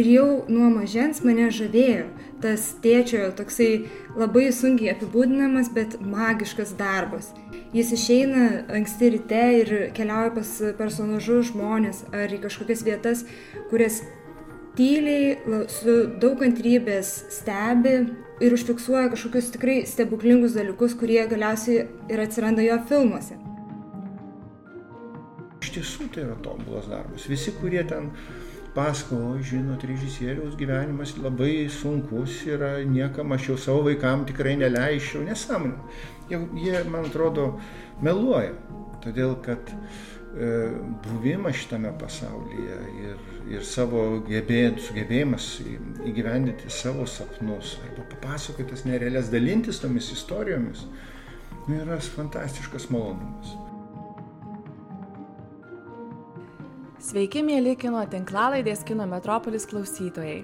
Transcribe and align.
Ir 0.00 0.06
jau 0.08 0.28
nuo 0.48 0.70
mažens 0.72 1.18
mane 1.26 1.50
žavėjo 1.52 2.06
tas 2.40 2.62
tėčio 2.80 3.26
toksai 3.36 3.82
labai 4.16 4.46
sunkiai 4.56 4.94
apibūdinamas, 4.94 5.68
bet 5.76 5.98
magiškas 6.00 6.72
darbas. 6.78 7.34
Jis 7.76 7.92
išeina 7.98 8.46
anksti 8.78 9.10
ryte 9.16 9.42
ir 9.58 9.74
keliauja 9.96 10.32
pas 10.38 10.54
personažus 10.78 11.50
žmonės 11.50 12.00
ar 12.16 12.32
į 12.32 12.40
kažkokias 12.46 12.86
vietas, 12.86 13.26
kurias 13.68 14.00
tyliai, 14.78 15.36
su 15.68 15.98
daug 16.22 16.40
kantrybės 16.40 17.12
stebi 17.36 17.94
ir 18.40 18.56
užfiksuoja 18.56 19.12
kažkokius 19.12 19.52
tikrai 19.58 19.78
stebuklingus 19.90 20.56
dalykus, 20.56 20.96
kurie 20.96 21.20
galiausiai 21.28 21.84
ir 22.08 22.24
atsiranda 22.24 22.64
jo 22.64 22.80
filmuose. 22.88 23.36
Iš 25.60 25.74
tiesų 25.76 26.08
tai 26.14 26.24
yra 26.24 26.38
tobulas 26.40 26.88
darbas. 26.88 27.28
Visi, 27.28 27.52
kurie 27.60 27.84
ten 27.84 28.14
pasakojo, 28.74 29.38
žinot, 29.42 29.84
režisieriaus 29.84 30.54
gyvenimas 30.58 31.16
labai 31.18 31.68
sunkus 31.72 32.42
yra, 32.46 32.78
niekam 32.86 33.32
aš 33.34 33.50
jau 33.50 33.58
savo 33.58 33.84
vaikam 33.88 34.24
tikrai 34.28 34.56
neleičiau, 34.60 35.24
nesąmonė. 35.26 35.76
Jie, 36.30 36.40
jie, 36.62 36.76
man 36.90 37.08
atrodo, 37.08 37.46
meluoja, 38.04 38.52
todėl 39.02 39.34
kad 39.42 39.72
e, 39.72 40.50
buvimas 41.06 41.58
šitame 41.58 41.90
pasaulyje 41.98 42.78
ir, 43.02 43.24
ir 43.56 43.66
savo 43.66 44.04
gebėt, 44.28 44.78
sugebėjimas 44.86 45.48
įgyvendinti 46.06 46.70
savo 46.70 47.08
sapnus 47.10 47.74
arba 47.88 48.06
papasakoti 48.14 48.70
tas 48.70 48.86
nerealias, 48.86 49.32
dalintis 49.34 49.82
tomis 49.82 50.12
istorijomis, 50.14 50.86
nu, 51.66 51.80
yra 51.82 51.98
fantastiškas 52.14 52.90
malonumas. 52.94 53.69
Sveiki, 57.00 57.40
mėly 57.40 57.78
kino 57.80 58.02
tinklalaidės 58.12 58.82
Kino 58.84 59.06
Metropolis 59.08 59.64
klausytojai. 59.70 60.42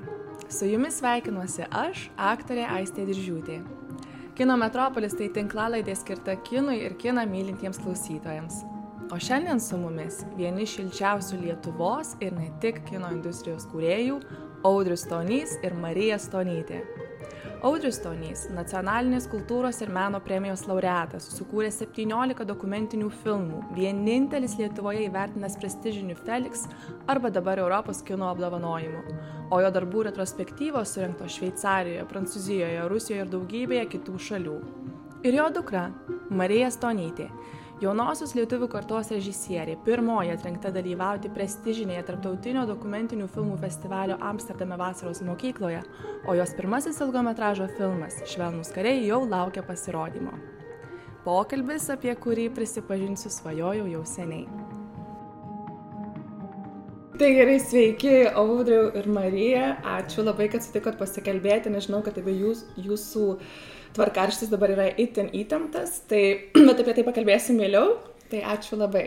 Su 0.48 0.64
jumis 0.64 1.02
sveikinuosi 1.02 1.66
aš, 1.68 2.06
aktorė 2.16 2.62
Aistė 2.78 3.04
Diržiūtė. 3.04 3.58
Kino 4.38 4.56
Metropolis 4.56 5.12
tai 5.18 5.28
tinklalaidė 5.36 5.92
skirta 6.00 6.32
kinui 6.48 6.78
ir 6.86 6.96
kiną 6.96 7.26
mylintiems 7.28 7.82
klausytojams. 7.84 8.62
O 9.12 9.20
šiandien 9.20 9.60
su 9.60 9.76
mumis 9.76 10.22
vieni 10.38 10.64
šilčiausių 10.64 11.42
Lietuvos 11.42 12.14
ir 12.24 12.32
ne 12.32 12.48
tik 12.64 12.80
kino 12.88 13.12
industrijos 13.12 13.68
kūrėjų- 13.68 14.22
Audrius 14.70 15.04
Stonys 15.04 15.58
ir 15.60 15.76
Marija 15.76 16.16
Stonytė. 16.16 16.80
Audrius 17.66 17.96
Stonys, 17.98 18.44
nacionalinės 18.54 19.24
kultūros 19.26 19.80
ir 19.82 19.90
meno 19.90 20.20
premijos 20.22 20.60
laureatas, 20.68 21.24
sukūrė 21.34 21.72
17 21.74 22.44
dokumentinių 22.46 23.08
filmų, 23.24 23.62
vienintelis 23.74 24.54
Lietuvoje 24.60 25.08
įvertinęs 25.08 25.56
prestižinių 25.58 26.14
Felix 26.20 26.62
arba 27.10 27.32
dabar 27.34 27.58
Europos 27.58 28.04
kino 28.06 28.28
apdovanojimų, 28.30 29.02
o 29.50 29.58
jo 29.64 29.72
darbų 29.74 30.04
retrospektyvos 30.06 30.94
surinktos 30.94 31.40
Šveicarijoje, 31.40 32.06
Prancūzijoje, 32.12 32.86
Rusijoje 32.92 33.24
ir 33.24 33.34
daugybėje 33.34 33.90
kitų 33.96 34.22
šalių. 34.28 34.56
Ir 35.26 35.40
jo 35.40 35.50
dukra, 35.58 35.88
Marija 36.30 36.70
Stonytė, 36.70 37.32
jaunosios 37.82 38.32
lietuvių 38.36 38.70
kartos 38.72 39.10
režisierė 39.12 39.74
pirmoji 39.84 40.30
atrinkta 40.32 40.70
dalyvauti 40.72 41.28
prestižinėje 41.34 42.06
tarptautinio 42.08 42.62
dokumentinių 42.70 43.26
filmų 43.34 43.58
festivalio 43.60 44.16
amsterdame 44.30 44.78
vasaros 44.80 45.20
mokykloje 45.26 45.82
o 46.24 46.36
jos 46.38 46.54
pirmasis 46.56 47.02
ilgometražo 47.04 47.68
filmas 47.76 48.22
švelnūs 48.32 48.72
kariai 48.72 49.04
jau 49.04 49.20
laukia 49.28 49.64
pasirodymo 49.66 50.32
pokalbis 51.26 51.90
apie 51.92 52.16
kurį 52.16 52.48
prisipažinsiu 52.56 53.34
svajojau 53.34 53.90
jau 53.92 54.06
seniai 54.08 54.46
Tai 57.16 57.30
gerai, 57.32 57.56
sveiki, 57.64 58.26
Audriu 58.36 58.90
ir 58.92 59.06
Marija. 59.08 59.70
Ačiū 59.88 60.20
labai, 60.20 60.50
kad 60.52 60.60
sutikot 60.60 60.98
pasikalbėti. 61.00 61.70
Nežinau, 61.72 62.02
kad 62.04 62.18
apie 62.20 62.34
jūs, 62.36 62.66
jūsų 62.76 63.22
tvarkarštis 63.96 64.52
dabar 64.52 64.72
yra 64.74 64.86
itin 65.00 65.30
įtemptas, 65.34 66.02
tai, 66.10 66.22
bet 66.68 66.80
apie 66.82 66.94
tai 66.96 67.04
pakalbėsim 67.06 67.60
vėliau. 67.62 67.96
Tai 68.26 68.40
ačiū 68.56 68.74
labai. 68.78 69.04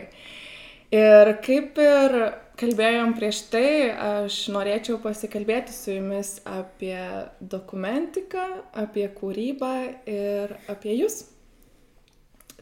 Ir 0.96 1.28
kaip 1.44 1.76
ir 1.78 2.14
kalbėjom 2.60 3.12
prieš 3.18 3.42
tai, 3.52 3.68
aš 3.92 4.38
norėčiau 4.54 4.96
pasikalbėti 5.02 5.74
su 5.76 5.92
jumis 5.94 6.38
apie 6.48 6.96
dokumentiką, 7.40 8.46
apie 8.80 9.06
kūrybą 9.16 9.74
ir 10.08 10.56
apie 10.72 10.96
jūs. 11.02 11.22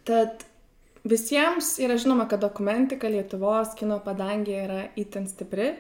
Tad 0.09 0.45
Visiems 1.09 1.77
yra 1.81 1.97
žinoma, 1.97 2.27
kad 2.29 2.43
dokumentika 2.43 3.09
Lietuvos 3.09 3.71
kino 3.79 4.01
padangė 4.05 4.57
yra 4.65 4.81
itin 4.99 5.29
stipri. 5.31 5.71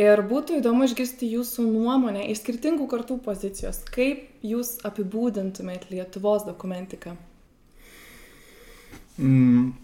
Ir 0.00 0.22
būtų 0.24 0.60
įdomu 0.60 0.86
išgirsti 0.86 1.28
jūsų 1.34 1.66
nuomonę 1.68 2.24
iš 2.32 2.40
skirtingų 2.40 2.86
kartų 2.88 3.18
pozicijos. 3.24 3.82
Kaip 3.92 4.44
jūs 4.46 4.78
apibūdintumėt 4.88 5.90
Lietuvos 5.92 6.46
dokumentiką? 6.46 7.12
Mm, 9.20 9.74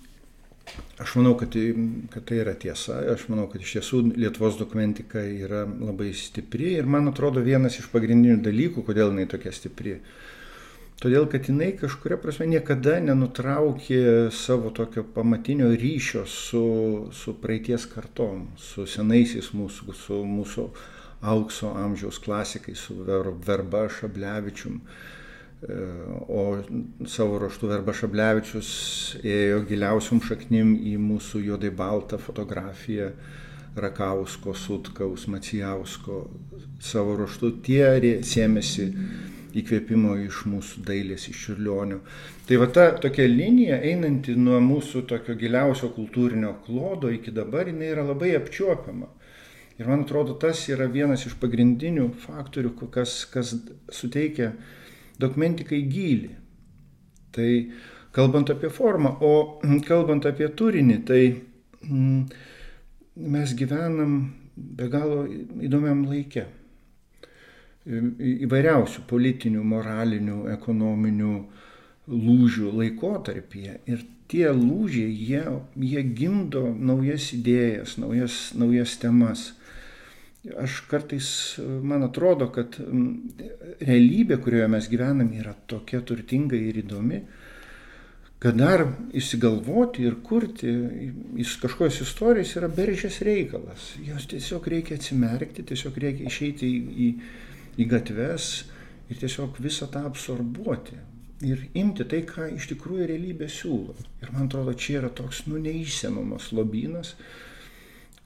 aš 1.02 1.16
manau, 1.18 1.34
kad 1.36 1.52
tai, 1.52 1.66
kad 2.14 2.24
tai 2.30 2.40
yra 2.44 2.54
tiesa. 2.56 3.02
Aš 3.12 3.26
manau, 3.28 3.44
kad 3.52 3.60
iš 3.60 3.76
tiesų 3.76 4.02
Lietuvos 4.16 4.56
dokumentika 4.56 5.20
yra 5.20 5.66
labai 5.66 6.14
stipri. 6.16 6.72
Ir 6.78 6.88
man 6.88 7.12
atrodo 7.12 7.44
vienas 7.44 7.76
iš 7.82 7.90
pagrindinių 7.92 8.40
dalykų, 8.46 8.86
kodėl 8.88 9.12
jinai 9.12 9.28
tokia 9.28 9.52
stipri. 9.52 9.98
Uh, 9.98 10.36
Todėl, 10.96 11.26
kad 11.28 11.44
jinai 11.44 11.74
kažkuria 11.76 12.16
prasme 12.16 12.46
niekada 12.48 12.94
nenutraukė 13.04 14.30
savo 14.32 14.70
tokio 14.72 15.02
pamatinio 15.16 15.68
ryšio 15.76 16.22
su, 16.24 16.62
su 17.12 17.34
praeities 17.42 17.84
kartom, 17.90 18.46
su 18.56 18.86
senaisiais 18.88 19.50
mūsų, 19.52 19.92
su 19.92 20.22
mūsų 20.24 20.64
aukso 21.34 21.74
amžiaus 21.76 22.16
klasikais, 22.24 22.86
su 22.88 22.96
Verba 23.04 23.84
Šablevičium. 23.92 24.80
E, 24.80 25.78
o 26.32 26.46
savo 27.04 27.42
raštu 27.44 27.68
Verba 27.74 27.92
Šablevičius 27.92 28.72
ėjo 29.20 29.60
giliausiam 29.68 30.24
šaknim 30.24 30.78
į 30.80 30.96
mūsų 30.96 31.44
juodai 31.50 31.74
baltą 31.76 32.16
fotografiją 32.16 33.12
Rakausko, 33.76 34.56
Sutkaus, 34.56 35.28
Macijausko. 35.28 36.24
Savo 36.80 37.20
raštu 37.20 37.58
tie 37.68 38.14
sėmėsi. 38.24 38.92
Mm 38.96 39.35
įkvėpimo 39.56 40.16
iš 40.26 40.42
mūsų 40.50 40.82
dailės, 40.86 41.26
iš 41.30 41.42
čiurlionio. 41.46 42.00
Tai 42.48 42.58
va 42.60 42.68
ta 42.72 42.86
tokia 43.00 43.26
linija, 43.30 43.78
einanti 43.90 44.36
nuo 44.38 44.58
mūsų 44.62 45.06
tokio 45.10 45.36
giliausio 45.38 45.90
kultūrinio 45.96 46.54
klodo 46.66 47.10
iki 47.12 47.34
dabar, 47.34 47.70
jinai 47.70 47.92
yra 47.94 48.04
labai 48.06 48.34
apčiuopiama. 48.38 49.08
Ir 49.76 49.88
man 49.90 50.06
atrodo, 50.06 50.36
tas 50.40 50.62
yra 50.72 50.88
vienas 50.88 51.26
iš 51.28 51.36
pagrindinių 51.40 52.08
faktorių, 52.22 52.72
kas, 52.92 53.18
kas 53.28 53.52
suteikia 53.92 54.52
dokumentikai 55.20 55.82
gilį. 55.84 56.32
Tai 57.36 57.50
kalbant 58.16 58.52
apie 58.52 58.72
formą, 58.72 59.16
o 59.20 59.60
kalbant 59.88 60.28
apie 60.28 60.48
turinį, 60.48 61.00
tai 61.08 61.22
mm, 61.84 62.22
mes 63.36 63.56
gyvenam 63.56 64.20
be 64.56 64.88
galo 64.92 65.26
įdomiam 65.28 66.06
laikė 66.08 66.46
įvairiausių 67.86 69.04
politinių, 69.10 69.62
moralinių, 69.62 70.40
ekonominių 70.56 71.34
lūžių 72.10 72.72
laikotarpyje. 72.80 73.80
Ir 73.90 74.02
tie 74.30 74.48
lūžiai, 74.50 75.10
jie, 75.10 75.44
jie 75.78 76.02
gimdo 76.18 76.66
naujas 76.74 77.30
idėjas, 77.36 77.96
naujas, 78.02 78.40
naujas 78.58 78.96
temas. 79.02 79.52
Aš 80.46 80.84
kartais, 80.90 81.28
man 81.58 82.06
atrodo, 82.06 82.46
kad 82.54 82.76
realybė, 83.82 84.38
kurioje 84.42 84.68
mes 84.70 84.86
gyvename, 84.90 85.40
yra 85.42 85.56
tokia 85.66 86.02
turtinga 86.06 86.58
ir 86.58 86.78
įdomi, 86.84 87.24
kad 88.42 88.58
dar 88.60 88.84
įsigalvoti 89.16 90.04
ir 90.06 90.20
kurti 90.22 90.70
iš 91.42 91.56
kažkokios 91.62 92.02
istorijos 92.04 92.52
yra 92.60 92.68
beržės 92.70 93.18
reikalas. 93.26 93.94
Jos 94.06 94.28
tiesiog 94.30 94.68
reikia 94.70 95.00
atsimerkti, 95.00 95.64
tiesiog 95.66 95.98
reikia 96.02 96.30
išeiti 96.30 96.68
į, 96.68 96.80
į 97.06 97.08
į 97.76 97.86
gatves 97.90 98.50
ir 99.10 99.20
tiesiog 99.20 99.60
visą 99.62 99.88
tą 99.92 100.06
absorbuoti. 100.08 100.98
Ir 101.44 101.66
imti 101.76 102.06
tai, 102.08 102.22
ką 102.24 102.48
iš 102.56 102.70
tikrųjų 102.70 103.10
realybė 103.10 103.48
siūlo. 103.52 103.96
Ir 104.24 104.30
man 104.32 104.46
atrodo, 104.46 104.72
čia 104.72 105.02
yra 105.02 105.10
toks, 105.12 105.42
nu, 105.50 105.60
neišsemiamas 105.60 106.48
lobynas, 106.56 107.12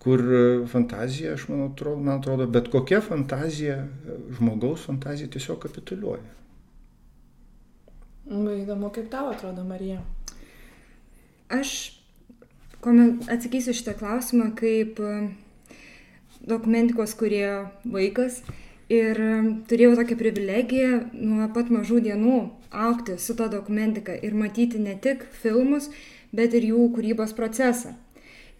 kur 0.00 0.22
fantazija, 0.70 1.34
aš 1.34 1.48
man 1.50 1.64
atrodo, 1.66 1.98
man 1.98 2.20
atrodo, 2.20 2.46
bet 2.46 2.70
kokia 2.72 3.02
fantazija, 3.04 3.80
žmogaus 4.38 4.86
fantazija 4.86 5.32
tiesiog 5.34 5.58
kapituliuoja. 5.66 6.36
Labai 8.30 8.60
įdomu, 8.62 8.92
kaip 8.94 9.10
tau 9.10 9.32
atrodo, 9.32 9.66
Marija. 9.66 9.98
Aš 11.50 11.98
atsakysiu 12.80 13.74
šitą 13.74 13.96
klausimą 13.98 14.52
kaip 14.56 15.02
dokumentikos 16.46 17.12
kurie 17.18 17.66
vaikas 17.84 18.40
Ir 18.90 19.18
turėjau 19.70 19.94
tokią 20.00 20.16
privilegiją 20.18 20.94
nuo 21.14 21.46
pat 21.54 21.68
mažų 21.70 22.00
dienų 22.08 22.38
aukti 22.70 23.14
su 23.22 23.36
ta 23.38 23.46
dokumentika 23.46 24.16
ir 24.18 24.34
matyti 24.34 24.80
ne 24.82 24.96
tik 24.98 25.22
filmus, 25.42 25.86
bet 26.34 26.56
ir 26.58 26.66
jų 26.72 26.88
kūrybos 26.96 27.36
procesą. 27.38 27.94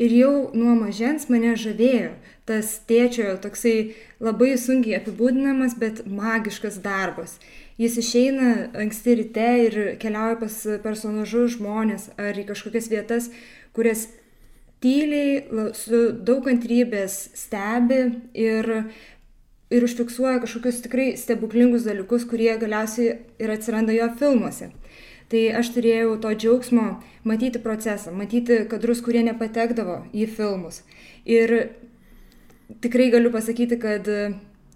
Ir 0.01 0.15
jau 0.17 0.35
nuo 0.57 0.77
mažens 0.79 1.27
mane 1.29 1.57
žavėjo 1.61 2.15
tas 2.49 2.71
tėčio 2.89 3.35
toksai 3.43 3.93
labai 4.23 4.55
sunkiai 4.59 4.97
apibūdinamas, 5.01 5.75
bet 5.83 6.07
magiškas 6.07 6.79
darbas. 6.81 7.37
Jis 7.81 7.99
išeina 8.01 8.71
anksti 8.81 9.19
ryte 9.19 9.51
ir 9.67 9.77
keliauja 10.01 10.39
pas 10.41 10.57
personažus 10.85 11.59
žmonės 11.59 12.09
ar 12.21 12.39
į 12.39 12.47
kažkokias 12.49 12.89
vietas, 12.93 13.29
kurias 13.77 14.07
tyliai, 14.81 15.45
su 15.77 16.11
daug 16.17 16.47
kantrybės 16.49 17.23
stebi 17.37 18.03
ir, 18.33 18.71
ir 19.71 19.85
užfiksuoja 19.87 20.41
kažkokius 20.43 20.83
tikrai 20.85 21.13
stebuklingus 21.17 21.87
dalykus, 21.87 22.27
kurie 22.27 22.51
galiausiai 22.59 23.19
ir 23.39 23.53
atsiranda 23.55 23.95
jo 23.95 24.09
filmuose. 24.19 24.73
Tai 25.31 25.43
aš 25.61 25.71
turėjau 25.77 26.17
to 26.23 26.33
džiaugsmo 26.35 26.87
matyti 27.25 27.61
procesą, 27.63 28.11
matyti 28.11 28.65
kadrus, 28.71 29.03
kurie 29.05 29.23
nepatekdavo 29.23 30.01
į 30.11 30.27
filmus. 30.27 30.83
Ir 31.23 31.71
tikrai 32.83 33.13
galiu 33.15 33.31
pasakyti, 33.31 33.79
kad 33.79 34.11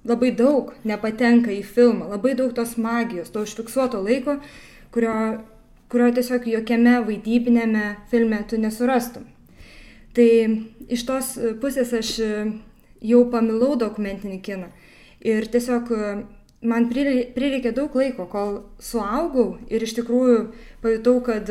labai 0.06 0.30
daug 0.36 0.70
nepatenka 0.86 1.50
į 1.50 1.64
filmą, 1.66 2.06
labai 2.12 2.36
daug 2.38 2.54
tos 2.54 2.76
magijos, 2.78 3.32
to 3.34 3.42
užfiksuoto 3.42 3.98
laiko, 4.04 4.36
kurio, 4.94 5.16
kurio 5.90 6.12
tiesiog 6.14 6.46
jokiame 6.52 7.00
vaidybinėme 7.08 7.88
filme 8.12 8.44
tu 8.46 8.60
nesurastum. 8.62 9.26
Tai 10.14 10.28
iš 10.86 11.02
tos 11.08 11.34
pusės 11.58 11.90
aš 11.98 12.14
jau 13.02 13.24
pamilau 13.32 13.74
dokumentinį 13.80 14.38
kiną. 14.44 14.70
Ir 15.24 15.46
tiesiog 15.48 15.90
man 16.64 16.88
prireikė 16.90 17.72
daug 17.76 17.94
laiko, 17.96 18.26
kol 18.28 18.58
suaugau 18.82 19.54
ir 19.72 19.84
iš 19.84 19.96
tikrųjų 20.00 20.38
pajutau, 20.84 21.18
kad 21.24 21.50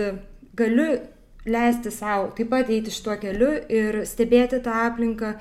galiu 0.58 0.88
leisti 1.46 1.92
savo 1.92 2.32
taip 2.38 2.52
pat 2.54 2.70
eiti 2.72 2.94
šituo 2.94 3.18
keliu 3.22 3.52
ir 3.70 4.04
stebėti 4.08 4.62
tą 4.64 4.76
aplinką, 4.88 5.34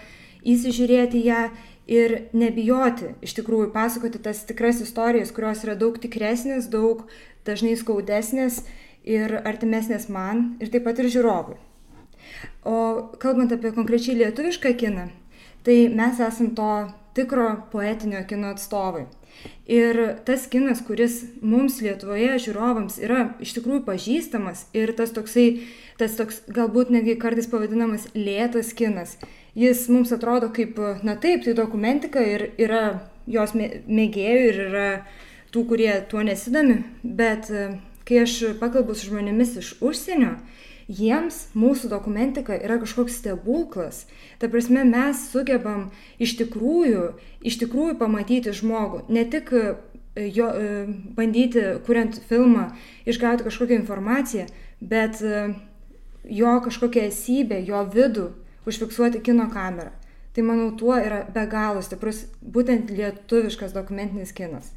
įsižiūrėti 0.43 1.23
ją 1.23 1.43
ir 1.91 2.15
nebijoti 2.35 3.13
iš 3.23 3.37
tikrųjų 3.39 3.71
pasakoti 3.75 4.21
tas 4.23 4.43
tikras 4.49 4.81
istorijas, 4.83 5.33
kurios 5.35 5.63
yra 5.67 5.77
daug 5.79 5.99
tikresnės, 6.03 6.71
daug 6.71 7.05
dažnai 7.47 7.75
skaudesnės 7.79 8.63
ir 9.05 9.35
artimesnės 9.43 10.09
man 10.13 10.57
ir 10.63 10.71
taip 10.73 10.87
pat 10.87 10.99
ir 11.03 11.11
žiūrovui. 11.13 11.59
O 12.67 12.77
kalbant 13.23 13.53
apie 13.55 13.73
konkrečiai 13.75 14.19
lietuvišką 14.21 14.75
kiną, 14.79 15.09
tai 15.67 15.87
mes 15.91 16.21
esam 16.23 16.53
to 16.59 16.71
tikro 17.17 17.49
poetinio 17.73 18.23
kino 18.29 18.53
atstovai. 18.53 19.07
Ir 19.67 19.99
tas 20.27 20.45
kinas, 20.51 20.83
kuris 20.87 21.23
mums 21.41 21.81
Lietuvoje 21.83 22.37
žiūrovams 22.45 22.99
yra 23.03 23.33
iš 23.43 23.55
tikrųjų 23.57 23.83
pažįstamas 23.87 24.67
ir 24.77 24.93
tas 24.99 25.15
toksai, 25.15 25.47
tas 25.99 26.15
toks 26.19 26.43
galbūt 26.53 26.93
netgi 26.93 27.17
kartais 27.21 27.49
pavadinamas 27.51 28.09
lėtas 28.15 28.75
kinas, 28.77 29.17
jis 29.59 29.87
mums 29.93 30.13
atrodo 30.15 30.51
kaip, 30.55 30.79
na 31.03 31.17
taip, 31.17 31.47
tai 31.47 31.57
dokumentika 31.59 32.23
ir 32.23 32.51
yra 32.61 32.85
jos 33.31 33.55
mėgėjų 33.57 34.45
ir 34.51 34.61
yra 34.69 34.87
tų, 35.53 35.67
kurie 35.71 35.93
tuo 36.11 36.23
nesidomi, 36.27 36.83
bet 37.03 37.51
kai 38.09 38.23
aš 38.25 38.39
pakalbu 38.61 38.97
su 38.97 39.11
žmonėmis 39.11 39.57
iš 39.61 39.75
užsienio, 39.85 40.37
jiems 40.93 41.47
mūsų 41.57 41.89
dokumentika 41.93 42.57
yra 42.57 42.79
kažkoks 42.83 43.17
stebuklas. 43.21 44.05
Ta 44.39 44.51
prasme, 44.53 44.85
mes 44.89 45.25
sugebam 45.33 45.89
iš 46.23 46.37
tikrųjų, 46.41 47.13
iš 47.41 47.59
tikrųjų 47.63 47.97
pamatyti 48.01 48.55
žmogų, 48.57 49.05
ne 49.13 49.25
tik 49.33 49.53
e, 49.57 49.65
jo, 50.17 50.51
e, 50.53 50.85
bandyti, 51.17 51.65
kuriant 51.87 52.21
filmą, 52.29 52.69
išgauti 53.09 53.49
kažkokią 53.49 53.81
informaciją, 53.81 54.47
bet 54.81 55.23
e, 55.25 55.55
jo 56.29 56.59
kažkokią 56.67 57.09
esybę, 57.09 57.63
jo 57.67 57.83
vidų 57.95 58.29
užfiksuoti 58.69 59.25
kino 59.25 59.49
kamerą. 59.53 59.91
Tai 60.33 60.45
manau, 60.49 60.71
tuo 60.77 60.95
yra 60.97 61.25
be 61.29 61.45
galo 61.51 61.83
stiprus 61.85 62.25
būtent 62.41 62.93
lietuviškas 62.93 63.75
dokumentinis 63.77 64.33
kinas. 64.33 64.71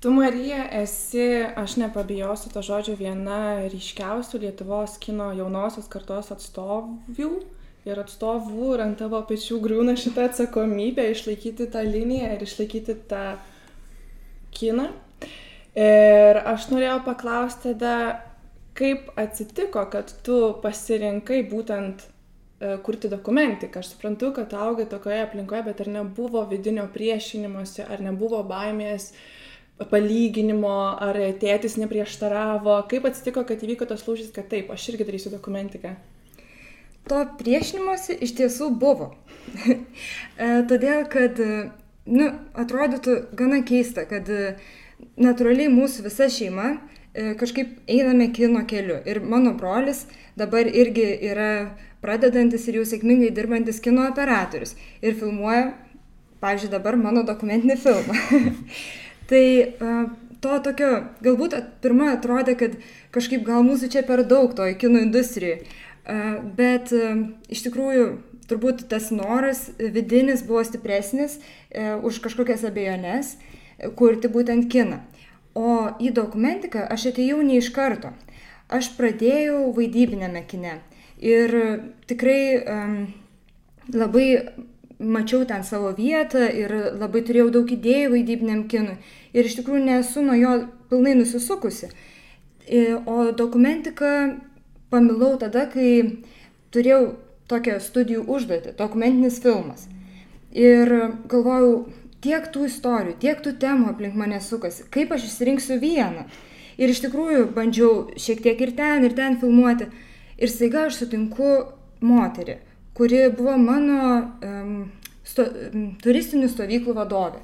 Tu, 0.00 0.10
Marija, 0.10 0.68
esi, 0.72 1.44
aš 1.56 1.74
nepabijosiu 1.76 2.48
to 2.54 2.62
žodžio, 2.64 2.94
viena 2.96 3.66
ryškiausių 3.68 4.38
Lietuvos 4.40 4.94
kino 4.96 5.26
jaunosios 5.36 5.90
kartos 5.92 6.30
atstovių 6.32 7.26
ir 7.84 7.98
atstovų 8.00 8.70
ir 8.78 8.82
ant 8.86 8.96
tavo 8.96 9.18
pečių 9.28 9.58
griūna 9.60 9.92
šitą 10.00 10.24
atsakomybę 10.30 11.04
išlaikyti 11.12 11.66
tą 11.74 11.82
liniją 11.84 12.30
ir 12.32 12.44
išlaikyti 12.46 12.94
tą 13.10 13.24
kiną. 14.56 14.86
Ir 15.76 16.40
aš 16.48 16.70
norėjau 16.70 17.02
paklausti 17.04 17.74
tada, 17.74 18.22
kaip 18.80 19.10
atsitiko, 19.20 19.82
kad 19.92 20.14
tu 20.24 20.38
pasirinkai 20.62 21.42
būtent 21.50 22.06
e, 22.06 22.78
kurti 22.86 23.12
dokumentiką. 23.12 23.84
Aš 23.84 23.92
suprantu, 23.92 24.32
kad 24.40 24.56
augai 24.56 24.88
tokioje 24.88 25.26
aplinkoje, 25.26 25.66
bet 25.68 25.84
ar 25.84 25.92
nebuvo 25.98 26.46
vidinio 26.48 26.88
priešinimuose, 26.96 27.84
ar 27.84 28.00
nebuvo 28.08 28.40
baimės 28.48 29.10
uh, 29.10 29.20
palyginimo, 29.88 30.72
ar 31.00 31.16
tėtis 31.40 31.78
neprieštaravo, 31.80 32.76
kaip 32.90 33.06
atsitiko, 33.08 33.44
kad 33.48 33.62
įvyko 33.64 33.88
tas 33.88 34.04
lūžis, 34.08 34.32
kad 34.34 34.50
taip, 34.52 34.72
aš 34.74 34.90
irgi 34.92 35.06
darysiu 35.08 35.32
dokumentiką. 35.32 35.94
To 37.08 37.22
priešinimuose 37.40 38.18
iš 38.20 38.36
tiesų 38.40 38.72
buvo. 38.80 39.14
E, 40.40 40.46
todėl, 40.68 41.02
kad, 41.12 41.36
nu, 42.08 42.26
atrodytų 42.56 43.16
gana 43.36 43.58
keista, 43.66 44.06
kad 44.08 44.28
natūraliai 45.20 45.68
mūsų 45.72 46.06
visa 46.06 46.28
šeima 46.32 46.68
e, 46.72 47.34
kažkaip 47.40 47.74
einame 47.90 48.30
kino 48.36 48.62
keliu. 48.68 48.96
Ir 49.04 49.20
mano 49.20 49.52
brolis 49.58 50.06
dabar 50.38 50.68
irgi 50.68 51.04
yra 51.28 51.50
pradedantis 52.00 52.66
ir 52.68 52.80
jau 52.80 52.86
sėkmingai 52.88 53.32
dirbantis 53.36 53.82
kino 53.84 54.06
operatorius. 54.08 54.76
Ir 55.04 55.18
filmuoja, 55.20 55.74
pavyzdžiui, 56.40 56.72
dabar 56.72 56.96
mano 57.00 57.24
dokumentinį 57.28 57.76
filmą. 57.80 58.16
Tai 59.30 59.44
to 60.42 60.56
tokio, 60.64 60.88
galbūt 61.22 61.54
pirmą 61.84 62.14
atrodė, 62.16 62.56
kad 62.58 62.74
kažkaip 63.14 63.44
gal 63.46 63.62
mūsų 63.62 63.90
čia 63.92 64.02
per 64.08 64.24
daug 64.26 64.56
toj 64.58 64.74
kino 64.80 64.98
industrijai, 65.04 65.60
bet 66.58 66.90
iš 66.90 67.62
tikrųjų 67.68 68.08
turbūt 68.50 68.88
tas 68.90 69.12
noras 69.14 69.68
vidinis 69.78 70.42
buvo 70.46 70.64
stipresnis 70.66 71.38
e, 71.38 71.94
už 71.94 72.18
kažkokias 72.24 72.64
abejonės 72.66 73.36
kurti 73.96 74.30
būtent 74.32 74.66
kiną. 74.72 75.00
O 75.54 75.90
į 76.02 76.12
dokumentiką 76.14 76.84
aš 76.94 77.10
atėjau 77.12 77.40
ne 77.46 77.58
iš 77.60 77.70
karto. 77.74 78.12
Aš 78.70 78.92
pradėjau 78.98 79.70
vaidybinėme 79.74 80.44
kine. 80.50 80.78
Ir 81.20 81.54
tikrai 82.10 82.42
um, 82.58 82.92
labai 83.90 84.28
mačiau 85.00 85.46
ten 85.48 85.64
savo 85.64 85.94
vietą 85.96 86.44
ir 86.52 86.72
labai 87.00 87.22
turėjau 87.24 87.48
daug 87.54 87.72
idėjų 87.72 88.12
vaidybiniam 88.14 88.66
kinui 88.68 88.98
ir 89.32 89.48
iš 89.48 89.56
tikrųjų 89.60 89.84
nesu 89.86 90.22
nuo 90.24 90.36
jo 90.36 90.52
pilnai 90.90 91.16
nusisukusi. 91.18 91.90
O 93.06 93.30
dokumentiką 93.32 94.12
pamilau 94.90 95.36
tada, 95.40 95.66
kai 95.70 96.20
turėjau 96.74 97.16
tokią 97.50 97.80
studijų 97.82 98.26
užduotį, 98.30 98.76
dokumentinis 98.78 99.40
filmas. 99.42 99.88
Ir 100.54 100.90
galvojau, 101.30 101.88
tiek 102.22 102.46
tų 102.52 102.66
istorijų, 102.68 103.16
tiek 103.22 103.42
tų 103.42 103.56
temų 103.62 103.90
aplink 103.94 104.16
mane 104.18 104.40
sukasi, 104.44 104.86
kaip 104.92 105.14
aš 105.14 105.26
išsirinksiu 105.28 105.78
vieną. 105.82 106.26
Ir 106.80 106.92
iš 106.92 107.02
tikrųjų 107.04 107.50
bandžiau 107.54 107.92
šiek 108.18 108.42
tiek 108.44 108.60
ir 108.60 108.74
ten, 108.76 109.04
ir 109.06 109.14
ten 109.16 109.38
filmuoti. 109.40 109.90
Ir 110.40 110.50
staiga 110.50 110.86
aš 110.88 111.02
sutinku 111.02 111.50
moterį, 112.00 112.56
kuri 113.00 113.30
buvo 113.32 113.56
mano 113.56 114.00
um, 114.44 114.72
sto, 115.24 115.46
um, 115.72 115.86
turistinių 116.04 116.50
stovyklų 116.52 116.92
vadovė. 116.98 117.38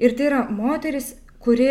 Ir 0.00 0.14
tai 0.16 0.30
yra 0.30 0.38
moteris, 0.48 1.10
kuri 1.44 1.68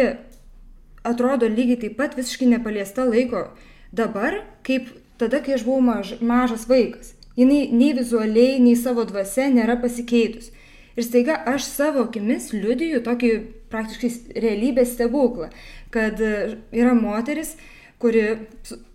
atrodo 1.02 1.50
lygiai 1.50 1.80
taip 1.82 1.96
pat 1.98 2.14
visiškai 2.14 2.52
nepaliesta 2.52 3.02
laiko 3.10 3.48
dabar, 3.90 4.44
kaip 4.62 4.92
tada, 5.18 5.40
kai 5.42 5.56
aš 5.58 5.66
buvau 5.66 5.82
maž, 5.82 6.12
mažas 6.22 6.68
vaikas. 6.70 7.16
Jis 7.34 7.50
nei 7.50 7.96
vizualiai, 7.98 8.60
nei 8.62 8.78
savo 8.78 9.08
dvasia 9.10 9.48
nėra 9.50 9.80
pasikeitus. 9.82 10.52
Ir 10.94 11.08
staiga 11.10 11.40
aš 11.50 11.66
savo 11.66 12.06
akimis 12.06 12.52
liudiju 12.54 13.02
tokį 13.10 13.32
praktiškai 13.74 14.44
realybės 14.46 14.94
stebuklą, 14.94 15.50
kad 15.90 16.22
yra 16.22 16.94
moteris, 16.94 17.56
kuri 17.98 18.28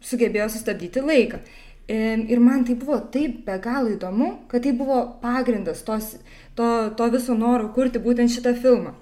sugebėjo 0.07 0.53
sustabdyti 0.55 1.03
laiką. 1.03 1.43
Ir 1.91 2.39
man 2.39 2.63
tai 2.63 2.77
buvo 2.79 3.01
taip 3.11 3.41
be 3.47 3.57
galo 3.59 3.91
įdomu, 3.91 4.31
kad 4.51 4.63
tai 4.63 4.71
buvo 4.79 5.01
pagrindas 5.23 5.81
tos, 5.83 6.13
to, 6.55 6.67
to 6.95 7.09
viso 7.11 7.35
noro 7.35 7.73
kurti 7.75 7.99
būtent 8.03 8.31
šitą 8.31 8.53
filmą. 8.63 8.93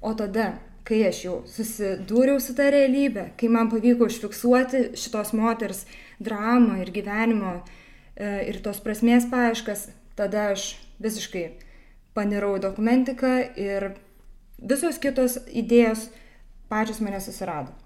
O 0.00 0.14
tada, 0.16 0.54
kai 0.88 1.02
aš 1.10 1.18
jau 1.26 1.34
susidūriau 1.50 2.40
su 2.40 2.54
ta 2.56 2.70
realybė, 2.72 3.26
kai 3.36 3.50
man 3.52 3.68
pavyko 3.68 4.08
užfiksuoti 4.08 4.94
šitos 4.96 5.34
moters 5.36 5.84
dramą 6.16 6.78
ir 6.80 6.94
gyvenimo 6.94 7.58
e, 7.58 8.30
ir 8.48 8.62
tos 8.64 8.80
prasmės 8.80 9.28
paieškas, 9.28 9.90
tada 10.16 10.48
aš 10.54 10.72
visiškai 11.02 11.44
panirau 12.16 12.54
į 12.56 12.64
dokumentiką 12.64 13.34
ir 13.60 13.90
visos 14.56 14.96
kitos 15.02 15.36
idėjos 15.52 16.08
pačios 16.72 17.04
mane 17.04 17.20
susirado. 17.20 17.79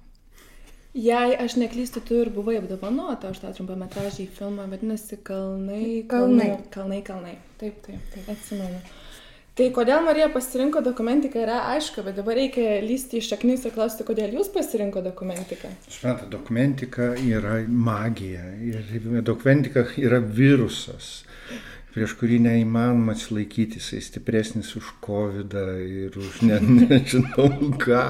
Jei 0.95 1.35
aš 1.35 1.57
neklystu, 1.59 1.99
tu 2.07 2.21
ir 2.23 2.29
buvai 2.31 2.61
apdovanota 2.61 3.33
už 3.35 3.41
tą 3.43 3.49
trumpametražį 3.57 4.29
filmą, 4.37 4.69
vadinasi 4.71 5.19
Kalnai. 5.27 6.05
Kalnai. 6.07 6.53
Kalnai, 6.71 7.01
kalnai. 7.03 7.33
Taip, 7.59 7.81
taip, 7.83 8.05
taip, 8.13 8.29
atsimenu. 8.31 8.79
Tai 9.59 9.67
kodėl 9.75 10.01
Marija 10.07 10.29
pasirinko 10.35 10.81
dokumentiką 10.87 11.43
yra 11.43 11.61
aišku, 11.73 12.03
bet 12.07 12.15
dabar 12.19 12.39
reikia 12.39 12.79
lysti 12.83 13.19
iš 13.19 13.33
šaknis 13.33 13.67
ir 13.67 13.75
klausti, 13.75 14.07
kodėl 14.07 14.39
jūs 14.39 14.53
pasirinko 14.55 15.03
dokumentiką. 15.03 15.71
Suprantate, 15.89 16.31
dokumentika 16.31 17.13
yra 17.19 17.61
magija 17.67 18.47
ir 18.63 19.23
dokumentika 19.27 19.87
yra 19.99 20.23
virusas 20.23 21.25
prieš 21.95 22.17
kurį 22.19 22.41
neįmanoma 22.43 23.15
atsilaikyti, 23.15 23.79
jisai 23.79 24.01
stipresnis 24.03 24.73
už 24.79 24.97
COVID 25.05 25.55
ir 25.85 26.17
už 26.19 26.41
ne, 26.49 26.59
nežinau 26.81 27.47
ką. 27.79 28.03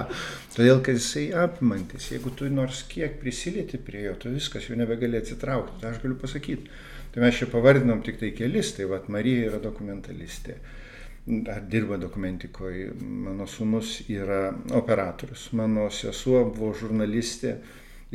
Todėl, 0.54 0.80
kad 0.86 0.96
jisai 0.96 1.26
apimantis, 1.44 2.08
jeigu 2.14 2.32
tu 2.38 2.48
nors 2.48 2.84
kiek 2.88 3.18
prisilieti 3.20 3.80
prie 3.82 4.06
jo, 4.06 4.14
tu 4.22 4.32
viskas 4.32 4.70
jau 4.70 4.78
nebegali 4.78 5.20
atsitraukti, 5.20 5.82
tai 5.82 5.92
aš 5.92 6.00
galiu 6.04 6.16
pasakyti. 6.20 6.80
Tai 7.14 7.22
mes 7.22 7.36
čia 7.38 7.46
pavardinom 7.50 8.00
tik 8.02 8.16
tai 8.18 8.32
kelis, 8.34 8.72
tai 8.74 8.88
vad 8.90 9.10
Marija 9.12 9.50
yra 9.50 9.60
dokumentalistė. 9.62 10.56
Ar 11.52 11.62
dirba 11.70 11.96
dokumentikoje, 12.00 12.88
mano 13.00 13.46
sunus 13.48 14.00
yra 14.12 14.48
operatorius, 14.76 15.46
mano 15.56 15.86
sesuo 15.92 16.42
buvo 16.50 16.72
žurnalistė, 16.80 17.54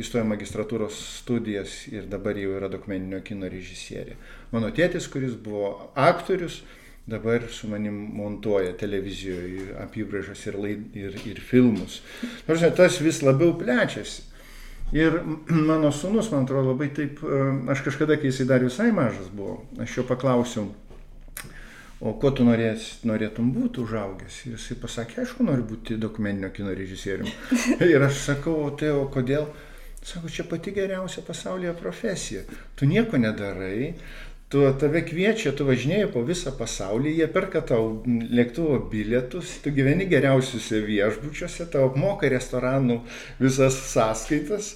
įstojo 0.00 0.24
magistratūros 0.28 0.98
studijas 1.20 1.84
ir 1.92 2.08
dabar 2.10 2.38
jau 2.40 2.56
yra 2.58 2.68
dokumentinio 2.72 3.20
kino 3.26 3.48
režisierė. 3.50 4.16
Mano 4.54 4.70
tėtis, 4.74 5.08
kuris 5.12 5.36
buvo 5.36 5.92
aktorius, 5.98 6.62
dabar 7.10 7.42
su 7.50 7.68
manim 7.68 7.94
montuoja 8.14 8.72
televizijoje 8.78 9.74
apibrėžas 9.82 10.42
ir, 10.46 10.58
laid, 10.60 10.84
ir, 10.96 11.16
ir 11.26 11.40
filmus. 11.42 12.00
Nors 12.48 12.66
tas 12.76 13.00
vis 13.02 13.22
labiau 13.26 13.56
plečiasi. 13.58 14.26
Ir 14.92 15.20
mano 15.70 15.92
sunus, 15.92 16.30
man 16.32 16.44
atrodo, 16.44 16.72
labai 16.72 16.90
taip, 16.94 17.22
e, 17.22 17.40
aš 17.70 17.84
kažkada, 17.86 18.18
kai 18.18 18.30
jisai 18.30 18.46
dar 18.50 18.64
visai 18.64 18.90
mažas 18.94 19.30
buvo, 19.32 19.60
aš 19.78 20.00
jo 20.00 20.06
paklausiau, 20.08 20.70
o 22.00 22.14
ko 22.18 22.30
tu 22.34 22.46
norės, 22.46 22.88
norėtum 23.06 23.52
būti 23.54 23.82
užaugęs. 23.84 24.40
Ir 24.48 24.56
jisai 24.56 24.78
pasakė, 24.82 25.20
aišku, 25.22 25.46
noriu 25.46 25.66
būti 25.68 25.98
dokumentinio 26.00 26.50
kino 26.54 26.74
režisieriumi. 26.74 27.34
ir 27.92 28.06
aš 28.06 28.24
sakau, 28.30 28.56
o 28.66 28.70
tai 28.74 28.90
o 28.96 29.04
kodėl? 29.12 29.46
Sako, 30.02 30.28
čia 30.32 30.44
pati 30.48 30.72
geriausia 30.72 31.22
pasaulyje 31.26 31.74
profesija. 31.76 32.42
Tu 32.74 32.86
nieko 32.88 33.18
nedarai, 33.20 33.92
tu 34.50 34.62
tave 34.80 35.02
kviečia, 35.06 35.52
tu 35.54 35.66
važinėjai 35.68 36.08
po 36.10 36.22
visą 36.26 36.50
pasaulį, 36.56 37.12
jie 37.20 37.26
perka 37.30 37.60
tau 37.66 38.00
lėktuvo 38.06 38.78
bilietus, 38.90 39.58
tu 39.62 39.70
gyveni 39.76 40.08
geriausiuose 40.10 40.80
viešbučiuose, 40.86 41.68
tau 41.70 41.90
apmoka 41.90 42.30
restoranų 42.32 42.96
visas 43.38 43.76
sąskaitas. 43.92 44.72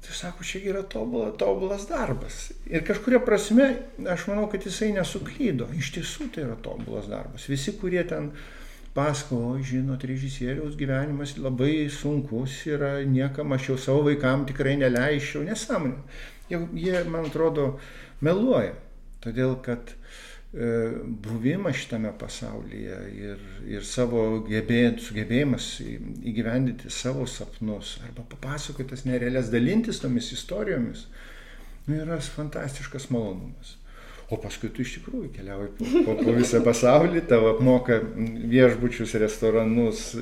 Tai 0.00 0.16
sako, 0.16 0.46
čia 0.48 0.62
yra 0.72 0.80
tobula, 0.82 1.28
tobulas 1.38 1.84
darbas. 1.86 2.48
Ir 2.66 2.82
kažkuria 2.88 3.20
prasme, 3.22 3.68
aš 4.10 4.24
manau, 4.30 4.48
kad 4.50 4.64
jisai 4.66 4.88
nesuklydo. 4.96 5.68
Iš 5.76 5.92
tiesų 5.98 6.30
tai 6.34 6.48
yra 6.48 6.56
tobulas 6.64 7.06
darbas. 7.12 7.44
Visi, 7.52 7.76
kurie 7.78 8.02
ten 8.08 8.32
pasakojo, 8.94 9.60
žinot, 9.62 10.04
režisieriaus 10.04 10.74
gyvenimas 10.78 11.36
labai 11.38 11.88
sunkus 11.94 12.64
yra, 12.66 12.98
niekam 13.06 13.52
aš 13.54 13.70
jau 13.70 13.78
savo 13.78 14.04
vaikam 14.08 14.44
tikrai 14.48 14.76
neleiščiau, 14.80 15.44
nesąmonė. 15.46 16.00
Jie, 16.50 16.60
jie, 16.82 16.96
man 17.06 17.28
atrodo, 17.28 17.66
meluoja, 18.24 18.74
todėl 19.22 19.54
kad 19.62 19.92
e, 19.92 20.70
buvimas 21.22 21.78
šitame 21.78 22.10
pasaulyje 22.18 23.00
ir, 23.14 23.44
ir 23.78 23.86
savo 23.86 24.24
gebėjant, 24.48 25.04
sugebėjimas 25.06 25.72
įgyvendinti 25.86 26.90
savo 26.90 27.28
sapnus 27.30 27.98
arba 28.02 28.26
papasakoti 28.34 28.90
tas 28.90 29.06
nerealias, 29.06 29.52
dalintis 29.54 30.02
tomis 30.02 30.32
istorijomis, 30.34 31.06
nu, 31.86 32.00
yra 32.02 32.18
fantastiškas 32.34 33.06
malonumas. 33.14 33.76
O 34.30 34.38
paskui 34.38 34.70
tu 34.70 34.84
iš 34.84 35.00
tikrųjų 35.00 35.32
keliauji 35.34 35.72
po, 35.74 35.86
po, 36.06 36.14
po 36.20 36.32
visą 36.36 36.60
pasaulį, 36.62 37.24
tavo 37.26 37.50
apmoka 37.56 37.96
viešbučius, 38.52 39.16
restoranus, 39.18 40.12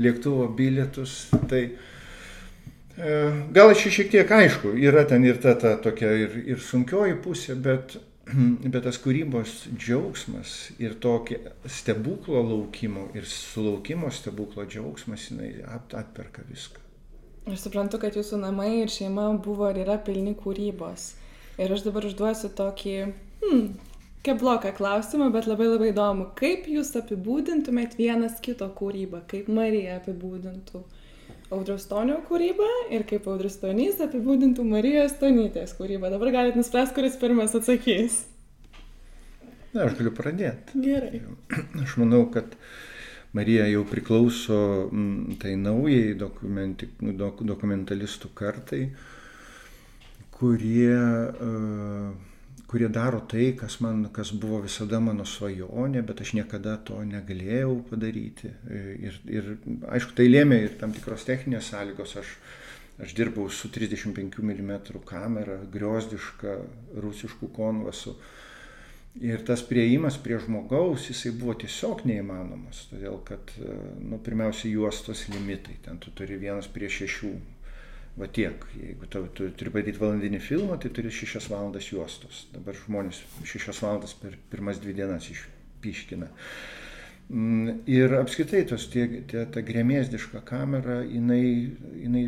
lėktuvo 0.00 0.46
bilietus. 0.56 1.26
Tai 1.50 1.60
e, 1.66 3.18
gal 3.52 3.74
čia 3.76 3.92
šiek 3.98 4.08
tiek 4.14 4.32
aišku, 4.38 4.72
yra 4.80 5.04
ten 5.08 5.26
ir 5.28 5.36
ta, 5.42 5.52
ta 5.60 5.74
tokia 5.84 6.14
ir, 6.22 6.38
ir 6.54 6.62
sunkioji 6.64 7.18
pusė, 7.26 7.58
bet, 7.60 7.98
bet 8.72 8.80
tas 8.88 8.96
kūrybos 9.04 9.66
džiaugsmas 9.76 10.56
ir 10.80 10.96
tokia 11.04 11.52
stebuklo 11.68 12.40
laukimo 12.40 13.10
ir 13.12 13.28
sulaukimo 13.28 14.08
stebuklo 14.16 14.64
džiaugsmas, 14.64 15.28
jinai 15.28 15.52
atperka 16.00 16.46
viską. 16.48 16.80
Aš 17.52 17.68
suprantu, 17.68 18.00
kad 18.02 18.16
jūsų 18.16 18.40
namai 18.40 18.72
ir 18.80 18.90
šeima 18.90 19.28
buvo 19.44 19.68
ir 19.70 19.84
yra 19.84 20.00
pilni 20.02 20.32
kūrybos. 20.34 21.12
Ir 21.60 21.70
aš 21.72 21.84
dabar 21.84 22.08
užduosiu 22.08 22.48
tokį 22.56 22.96
Hmm, 23.42 23.74
kebloką 24.26 24.72
klausimą, 24.76 25.30
bet 25.34 25.46
labai 25.50 25.68
labai 25.70 25.90
įdomu. 25.92 26.30
Kaip 26.38 26.66
jūs 26.70 26.94
apibūdintumėt 26.98 27.96
vienas 27.98 28.40
kito 28.42 28.68
kūrybą? 28.78 29.22
Kaip 29.30 29.50
Marija 29.52 30.00
apibūdintų 30.00 30.82
Audrius 31.54 31.86
Tonio 31.86 32.16
kūrybą 32.26 32.70
ir 32.96 33.04
kaip 33.06 33.28
Audrius 33.30 33.60
Tonys 33.62 34.00
apibūdintų 34.02 34.64
Marijos 34.66 35.14
Tonytės 35.20 35.76
kūrybą? 35.78 36.10
Dabar 36.10 36.32
galite 36.34 36.58
nuspręsti, 36.58 36.96
kuris 36.96 37.18
pirmas 37.20 37.54
atsakys. 37.54 38.24
Na, 39.76 39.84
aš 39.84 39.98
galiu 39.98 40.10
pradėti. 40.16 40.80
Gerai. 40.82 41.20
Aš 41.84 41.98
manau, 42.00 42.24
kad 42.32 42.56
Marija 43.36 43.66
jau 43.68 43.84
priklauso 43.86 44.58
tai 45.42 45.52
naujai 45.60 46.14
dok, 46.18 46.40
dokumentalistų 47.44 48.30
kartai, 48.34 48.86
kurie 50.34 50.96
uh, 50.96 52.14
kurie 52.66 52.88
daro 52.88 53.20
tai, 53.30 53.52
kas, 53.58 53.78
man, 53.80 54.06
kas 54.14 54.32
buvo 54.34 54.60
visada 54.64 54.98
mano 55.02 55.26
svajonė, 55.28 56.02
bet 56.06 56.22
aš 56.24 56.34
niekada 56.38 56.76
to 56.88 56.98
negalėjau 57.06 57.76
padaryti. 57.90 58.52
Ir, 59.06 59.20
ir 59.30 59.52
aišku, 59.94 60.16
tai 60.18 60.26
lėmė 60.28 60.62
ir 60.64 60.78
tam 60.80 60.94
tikros 60.96 61.26
techninės 61.28 61.70
sąlygos. 61.72 62.16
Aš, 62.22 62.32
aš 63.06 63.14
dirbau 63.14 63.46
su 63.52 63.70
35 63.70 64.42
mm 64.42 64.72
kamera, 65.06 65.60
griozdiška, 65.72 66.58
rusiškų 67.04 67.52
konvasų. 67.54 68.16
Ir 69.24 69.40
tas 69.48 69.62
prieimas 69.64 70.18
prie 70.20 70.36
žmogaus, 70.42 71.06
jisai 71.08 71.30
buvo 71.38 71.54
tiesiog 71.56 72.02
neįmanomas, 72.04 72.82
todėl 72.90 73.16
kad, 73.24 73.54
nu, 74.02 74.18
pirmiausia, 74.20 74.68
juostos 74.68 75.22
limitai, 75.32 75.78
ten 75.86 75.96
tu 76.02 76.12
turi 76.12 76.36
vienas 76.36 76.68
prie 76.68 76.90
šešių 76.92 77.30
Va 78.16 78.26
tiek. 78.32 78.64
Jeigu 78.80 79.06
tu, 79.12 79.20
tu 79.36 79.50
turi 79.52 79.72
padaryti 79.74 80.00
valandinį 80.00 80.40
filmą, 80.40 80.78
tai 80.80 80.88
turi 80.96 81.12
šešias 81.12 81.50
valandas 81.52 81.90
juostos. 81.90 82.46
Dabar 82.54 82.76
žmonės 82.78 83.20
šešias 83.44 83.82
valandas 83.84 84.16
per 84.16 84.38
pirmas 84.52 84.80
dvi 84.80 84.94
dienas 84.96 85.28
išpiškina. 85.34 86.30
Mm, 87.26 87.80
ir 87.90 88.12
apskritai 88.14 88.62
tos, 88.70 88.86
tie, 88.92 89.04
tie, 89.26 89.42
ta 89.50 89.60
grėmėsdiška 89.66 90.44
kamera, 90.46 91.00
jinai, 91.02 91.42
jinai 91.98 92.22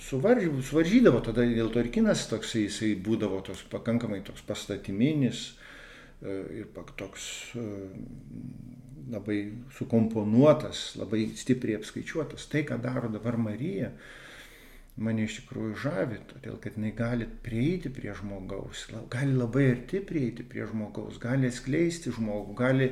suvarž, 0.00 0.46
suvaržydavo, 0.68 1.20
tada 1.26 1.42
dėl 1.42 1.72
to 1.74 1.82
ir 1.82 1.90
kinas 1.92 2.22
toksai, 2.30 2.68
jisai 2.68 2.92
būdavo 3.02 3.40
toks 3.48 3.64
pakankamai 3.72 4.20
toks 4.24 4.46
pastatyminis 4.46 5.42
e, 6.22 6.36
ir 6.60 6.70
toks 7.02 7.26
e, 7.58 7.66
labai 9.10 9.40
sukomponuotas, 9.74 10.92
labai 11.02 11.26
stipriai 11.36 11.82
apskaičiuotas. 11.82 12.46
Tai, 12.52 12.62
ką 12.70 12.78
daro 12.80 13.10
dabar 13.10 13.36
Marija, 13.42 13.90
mane 14.98 15.24
iš 15.28 15.40
tikrųjų 15.40 15.76
žavi, 15.84 16.18
todėl 16.32 16.58
kad 16.62 16.76
jinai 16.78 16.92
gali 16.96 17.28
prieiti 17.44 17.90
prie 17.94 18.12
žmogaus, 18.18 18.86
gali 19.12 19.36
labai 19.36 19.68
arti 19.72 20.02
prieiti 20.04 20.46
prie 20.46 20.66
žmogaus, 20.66 21.20
gali 21.22 21.50
atskleisti 21.50 22.12
žmogų, 22.16 22.56
gali, 22.58 22.88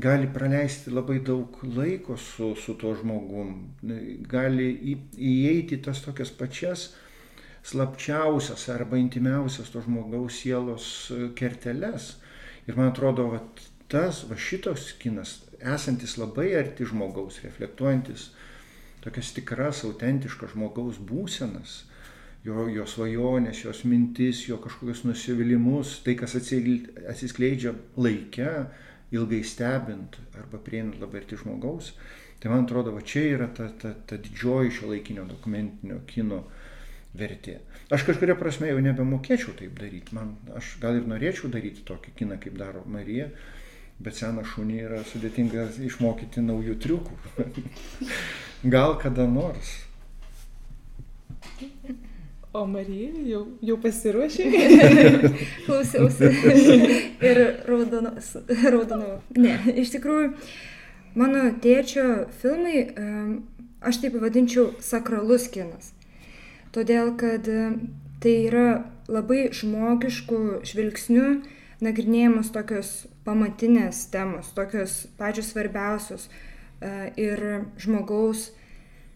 gali 0.00 0.28
praleisti 0.34 0.92
labai 0.92 1.20
daug 1.24 1.56
laiko 1.64 2.18
su, 2.20 2.52
su 2.60 2.76
tuo 2.80 2.92
žmogum, 2.98 3.54
gali 4.28 4.68
į, 4.92 4.98
įeiti 5.32 5.80
tas 5.84 6.04
tokias 6.04 6.34
pačias 6.36 6.90
slapčiausias 7.62 8.68
arba 8.74 8.98
intimiausias 8.98 9.70
to 9.70 9.82
žmogaus 9.84 10.40
sielos 10.42 10.86
e, 11.14 11.28
kerteles. 11.38 12.16
Ir 12.66 12.78
man 12.78 12.90
atrodo, 12.90 13.28
va, 13.32 13.40
tas, 13.90 14.24
va 14.28 14.38
šitos 14.38 14.92
kinas, 15.02 15.40
esantis 15.58 16.16
labai 16.18 16.52
arti 16.58 16.86
žmogaus, 16.88 17.40
reflektuojantis 17.46 18.32
tokias 19.02 19.32
tikras, 19.36 19.82
autentiškas 19.86 20.54
žmogaus 20.54 21.00
būsenas, 21.02 21.82
jo, 22.46 22.66
jo 22.70 22.86
svajonės, 22.88 23.64
jos 23.66 23.82
mintis, 23.88 24.46
jo 24.48 24.58
kažkokius 24.62 25.04
nusivylimus, 25.08 25.98
tai, 26.06 26.16
kas 26.18 26.36
atsiskleidžia 26.38 27.74
laike, 27.98 28.50
ilgai 29.12 29.42
stebint 29.44 30.16
arba 30.38 30.60
prieinant 30.62 31.00
labai 31.02 31.22
arti 31.22 31.38
žmogaus. 31.40 31.92
Tai 32.42 32.50
man 32.50 32.64
atrodo, 32.64 32.94
va 32.94 33.02
čia 33.06 33.22
yra 33.36 33.46
ta, 33.54 33.68
ta, 33.78 33.92
ta 33.94 34.16
didžioji 34.18 34.72
šio 34.78 34.88
laikinio 34.90 35.26
dokumentinio 35.28 36.00
kino 36.10 36.40
vertė. 37.14 37.60
Aš 37.92 38.06
kažkuria 38.08 38.34
prasme 38.40 38.70
jau 38.70 38.80
nebemokėčiau 38.82 39.54
taip 39.58 39.76
daryti. 39.78 40.14
Man, 40.16 40.32
aš 40.58 40.76
gal 40.82 40.98
ir 40.98 41.06
norėčiau 41.06 41.52
daryti 41.52 41.84
tokį 41.86 42.16
kiną, 42.18 42.40
kaip 42.42 42.56
daro 42.58 42.82
Marija, 42.90 43.28
bet 44.02 44.18
seną 44.18 44.42
šunį 44.48 44.80
yra 44.88 45.02
sudėtinga 45.06 45.68
išmokyti 45.86 46.42
naujų 46.42 46.78
triukų. 46.82 47.20
Gal 48.64 48.98
kada 48.98 49.26
nors. 49.26 49.70
O 52.52 52.66
Marija 52.66 53.10
jau, 53.26 53.40
jau 53.64 53.78
pasiruošė? 53.80 54.44
Klausiausi. 55.66 56.28
ir 57.30 57.40
raudonau. 57.66 59.16
Ne, 59.34 59.56
iš 59.82 59.94
tikrųjų, 59.96 60.28
mano 61.18 61.46
tėčio 61.64 62.04
filmai, 62.42 62.84
aš 63.82 64.02
taip 64.04 64.20
vadinčiau, 64.22 64.68
sakralus 64.84 65.48
kinas. 65.50 65.90
Todėl, 66.76 67.16
kad 67.18 67.48
tai 68.22 68.36
yra 68.46 68.68
labai 69.10 69.48
žmogiškų 69.56 70.42
žvilgsnių 70.70 71.26
nagrinėjamos 71.82 72.52
tokios 72.54 72.94
pamatinės 73.26 74.06
temos, 74.12 74.54
tokios 74.54 75.00
pačios 75.18 75.50
svarbiausios 75.50 76.28
ir 77.20 77.42
žmogaus 77.78 78.50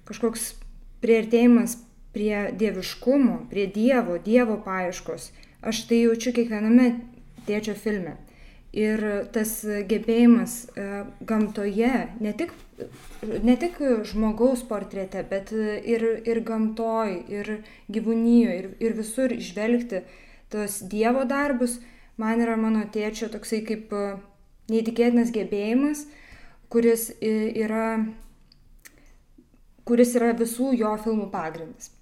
kažkoks 0.06 0.54
prieartėjimas 1.02 1.78
prie 2.16 2.52
dieviškumo, 2.56 3.46
prie 3.50 3.66
Dievo, 3.68 4.16
Dievo 4.23 4.56
paieškos. 4.64 5.30
Aš 5.61 5.82
tai 5.90 6.04
jaučiu 6.06 6.32
kiekviename 6.37 6.87
tėčio 7.49 7.75
filme. 7.76 8.16
Ir 8.76 9.00
tas 9.32 9.52
gebėjimas 9.88 10.54
e, 10.68 10.87
gamtoje, 11.28 11.92
ne 12.20 12.32
tik, 12.37 12.52
ne 13.20 13.56
tik 13.61 13.78
žmogaus 14.08 14.64
portrete, 14.68 15.23
bet 15.28 15.52
ir, 15.52 16.04
ir 16.28 16.40
gamtoj, 16.44 17.12
ir 17.32 17.52
gyvūnyje, 17.92 18.56
ir, 18.61 18.68
ir 18.85 18.96
visur 18.99 19.32
išvelgti 19.32 20.02
tos 20.52 20.82
Dievo 20.88 21.25
darbus, 21.28 21.78
man 22.20 22.44
yra 22.44 22.56
mano 22.61 22.85
tėčio 22.92 23.30
toksai 23.32 23.62
kaip 23.68 23.92
e, 23.96 24.04
neįtikėtinas 24.73 25.32
gebėjimas, 25.37 26.04
kuris 26.73 27.11
yra, 27.20 27.99
kuris 29.87 30.16
yra 30.18 30.32
visų 30.38 30.73
jo 30.76 30.94
filmų 31.04 31.28
pagrindas. 31.35 31.92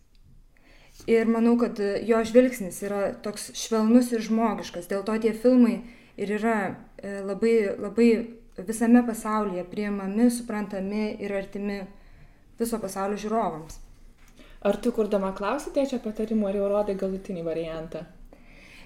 Ir 1.11 1.29
manau, 1.29 1.57
kad 1.61 1.81
jo 2.07 2.21
žvilgsnis 2.25 2.79
yra 2.87 3.11
toks 3.25 3.51
švelnus 3.59 4.13
ir 4.15 4.23
žmogiškas. 4.25 4.87
Dėl 4.89 5.03
to 5.05 5.17
tie 5.21 5.35
filmai 5.37 5.83
ir 6.17 6.31
yra 6.39 6.59
e, 6.97 7.19
labai, 7.27 7.57
labai 7.83 8.11
visame 8.63 9.03
pasaulyje 9.07 9.67
priimami, 9.71 10.31
suprantami 10.31 11.11
ir 11.19 11.35
artimi 11.35 11.83
viso 12.61 12.79
pasaulio 12.79 13.19
žiūrovams. 13.21 13.81
Ar 14.65 14.79
tu 14.81 14.95
kurdama 14.97 15.35
klausai 15.37 15.75
tėčio 15.75 15.99
patarimų, 16.01 16.49
ar 16.49 16.57
jau 16.57 16.71
rodai 16.71 16.95
galutinį 16.97 17.43
variantą? 17.45 18.07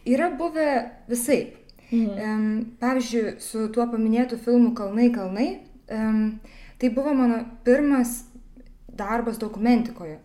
Yra 0.08 0.32
buvę 0.34 0.68
visai. 1.10 1.52
Mhm. 1.92 2.64
Pavyzdžiui, 2.80 3.36
su 3.40 3.68
tuo 3.72 3.86
paminėtu 3.88 4.36
filmu 4.42 4.74
Kalnai 4.76 5.08
kalnai, 5.12 5.48
tai 5.88 6.90
buvo 6.94 7.14
mano 7.14 7.44
pirmas 7.64 8.24
darbas 8.88 9.38
dokumentikoje. 9.38 10.18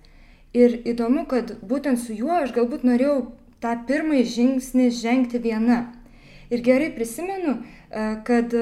Ir 0.54 0.76
įdomu, 0.86 1.26
kad 1.30 1.56
būtent 1.66 1.98
su 2.02 2.14
juo 2.14 2.36
aš 2.44 2.52
galbūt 2.54 2.84
norėjau 2.86 3.32
tą 3.64 3.74
pirmąjį 3.88 4.26
žingsnį 4.36 4.90
žengti 4.94 5.42
viena. 5.42 5.86
Ir 6.54 6.62
gerai 6.62 6.92
prisimenu, 6.94 7.56
e, 7.90 8.04
kad 8.28 8.54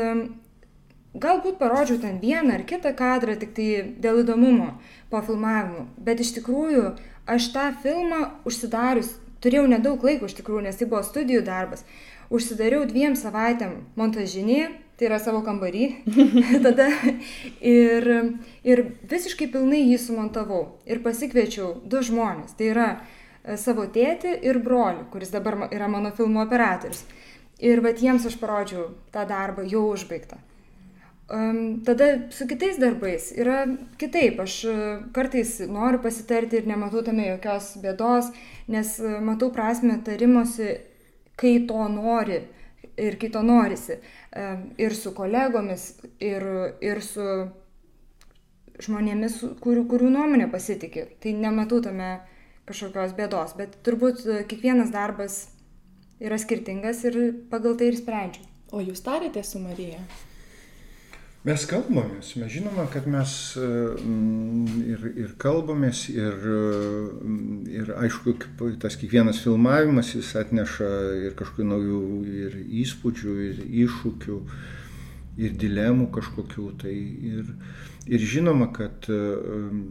galbūt 1.13 1.57
parodžiau 1.59 1.99
ten 1.99 2.19
vieną 2.21 2.55
ar 2.55 2.63
kitą 2.63 2.93
kadrą 2.95 3.35
tik 3.39 3.51
tai 3.55 3.67
dėl 3.99 4.21
įdomumo 4.23 4.77
po 5.11 5.21
filmavimo. 5.25 5.87
Bet 5.97 6.23
iš 6.23 6.31
tikrųjų 6.37 6.93
aš 7.27 7.49
tą 7.55 7.67
filmą 7.83 8.21
užsidarius, 8.47 9.17
turėjau 9.43 9.67
nedaug 9.67 10.03
laiko 10.03 10.29
iš 10.29 10.37
tikrųjų, 10.39 10.63
nes 10.67 10.79
tai 10.79 10.87
buvo 10.87 11.03
studijų 11.03 11.43
darbas. 11.43 11.83
Užsidariau 12.31 12.85
dviem 12.87 13.17
savaitėm 13.19 13.81
montažinėje 13.99 14.69
tai 15.01 15.07
yra 15.09 15.17
savo 15.17 15.39
kambarį. 15.41 15.85
Tada 16.65 16.85
ir, 17.57 18.05
ir 18.61 18.83
visiškai 19.09 19.47
pilnai 19.49 19.81
jį 19.87 19.97
sumontavau 20.03 20.61
ir 20.85 21.01
pasikviečiau 21.01 21.79
du 21.89 22.03
žmonės. 22.05 22.53
Tai 22.59 22.67
yra 22.69 22.85
e, 22.93 23.57
savo 23.57 23.87
tėtį 23.89 24.35
ir 24.45 24.61
brolį, 24.61 25.07
kuris 25.09 25.33
dabar 25.33 25.65
yra 25.71 25.89
mano 25.89 26.13
filmų 26.13 26.45
operatorius. 26.45 27.01
Ir 27.61 27.81
bet 27.81 28.01
jiems 28.01 28.29
aš 28.29 28.37
parodžiau 28.41 28.91
tą 29.13 29.25
darbą 29.29 29.65
jau 29.65 29.87
užbaigtą. 29.95 30.37
Um, 31.31 31.81
tada 31.87 32.27
su 32.35 32.45
kitais 32.45 32.77
darbais 32.77 33.31
yra 33.33 33.63
kitaip. 33.97 34.41
Aš 34.43 34.61
uh, 34.69 34.79
kartais 35.15 35.57
noriu 35.65 36.01
pasitarti 36.03 36.59
ir 36.59 36.69
nematau 36.69 37.01
tame 37.07 37.29
jokios 37.31 37.73
bėdos, 37.81 38.33
nes 38.69 38.97
uh, 39.01 39.17
matau 39.23 39.49
prasme 39.55 39.95
tarimosi, 40.05 40.75
kai 41.39 41.61
to 41.69 41.85
nori 41.89 42.43
ir 42.99 43.15
kai 43.17 43.29
to 43.31 43.41
norisi 43.45 44.01
ir 44.77 44.95
su 44.95 45.13
kolegomis, 45.15 45.87
ir, 46.23 46.45
ir 46.79 47.01
su 47.03 47.25
žmonėmis, 48.81 49.41
kurių, 49.61 49.85
kurių 49.91 50.11
nuomonė 50.15 50.47
pasitikė. 50.51 51.07
Tai 51.21 51.33
nematau 51.37 51.81
tame 51.83 52.13
kažkokios 52.69 53.15
bėdos, 53.17 53.55
bet 53.59 53.75
turbūt 53.85 54.23
kiekvienas 54.47 54.93
darbas 54.93 55.43
yra 56.21 56.39
skirtingas 56.39 57.03
ir 57.09 57.21
pagal 57.51 57.77
tai 57.77 57.91
ir 57.91 57.99
sprendžiu. 57.99 58.47
O 58.71 58.79
jūs 58.79 59.03
tarėte 59.03 59.43
su 59.43 59.59
Marija? 59.59 59.99
Mes 61.41 61.63
kalbamės, 61.65 62.35
mes 62.37 62.51
žinoma, 62.53 62.83
kad 62.93 63.07
mes 63.09 63.31
mm, 63.57 64.73
ir, 64.85 65.05
ir 65.23 65.29
kalbamės, 65.41 66.03
ir, 66.13 66.35
mm, 66.37 67.63
ir 67.65 67.87
aišku, 67.97 68.35
tas 68.83 68.93
kiekvienas 69.01 69.39
filmavimas 69.41 70.11
jis 70.13 70.35
atneša 70.37 70.89
ir 71.25 71.33
kažkokių 71.39 71.65
naujų 71.65 72.01
ir 72.43 72.57
įspūdžių, 72.83 73.33
ir 73.47 73.63
iššūkių, 73.87 74.37
ir 75.41 75.55
dilemų 75.63 76.11
kažkokių. 76.13 76.67
Tai 76.83 76.93
ir, 76.93 77.49
ir 78.05 78.27
žinoma, 78.35 78.67
kad 78.75 79.09
mm, 79.09 79.81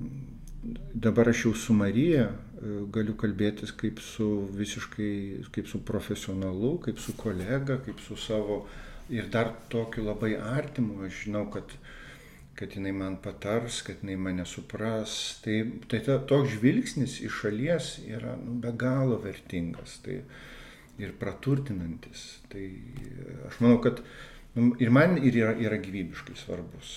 dabar 0.94 1.32
aš 1.32 1.48
jau 1.48 1.54
su 1.58 1.74
Marija 1.74 2.28
galiu 2.94 3.16
kalbėtis 3.18 3.74
kaip 3.74 3.98
su 4.04 4.28
visiškai, 4.54 5.10
kaip 5.50 5.66
su 5.66 5.82
profesionalu, 5.82 6.76
kaip 6.86 7.02
su 7.02 7.16
kolega, 7.18 7.80
kaip 7.82 7.98
su 8.06 8.14
savo 8.14 8.60
ir 9.10 9.28
dar 9.30 9.52
tokiu 9.68 10.04
labai 10.06 10.34
artimu, 10.36 11.02
aš 11.06 11.24
žinau, 11.24 11.44
kad, 11.52 11.74
kad 12.58 12.74
jinai 12.76 12.92
man 12.94 13.18
patars, 13.22 13.82
kad 13.86 14.02
jinai 14.02 14.16
mane 14.16 14.46
supras. 14.46 15.40
Tai, 15.44 15.56
tai 15.90 16.02
ta, 16.06 16.18
toks 16.30 16.56
žvilgsnis 16.56 17.18
iš 17.26 17.42
šalies 17.42 17.92
yra 18.06 18.36
nu, 18.38 18.58
be 18.62 18.72
galo 18.78 19.18
vertingas 19.24 19.98
tai, 20.04 20.20
ir 21.02 21.14
praturtinantis. 21.18 22.26
Tai 22.52 22.64
aš 23.50 23.60
manau, 23.64 23.80
kad 23.82 24.02
nu, 24.54 24.74
ir 24.82 24.94
man 24.94 25.18
ir 25.18 25.42
yra, 25.42 25.56
yra 25.58 25.80
gyvybiškai 25.82 26.38
svarbus. 26.38 26.94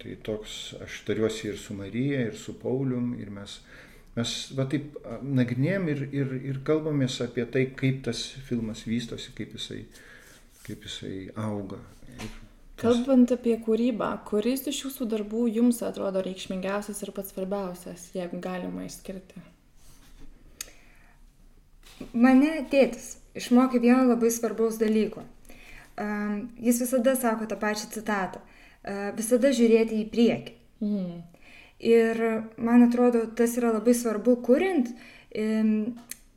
Tai 0.00 0.16
toks, 0.24 0.58
aš 0.80 1.02
tariuosi 1.04 1.50
ir 1.50 1.60
su 1.60 1.76
Marija, 1.76 2.24
ir 2.30 2.36
su 2.40 2.54
Paulium, 2.56 3.12
ir 3.20 3.28
mes, 3.34 3.58
mes 4.16 4.36
va 4.56 4.64
taip 4.70 4.96
nagrinėjom 5.20 5.90
ir, 5.92 6.06
ir, 6.16 6.38
ir 6.54 6.62
kalbamės 6.64 7.18
apie 7.20 7.44
tai, 7.52 7.66
kaip 7.76 8.00
tas 8.06 8.22
filmas 8.48 8.86
vystosi, 8.88 9.34
kaip 9.36 9.52
jisai, 9.58 9.82
uh, 9.82 10.06
kaip 10.70 10.86
jisai 10.86 11.30
auga. 11.36 11.80
Ir 12.08 12.20
tas... 12.24 12.36
Kalbant 12.80 13.32
apie 13.34 13.56
kūrybą, 13.60 14.10
kuris 14.28 14.66
iš 14.70 14.84
jūsų 14.86 15.08
darbų 15.10 15.46
jums 15.50 15.82
atrodo 15.84 16.22
reikšmingiausias 16.24 17.02
ir 17.04 17.12
pats 17.16 17.34
svarbiausias, 17.34 18.06
jeigu 18.16 18.40
galima 18.42 18.86
išskirti? 18.86 19.42
Mane 22.16 22.54
tėtis 22.72 23.18
išmokė 23.36 23.82
vieno 23.82 24.06
labai 24.08 24.30
svarbaus 24.32 24.78
dalyko. 24.80 25.26
Jis 26.64 26.80
visada 26.80 27.12
sako 27.18 27.48
tą 27.50 27.58
pačią 27.60 27.90
citatą. 27.92 28.40
Visada 29.18 29.50
žiūrėti 29.52 29.98
į 30.00 30.06
priekį. 30.14 30.54
Mm. 30.80 31.18
Ir 31.90 32.22
man 32.60 32.86
atrodo, 32.86 33.26
tas 33.36 33.52
yra 33.60 33.74
labai 33.74 33.92
svarbu, 33.96 34.38
kuriant 34.44 34.88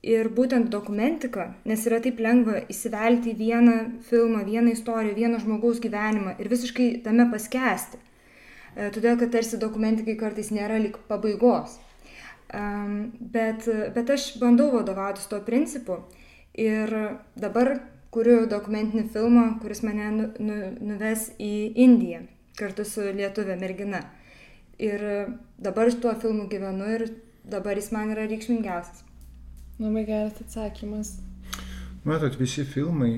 ir 0.04 0.28
būtent 0.36 0.68
dokumentika, 0.70 1.54
nes 1.66 1.86
yra 1.88 2.02
taip 2.04 2.20
lengva 2.20 2.60
įsivelti 2.72 3.32
į 3.32 3.38
vieną 3.40 3.78
filmą, 4.10 4.44
vieną 4.48 4.74
istoriją, 4.76 5.16
vieno 5.16 5.40
žmogaus 5.40 5.80
gyvenimą 5.84 6.36
ir 6.44 6.52
visiškai 6.52 6.90
tame 7.06 7.30
paskesti. 7.32 8.02
E, 8.76 8.90
todėl, 8.92 9.16
kad 9.22 9.32
tarsi 9.32 9.60
dokumentikai 9.62 10.18
kartais 10.20 10.52
nėra 10.52 10.82
lik 10.82 11.00
pabaigos. 11.08 11.80
Bet, 12.54 13.66
bet 13.96 14.10
aš 14.14 14.28
bandau 14.38 14.68
vadovautis 14.76 15.26
tuo 15.26 15.40
principu 15.42 16.04
ir 16.54 16.92
dabar 17.34 17.80
kuriu 18.14 18.44
dokumentinį 18.46 19.08
filmą, 19.10 19.46
kuris 19.64 19.82
mane 19.82 20.10
nu, 20.14 20.28
nu, 20.38 20.58
nuves 20.92 21.32
į 21.42 21.54
Indiją 21.82 22.22
kartu 22.60 22.86
su 22.86 23.08
lietuvė 23.18 23.58
mergina. 23.58 24.04
Ir 24.78 25.02
dabar 25.58 25.90
tuo 25.98 26.14
filmu 26.22 26.46
gyvenu 26.52 26.92
ir 26.94 27.08
dabar 27.44 27.80
jis 27.80 27.90
man 27.96 28.14
yra 28.14 28.28
reikšmingiausias. 28.30 29.02
Labai 29.84 30.06
geras 30.08 30.40
atsakymas. 30.40 31.18
Matot, 32.08 32.36
visi 32.40 32.64
filmai, 32.68 33.18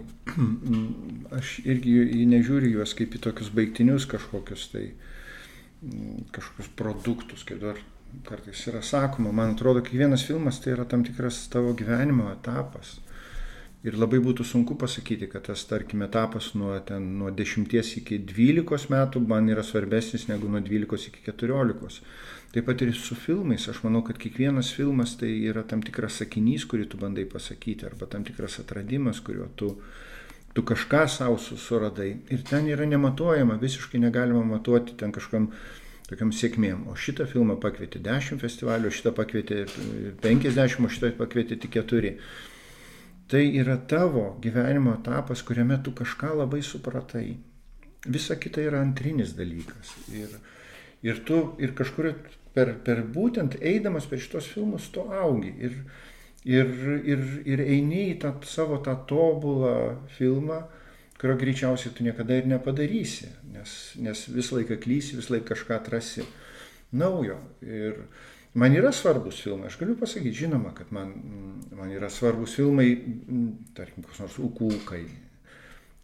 aš 1.38 1.60
irgi 1.66 2.26
nežiūriu 2.30 2.80
juos 2.80 2.94
kaip 2.98 3.14
į 3.18 3.22
tokius 3.28 3.52
baigtinius 3.54 4.08
kažkokius 4.10 4.70
tai 4.74 4.88
kažkokius 6.34 6.70
produktus, 6.78 7.46
kaip 7.46 7.62
dar 7.62 7.82
kartais 8.26 8.62
yra 8.70 8.82
sakoma. 8.86 9.34
Man 9.36 9.54
atrodo, 9.54 9.84
kiekvienas 9.86 10.26
filmas 10.26 10.62
tai 10.62 10.74
yra 10.74 10.86
tam 10.90 11.04
tikras 11.06 11.44
tavo 11.54 11.74
gyvenimo 11.78 12.32
etapas. 12.34 13.00
Ir 13.86 14.00
labai 14.02 14.18
būtų 14.26 14.42
sunku 14.50 14.74
pasakyti, 14.82 15.28
kad 15.30 15.46
tas, 15.46 15.62
tarkim, 15.70 16.02
etapas 16.02 16.56
nuo, 16.58 16.72
ten, 16.88 17.04
nuo 17.20 17.30
10 17.30 17.70
iki 18.00 18.18
12 18.18 18.90
metų 18.90 19.22
man 19.30 19.52
yra 19.54 19.62
svarbesnis 19.62 20.26
negu 20.32 20.50
nuo 20.50 20.64
12 20.66 21.12
iki 21.12 21.22
14. 21.28 22.02
Taip 22.56 22.70
pat 22.70 22.82
ir 22.86 22.94
su 22.96 23.18
filmais. 23.20 23.68
Aš 23.68 23.82
manau, 23.84 24.00
kad 24.08 24.16
kiekvienas 24.16 24.70
filmas 24.72 25.18
tai 25.20 25.34
yra 25.50 25.66
tam 25.68 25.82
tikras 25.84 26.22
sakinys, 26.22 26.64
kurį 26.72 26.86
tu 26.88 27.00
bandai 27.02 27.26
pasakyti, 27.28 27.84
arba 27.84 28.08
tam 28.08 28.24
tikras 28.24 28.62
atradimas, 28.62 29.20
kuriuo 29.20 29.50
tu, 29.60 29.74
tu 30.56 30.64
kažką 30.64 31.02
savo 31.12 31.36
suradai. 31.36 32.14
Ir 32.32 32.46
ten 32.48 32.70
yra 32.72 32.88
nematuojama, 32.88 33.60
visiškai 33.60 34.00
negalima 34.00 34.46
matuoti 34.48 34.96
ten 34.96 35.12
kažkam 35.12 35.50
tokiam 36.08 36.32
sėkmėm. 36.32 36.88
O 36.88 36.96
šitą 36.96 37.28
filmą 37.28 37.60
pakvietė 37.60 38.00
10 38.08 38.40
festivalių, 38.40 38.94
šitą 38.94 39.12
pakvietė 39.20 39.66
50, 40.24 40.88
o 40.88 40.94
šitą 40.96 41.12
pakvietė 41.20 41.60
tik 41.60 41.76
4 41.84 42.16
tai 43.28 43.58
yra 43.58 43.78
tavo 43.90 44.38
gyvenimo 44.42 44.94
etapas, 45.00 45.42
kuriame 45.44 45.82
tu 45.84 45.92
kažką 45.92 46.32
labai 46.40 46.62
supratai. 46.64 47.38
Visa 48.06 48.38
kita 48.38 48.62
yra 48.62 48.82
antrinis 48.86 49.34
dalykas. 49.34 49.96
Ir, 50.14 50.36
ir 51.04 51.22
tu 51.26 51.40
ir 51.60 51.74
kažkur 51.76 52.14
per, 52.56 52.74
per 52.86 53.04
būtent 53.16 53.60
eidamas 53.62 54.08
per 54.10 54.22
šitos 54.24 54.50
filmus 54.54 54.90
tu 54.96 55.06
augi. 55.06 55.54
Ir, 55.68 55.78
ir, 56.48 56.74
ir, 57.04 57.26
ir 57.46 57.64
eini 57.66 58.10
į 58.14 58.20
tą 58.24 58.36
savo 58.48 58.82
tą 58.86 58.96
tobulą 59.10 59.76
filmą, 60.18 60.64
kurio 61.20 61.38
greičiausiai 61.40 61.94
tu 61.96 62.06
niekada 62.08 62.40
ir 62.40 62.48
nepadarysi. 62.52 63.32
Nes, 63.56 63.76
nes 64.02 64.28
visą 64.32 64.60
laiką 64.60 64.80
klysi, 64.84 65.20
visą 65.20 65.36
laiką 65.36 65.54
kažką 65.54 65.78
atrasi 65.80 66.26
naujo. 66.96 67.42
Ir, 67.66 68.06
Man 68.56 68.72
yra 68.72 68.88
svarbus 68.96 69.42
filmai, 69.44 69.68
aš 69.68 69.76
galiu 69.82 69.98
pasakyti, 70.00 70.46
žinoma, 70.46 70.70
kad 70.72 70.88
man, 70.96 71.10
man 71.76 71.90
yra 71.92 72.08
svarbus 72.08 72.54
filmai, 72.56 72.86
tarkim, 73.76 74.06
koks 74.06 74.22
nors 74.24 74.38
Ukūkai. 74.40 75.02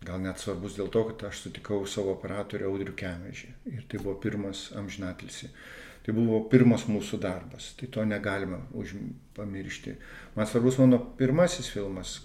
Gal 0.04 0.20
net 0.20 0.42
svarbus 0.42 0.76
dėl 0.76 0.90
to, 0.92 1.06
kad 1.08 1.24
aš 1.30 1.46
sutikau 1.46 1.86
savo 1.88 2.12
operatorių 2.18 2.68
Audrių 2.68 2.96
Kemežį. 3.00 3.54
Ir 3.72 3.86
tai 3.88 4.02
buvo 4.02 4.18
pirmas 4.20 4.66
amžinatilsi. 4.76 5.48
Tai 6.02 6.16
buvo 6.18 6.40
pirmas 6.50 6.88
mūsų 6.90 7.20
darbas. 7.22 7.74
Tai 7.78 7.90
to 7.94 8.06
negalima 8.10 8.58
pamiršti. 9.38 9.94
Man 10.36 10.48
svarbus 10.50 10.80
mano 10.82 10.98
pirmasis 11.18 11.70
filmas, 11.70 12.20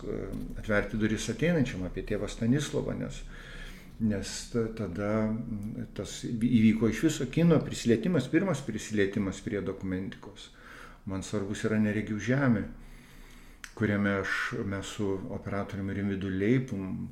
Atverti 0.56 0.96
duris 0.96 1.28
ateinančiam 1.32 1.84
apie 1.84 2.06
tėvą 2.08 2.30
Stanislovą, 2.32 2.96
nes 2.96 3.20
nes 4.00 4.32
tada 4.76 5.10
tas 5.96 6.18
įvyko 6.28 6.90
iš 6.92 7.02
viso 7.06 7.26
kino 7.32 7.56
prisilietimas, 7.64 8.28
pirmas 8.28 8.60
prisilietimas 8.64 9.40
prie 9.40 9.62
dokumentikos. 9.64 10.50
Man 11.08 11.22
svarbus 11.24 11.64
yra 11.64 11.78
neregių 11.80 12.18
žemė, 12.20 12.64
kuriame 13.78 14.18
aš, 14.20 14.34
mes 14.68 14.90
su 14.98 15.08
operatoriumi 15.36 15.96
Rimvidu 15.96 16.32
Leipum 16.32 17.08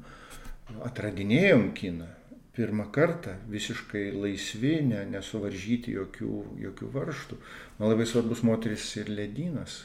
atradinėjom 0.84 1.70
kiną. 1.76 2.08
Pirmą 2.54 2.86
kartą 2.94 3.32
visiškai 3.50 4.12
laisvi, 4.14 4.76
ne, 4.86 5.00
nesuvaržyti 5.10 5.96
jokių, 5.96 6.34
jokių 6.62 6.90
varštų. 6.94 7.38
Man 7.80 7.90
labai 7.90 8.06
svarbus 8.06 8.44
moteris 8.46 8.86
ir 9.00 9.10
ledynas, 9.10 9.80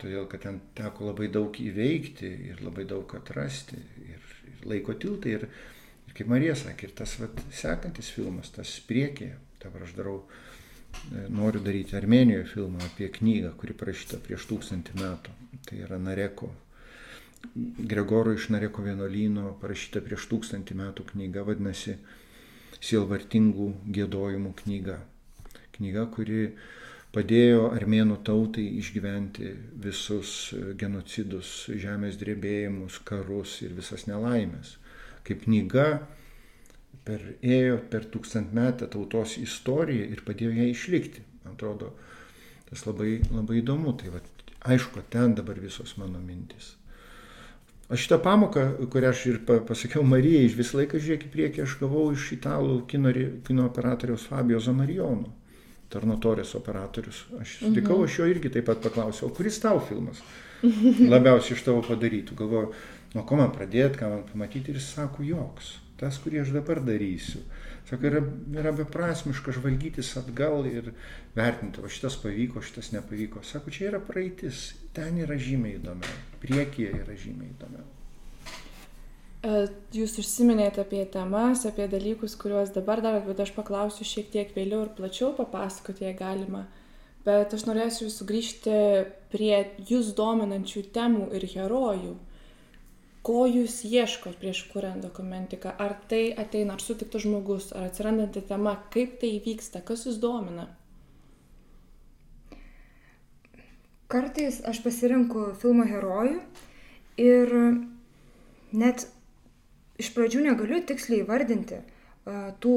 todėl 0.00 0.24
kad 0.32 0.46
ten 0.46 0.62
teko 0.78 1.10
labai 1.10 1.28
daug 1.32 1.60
įveikti 1.60 2.32
ir 2.50 2.64
labai 2.64 2.86
daug 2.88 3.12
atrasti 3.18 3.76
ir, 4.06 4.24
ir 4.48 4.66
laiko 4.72 4.96
tiltai. 4.96 5.36
Ir, 5.36 5.48
kaip 6.16 6.32
Marija 6.32 6.56
sakė, 6.56 6.88
ir 6.88 6.96
tas 6.96 7.18
vat, 7.20 7.44
sekantis 7.52 8.08
filmas, 8.16 8.48
tas 8.56 8.72
priekyje, 8.88 9.36
dabar 9.60 9.84
aš 9.84 9.92
darau, 9.98 10.18
e, 11.12 11.26
noriu 11.28 11.60
daryti 11.60 11.98
Armenijoje 11.98 12.46
filmą 12.54 12.80
apie 12.88 13.10
knygą, 13.18 13.52
kuri 13.60 13.76
parašyta 13.76 14.22
prieš 14.24 14.48
tūkstantį 14.48 14.96
metų. 15.02 15.36
Tai 15.68 15.82
yra 15.84 16.00
Nareko, 16.00 16.48
Gregoro 17.90 18.32
iš 18.36 18.48
Nareko 18.52 18.84
vienuolyno 18.84 19.56
parašyta 19.60 20.02
prieš 20.04 20.26
tūkstantį 20.30 20.78
metų 20.80 21.06
knyga, 21.12 21.44
vadinasi 21.46 21.98
Sielvartingų 22.76 23.68
gėdojimų 23.96 24.52
knyga. 24.62 24.98
Knyga, 25.76 26.06
kuri 26.12 26.50
padėjo 27.14 27.70
armėnų 27.72 28.18
tautai 28.26 28.66
išgyventi 28.80 29.52
visus 29.84 30.32
genocidus, 30.80 31.70
žemės 31.72 32.18
drebėjimus, 32.20 33.00
karus 33.08 33.60
ir 33.64 33.76
visas 33.78 34.04
nelaimės 34.10 34.76
kaip 35.26 35.44
knyga 35.46 35.86
per, 37.06 37.22
ėjo 37.42 37.80
per 37.90 38.06
tūkstantmetę 38.12 38.88
tautos 38.92 39.36
istoriją 39.42 40.08
ir 40.12 40.22
padėjo 40.26 40.54
ją 40.60 40.68
išlikti. 40.70 41.24
Man 41.44 41.56
atrodo, 41.56 41.92
tas 42.70 42.84
labai, 42.86 43.18
labai 43.32 43.60
įdomu. 43.62 43.94
Tai 44.00 44.14
va, 44.16 44.22
aišku, 44.74 45.04
ten 45.10 45.36
dabar 45.38 45.58
visos 45.62 45.96
mano 46.00 46.22
mintis. 46.22 46.75
Aš 47.86 48.02
šitą 48.02 48.18
pamoką, 48.18 48.62
kurią 48.90 49.12
aš 49.14 49.20
ir 49.30 49.36
pasakiau 49.46 50.02
Marijai, 50.02 50.48
visą 50.58 50.80
laiką 50.80 50.98
žiūrėk 50.98 51.28
į 51.28 51.32
priekį, 51.34 51.62
aš 51.62 51.76
gavau 51.78 52.08
iš 52.10 52.32
italų 52.34 52.80
kino, 52.90 53.12
kino 53.46 53.66
operatoriaus 53.68 54.24
Fabio 54.26 54.58
Zamarijono, 54.62 55.30
Tarnatorės 55.92 56.56
operatorius. 56.58 57.22
Aš 57.38 57.60
sutikau, 57.60 58.00
mhm. 58.00 58.08
aš 58.08 58.18
jo 58.18 58.26
irgi 58.32 58.50
taip 58.56 58.66
pat 58.66 58.82
paklausiau, 58.82 59.30
kuris 59.36 59.60
tau 59.62 59.78
filmas 59.86 60.18
labiausiai 61.14 61.54
iš 61.54 61.62
tavo 61.68 61.84
padarytų. 61.86 62.34
Galvoju, 62.40 62.72
nuo 63.14 63.24
ko 63.28 63.38
man 63.38 63.54
pradėti, 63.54 64.00
ką 64.00 64.10
man 64.10 64.26
pamatyti 64.32 64.74
ir 64.74 64.80
jis 64.80 64.90
sako, 64.96 65.22
joks, 65.28 65.76
tas, 66.00 66.18
kurį 66.24 66.42
aš 66.42 66.50
dabar 66.58 66.82
darysiu. 66.82 67.44
Sako, 67.86 68.08
yra, 68.08 68.20
yra 68.58 68.72
beprasmiška 68.74 69.52
žvalgytis 69.54 70.08
atgal 70.18 70.64
ir 70.66 70.90
vertinti, 71.36 71.78
o 71.78 71.90
šitas 71.90 72.16
pavyko, 72.18 72.62
šitas 72.64 72.90
nepavyko. 72.96 73.44
Sako, 73.46 73.70
čia 73.70 73.92
yra 73.92 74.00
praeitis, 74.02 74.72
ten 74.96 75.20
yra 75.22 75.36
žymiai 75.38 75.78
įdomiau, 75.78 76.16
priekyje 76.42 76.90
yra 77.04 77.14
žymiai 77.14 77.52
įdomiau. 77.52 77.86
E, 79.46 79.68
jūs 79.94 80.16
užsiminėte 80.18 80.82
apie 80.82 81.04
temas, 81.14 81.62
apie 81.68 81.86
dalykus, 81.92 82.34
kuriuos 82.40 82.74
dabar 82.74 83.04
darot, 83.04 83.28
bet 83.28 83.44
aš 83.44 83.54
paklausiu 83.54 84.08
šiek 84.08 84.32
tiek 84.34 84.50
vėliau 84.56 84.82
ir 84.88 84.94
plačiau 84.98 85.30
papasakoti, 85.38 86.08
jei 86.08 86.18
galima. 86.18 86.64
Bet 87.26 87.54
aš 87.54 87.68
norėsiu 87.68 88.10
sugrįžti 88.10 88.80
prie 89.30 89.54
jūs 89.86 90.10
dominančių 90.18 90.88
temų 90.94 91.30
ir 91.38 91.46
herojų 91.54 92.16
ko 93.26 93.46
jūs 93.50 93.80
ieškot 93.88 94.38
prieš 94.38 94.62
kuriant 94.70 95.02
dokumentiką? 95.02 95.72
Ar 95.82 95.96
tai 96.10 96.28
ateina, 96.30 96.76
ar 96.76 96.82
sutiktas 96.82 97.24
žmogus, 97.24 97.72
ar 97.74 97.88
atsirandanti 97.88 98.44
tema, 98.46 98.76
kaip 98.94 99.18
tai 99.22 99.32
vyksta, 99.42 99.82
kas 99.86 100.06
jūs 100.06 100.20
domina? 100.22 100.68
Kartais 104.06 104.60
aš 104.70 104.78
pasirinku 104.84 105.48
filmo 105.58 105.82
herojų 105.88 106.38
ir 107.18 107.54
net 108.70 109.08
iš 109.98 110.12
pradžių 110.14 110.44
negaliu 110.44 110.78
tiksliai 110.86 111.26
vardinti 111.26 111.80
tų, 112.62 112.76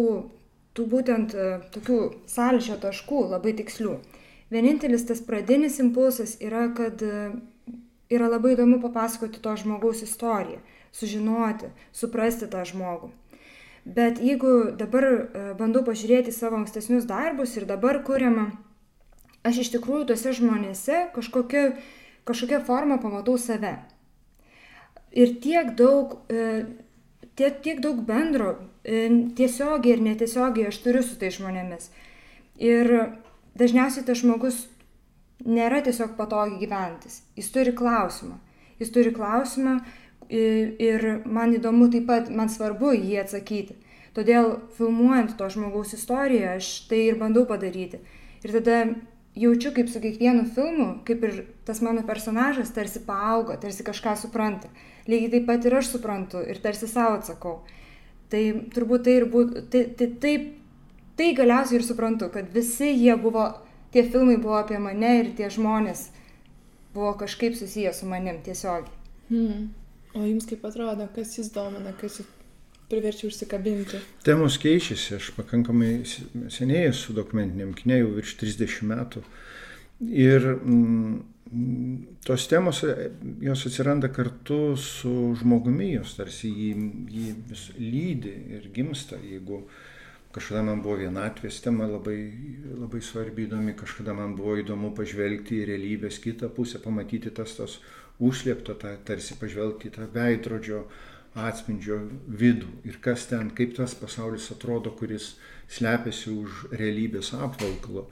tų 0.74 0.86
būtent 0.96 1.36
tokių 1.76 2.00
sąlyčio 2.32 2.80
taškų 2.82 3.22
labai 3.36 3.54
tikslių. 3.62 4.00
Vienintelis 4.50 5.06
tas 5.06 5.22
pradinis 5.22 5.78
impulsas 5.84 6.40
yra, 6.42 6.66
kad 6.74 7.04
yra 8.10 8.30
labai 8.30 8.56
įdomu 8.56 8.80
papasakoti 8.82 9.42
to 9.44 9.56
žmogaus 9.62 10.02
istoriją, 10.06 10.60
sužinoti, 10.96 11.70
suprasti 11.94 12.50
tą 12.50 12.66
žmogų. 12.66 13.12
Bet 13.86 14.20
jeigu 14.22 14.72
dabar 14.78 15.06
e, 15.08 15.20
bandau 15.58 15.84
pažiūrėti 15.86 16.34
savo 16.36 16.60
ankstesnius 16.60 17.08
darbus 17.10 17.56
ir 17.58 17.66
dabar 17.70 18.02
kuriamą, 18.06 18.50
aš 19.48 19.64
iš 19.64 19.72
tikrųjų 19.78 20.10
tuose 20.12 20.34
žmonėse 20.36 21.06
kažkokia, 21.16 21.72
kažkokia 22.28 22.60
forma 22.66 23.00
pamatau 23.02 23.38
save. 23.40 23.78
Ir 25.16 25.38
tiek 25.42 25.74
daug, 25.80 26.20
e, 26.30 26.66
tiek, 27.40 27.62
tiek 27.66 27.80
daug 27.82 28.04
bendro, 28.06 28.58
e, 28.84 29.08
tiesiogiai 29.38 29.96
ir 29.96 30.04
netiesiogiai 30.06 30.70
aš 30.70 30.82
turiu 30.84 31.06
su 31.06 31.18
tai 31.22 31.32
žmonėmis. 31.34 31.90
Ir 32.60 32.92
dažniausiai 33.58 34.06
tas 34.06 34.20
žmogus 34.20 34.66
nėra 35.46 35.82
tiesiog 35.86 36.16
patogiai 36.18 36.60
gyventis. 36.62 37.22
Jis 37.38 37.52
turi 37.54 37.74
klausimą. 37.76 38.40
Jis 38.80 38.92
turi 38.96 39.12
klausimą 39.16 39.80
ir 40.30 41.06
man 41.26 41.56
įdomu 41.58 41.90
taip 41.92 42.08
pat, 42.10 42.30
man 42.30 42.52
svarbu 42.52 42.94
jį 42.96 43.22
atsakyti. 43.24 43.78
Todėl 44.18 44.58
filmuojant 44.78 45.36
to 45.38 45.48
žmogaus 45.54 45.94
istoriją, 45.96 46.58
aš 46.58 46.70
tai 46.90 47.06
ir 47.10 47.18
bandau 47.20 47.46
padaryti. 47.50 48.02
Ir 48.44 48.54
tada 48.58 48.80
jaučiu, 49.40 49.72
kaip 49.76 49.90
su 49.90 50.02
kiekvienu 50.04 50.46
filmu, 50.56 50.90
kaip 51.08 51.24
ir 51.28 51.42
tas 51.66 51.82
mano 51.86 52.04
personažas 52.08 52.74
tarsi 52.76 53.02
paaugo, 53.06 53.56
tarsi 53.62 53.86
kažką 53.88 54.16
supranta. 54.20 54.70
Lygiai 55.10 55.34
taip 55.38 55.48
pat 55.50 55.66
ir 55.66 55.78
aš 55.80 55.94
suprantu 55.94 56.42
ir 56.44 56.60
tarsi 56.64 56.90
savo 56.90 57.20
atsakau. 57.20 57.60
Tai 58.30 58.44
turbūt 58.74 59.06
tai 59.08 59.16
ir 59.22 59.26
būtų, 59.30 59.66
tai, 59.74 59.84
tai, 59.98 60.10
taip, 60.22 60.50
tai 61.18 61.32
galiausiai 61.38 61.80
ir 61.80 61.86
suprantu, 61.86 62.30
kad 62.34 62.50
visi 62.54 62.92
jie 62.92 63.16
buvo 63.18 63.48
tie 63.94 64.04
filmai 64.06 64.38
buvo 64.38 64.58
apie 64.60 64.80
mane 64.82 65.12
ir 65.20 65.32
tie 65.38 65.50
žmonės 65.54 66.08
buvo 66.94 67.14
kažkaip 67.20 67.56
susiję 67.56 67.94
su 67.94 68.10
manim 68.10 68.42
tiesiog. 68.46 68.90
Hmm. 69.30 69.70
O 70.18 70.26
jums 70.26 70.48
kaip 70.50 70.64
atrodo, 70.66 71.06
kas 71.14 71.36
jūs 71.38 71.52
domina, 71.54 71.94
kas 71.98 72.20
jūs 72.20 72.30
priverčia 72.90 73.28
užsikabinti? 73.30 74.00
Temos 74.26 74.58
keičiasi, 74.62 75.20
aš 75.20 75.32
pakankamai 75.38 76.00
seniai 76.50 76.88
esu 76.90 77.14
dokumentiniam 77.14 77.76
kine, 77.78 78.00
jau 78.02 78.16
virš 78.16 78.40
30 78.42 78.88
metų. 78.90 79.22
Ir 80.10 80.48
mm, 80.56 81.20
tos 82.26 82.48
temos, 82.50 82.82
jos 83.46 83.68
atsiranda 83.70 84.10
kartu 84.14 84.76
su 84.82 85.14
žmogumi, 85.38 85.94
jos 86.00 86.16
tarsi 86.18 86.50
jį, 86.50 86.72
jį 87.14 87.36
vis 87.52 87.68
lydi 87.78 88.34
ir 88.58 88.68
gimsta. 88.74 89.20
Jeigu 89.22 89.64
kažkada 90.36 90.64
man 90.68 90.82
buvo 90.86 91.00
vienatvės 91.02 91.62
tema 91.66 91.88
labai, 91.90 92.18
labai 92.78 93.02
svarbi 93.02 93.48
įdomi, 93.48 93.76
kažkada 93.78 94.14
man 94.18 94.36
buvo 94.38 94.58
įdomu 94.62 94.92
pažvelgti 94.98 95.62
į 95.62 95.70
realybės 95.72 96.20
kitą 96.24 96.52
pusę, 96.54 96.82
pamatyti 96.84 97.32
tas 97.34 97.56
tos 97.58 97.80
užslėpto, 98.20 98.76
ta, 98.82 98.94
tarsi 99.06 99.38
pažvelgti 99.40 99.90
į 99.90 99.96
tą 99.96 100.10
veidrodžio 100.14 100.84
atspindžio 101.40 102.02
vidų. 102.28 102.70
Ir 102.90 103.00
kas 103.02 103.28
ten, 103.30 103.50
kaip 103.58 103.76
tas 103.78 103.96
pasaulis 103.98 104.50
atrodo, 104.54 104.92
kuris 104.98 105.36
slepiasi 105.70 106.34
už 106.34 106.68
realybės 106.74 107.34
apvalkalo. 107.38 108.08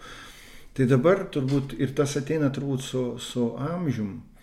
Tai 0.78 0.86
dabar 0.90 1.24
turbūt 1.34 1.74
ir 1.82 1.94
tas 1.98 2.14
ateina 2.20 2.52
turbūt 2.54 2.86
su, 2.86 3.04
su 3.22 3.50
amžium, 3.58 4.12
mm, 4.14 4.37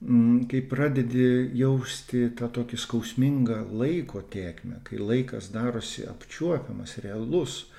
kai 0.00 0.60
pradedi 0.68 1.50
jausti 1.56 2.26
tą 2.36 2.50
tokį 2.52 2.78
skausmingą 2.78 3.62
laiko 3.80 4.20
tiekmę, 4.20 4.82
kai 4.84 4.98
laikas 5.00 5.48
darosi 5.54 6.04
apčiuopiamas, 6.04 6.98
realus, 7.04 7.70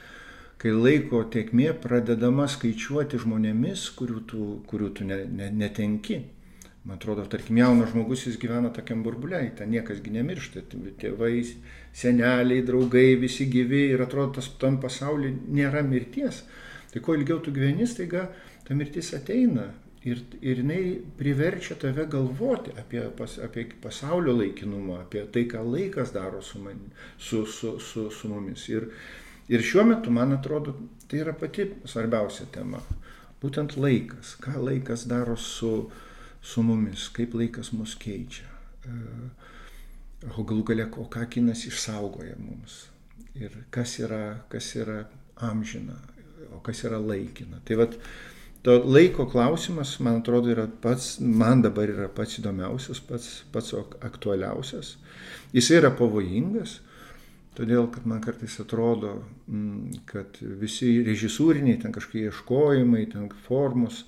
kai 0.57 0.73
laiko 0.73 1.21
tiekmė 1.29 1.75
pradedama 1.77 2.47
skaičiuoti 2.49 3.21
žmonėmis, 3.21 3.85
kurių 3.99 4.23
tu, 4.25 4.47
kurių 4.65 4.89
tu 4.97 5.05
ne, 5.05 5.21
ne, 5.29 5.51
netenki. 5.53 6.23
Man 6.87 6.97
atrodo, 6.97 7.25
tarkim, 7.29 7.59
jaunas 7.59 7.91
žmogus 7.91 8.25
jis 8.25 8.37
gyvena 8.39 8.71
tokiam 8.73 9.03
burbuliai, 9.03 9.51
ten 9.53 9.69
niekasgi 9.75 10.13
nemiršta, 10.15 10.63
tėvai, 10.97 11.33
seneliai, 11.93 12.63
draugai, 12.65 13.11
visi 13.19 13.45
gyvi 13.51 13.89
ir 13.91 14.01
atrodo, 14.01 14.39
tas 14.39 14.47
tam 14.57 14.79
pasaulyje 14.81 15.35
nėra 15.51 15.83
mirties. 15.85 16.45
Tai 16.93 17.03
kuo 17.03 17.17
ilgiau 17.19 17.43
tu 17.43 17.51
gyveni, 17.53 17.85
staiga 17.85 18.29
ta 18.65 18.73
mirtis 18.73 19.11
ateina 19.13 19.67
ir, 20.09 20.23
ir 20.41 20.61
jinai 20.61 20.81
priverčia 21.17 21.77
tave 21.79 22.05
galvoti 22.11 22.73
apie, 22.79 23.01
pas, 23.17 23.37
apie 23.43 23.67
pasaulio 23.83 24.35
laikinumą, 24.37 25.01
apie 25.03 25.25
tai, 25.33 25.45
ką 25.51 25.63
laikas 25.65 26.13
daro 26.15 26.41
su, 26.41 26.61
man, 26.63 26.79
su, 27.17 27.45
su, 27.45 27.77
su, 27.83 28.07
su 28.13 28.31
mumis. 28.31 28.67
Ir, 28.71 28.89
ir 29.51 29.63
šiuo 29.63 29.85
metu, 29.91 30.13
man 30.13 30.35
atrodo, 30.37 30.75
tai 31.07 31.21
yra 31.23 31.35
pati 31.37 31.69
svarbiausia 31.85 32.49
tema. 32.55 32.81
Būtent 33.41 33.77
laikas, 33.77 34.35
ką 34.41 34.57
laikas 34.63 35.05
daro 35.09 35.37
su, 35.37 35.71
su 36.41 36.65
mumis, 36.65 37.09
kaip 37.13 37.37
laikas 37.37 37.73
mus 37.75 37.95
keičia. 38.01 38.49
O 40.33 40.43
galų 40.43 40.63
galia, 40.71 40.89
o 40.97 41.05
ką 41.11 41.27
kinas 41.29 41.67
išsaugoja 41.69 42.37
mums. 42.41 42.85
Ir 43.37 43.53
kas 43.69 43.99
yra, 44.01 44.39
kas 44.49 44.71
yra 44.79 45.03
amžina 45.45 45.97
o 46.57 46.59
kas 46.59 46.83
yra 46.83 46.99
laikina. 46.99 47.61
Tai 47.65 47.77
vad, 47.81 47.97
to 48.61 48.75
laiko 48.85 49.25
klausimas, 49.29 49.99
man 49.99 50.21
atrodo, 50.21 50.51
yra 50.51 50.67
pats, 50.81 51.17
man 51.19 51.61
dabar 51.65 51.89
yra 51.91 52.07
pats 52.13 52.39
įdomiausias, 52.41 53.01
pats, 53.07 53.29
pats 53.53 53.73
aktualiausias. 54.05 54.95
Jis 55.55 55.71
yra 55.77 55.91
pavojingas, 55.95 56.79
todėl 57.57 57.87
kad 57.93 58.05
man 58.09 58.21
kartais 58.21 58.59
atrodo, 58.61 59.21
mm, 59.47 60.03
kad 60.09 60.39
visi 60.61 60.97
režisūriniai 61.07 61.79
ten 61.81 61.95
kažkokie 61.95 62.27
ieškojimai, 62.27 63.05
ten 63.13 63.29
formos, 63.47 64.03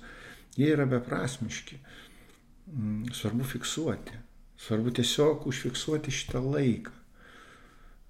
jie 0.58 0.70
yra 0.74 0.86
beprasmiški. 0.90 1.80
Mm, 2.70 3.10
svarbu 3.16 3.46
fiksuoti. 3.56 4.18
Svarbu 4.60 4.92
tiesiog 5.00 5.46
užfiksuoti 5.48 6.12
šitą 6.12 6.42
laiką. 6.44 6.92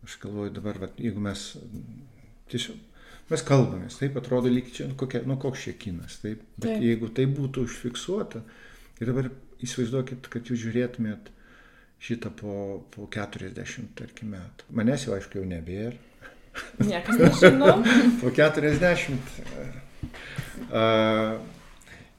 Aš 0.04 0.16
galvoju 0.22 0.52
dabar, 0.56 0.80
va, 0.80 0.88
jeigu 0.98 1.20
mes 1.22 1.50
tiesiog 2.50 2.89
Mes 3.30 3.44
kalbamės, 3.46 4.00
taip 4.00 4.16
atrodo 4.18 4.50
lyg 4.50 4.72
čia, 4.74 4.88
nu, 4.90 4.96
kokia, 4.98 5.22
nu 5.28 5.36
koks 5.38 5.68
čia 5.68 5.74
kinas, 5.78 6.18
taip. 6.22 6.42
Bet 6.56 6.66
taip. 6.66 6.82
jeigu 6.82 7.10
tai 7.14 7.28
būtų 7.30 7.62
užfiksuota, 7.68 8.42
ir 8.98 9.10
dabar 9.12 9.30
įsivaizduokit, 9.62 10.26
kad 10.32 10.50
jūs 10.50 10.64
žiūrėtumėt 10.64 11.30
šitą 12.02 12.32
po, 12.34 12.54
po 12.90 13.06
40, 13.12 13.92
tarkim, 13.98 14.34
metų. 14.34 14.66
Manęs 14.74 15.06
jau 15.06 15.14
aišku 15.14 15.38
jau 15.38 15.46
nebėra. 15.46 15.94
Niekas 16.82 17.20
nežino. 17.20 17.76
po 18.22 18.32
40. 18.34 19.14
Uh, 20.70 21.38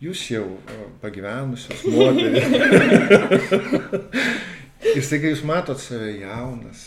jūs 0.02 0.24
jau 0.32 0.45
pagyvenusios 1.04 1.84
moteris. 1.91 2.47
ir 4.95 5.04
staiga 5.06 5.34
jūs 5.34 5.43
matot 5.47 5.82
save 5.82 6.13
jaunas. 6.21 6.86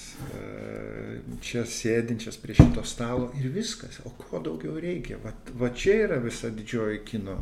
Čia 1.43 1.65
sėdinčias 1.69 2.37
prie 2.43 2.57
šito 2.59 2.85
stalo 2.87 3.31
ir 3.39 3.49
viskas. 3.55 4.01
O 4.05 4.13
ko 4.19 4.41
daugiau 4.45 4.77
reikia? 4.81 5.19
Va, 5.23 5.33
va 5.59 5.71
čia 5.75 5.97
yra 6.07 6.19
visa 6.23 6.51
didžioji 6.53 7.01
kino, 7.09 7.39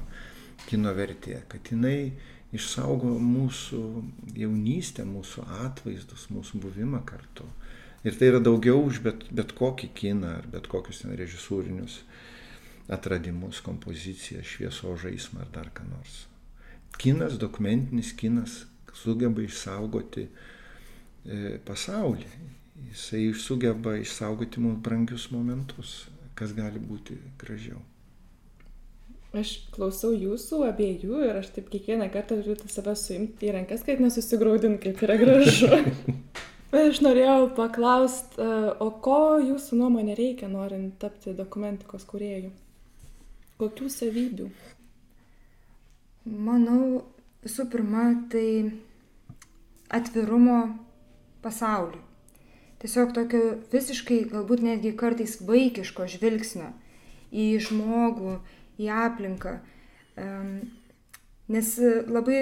kino 0.68 0.92
vertė, 0.96 1.40
kad 1.50 1.72
jinai 1.72 2.12
išsaugo 2.52 3.14
mūsų 3.16 3.82
jaunystę, 4.36 5.06
mūsų 5.08 5.46
atvaizdus, 5.64 6.28
mūsų 6.32 6.60
buvimą 6.62 7.02
kartu. 7.08 7.46
Ir 8.02 8.16
tai 8.18 8.32
yra 8.32 8.42
daugiau 8.42 8.82
už 8.82 9.00
bet, 9.04 9.26
bet 9.30 9.54
kokį 9.58 9.92
kiną 9.98 10.36
ar 10.40 10.48
bet 10.52 10.66
kokius 10.70 11.04
ten 11.04 11.14
režisūrinius 11.18 12.00
atradimus, 12.92 13.62
kompoziciją, 13.64 14.42
švieso 14.44 14.96
žaismą 14.98 15.44
ar 15.44 15.52
dar 15.54 15.70
ką 15.74 15.86
nors. 15.86 16.24
Kinas, 16.98 17.38
dokumentinis 17.40 18.10
kinas 18.18 18.64
sugeba 18.92 19.40
išsaugoti 19.40 20.26
e, 20.26 21.58
pasaulį 21.64 22.26
jisai 22.90 23.32
sugeba 23.34 23.96
išsaugoti 23.96 24.60
mums 24.60 24.82
brangius 24.82 25.30
momentus, 25.30 25.94
kas 26.34 26.54
gali 26.56 26.80
būti 26.82 27.16
gražiau. 27.40 27.80
Aš 29.32 29.52
klausau 29.72 30.10
jūsų 30.12 30.58
abiejų 30.66 31.22
ir 31.24 31.38
aš 31.40 31.54
taip 31.54 31.70
kiekvieną 31.72 32.10
kartą 32.12 32.36
turiu 32.42 32.68
save 32.68 32.92
suimti 33.00 33.48
į 33.48 33.54
rankas, 33.56 33.84
kad 33.86 34.02
nesusigraudint, 34.04 34.76
kaip 34.82 35.00
yra 35.06 35.16
gražu. 35.16 35.70
Bet 36.72 36.82
aš 36.90 37.00
norėjau 37.04 37.46
paklausti, 37.56 38.44
o 38.76 38.90
ko 39.04 39.22
jūsų 39.40 39.80
nuomonė 39.80 40.18
reikia, 40.18 40.52
norint 40.52 40.98
tapti 41.00 41.32
dokumentikos 41.38 42.04
kuriejų? 42.12 42.52
Kokių 43.62 43.88
savybių? 43.96 44.50
Manau, 46.28 46.84
visų 47.42 47.70
pirma, 47.72 48.04
tai 48.30 48.46
atvirumo 49.96 50.60
pasauliu 51.42 52.11
tiesiog 52.82 53.12
tokio 53.14 53.42
visiškai 53.72 54.24
galbūt 54.32 54.62
netgi 54.66 54.94
kartais 54.98 55.36
vaikiško 55.46 56.08
žvilgsnio 56.10 56.72
į 57.32 57.46
žmogų, 57.62 58.36
į 58.82 58.88
aplinką. 58.92 59.58
Nes 61.52 61.74
labai 62.10 62.40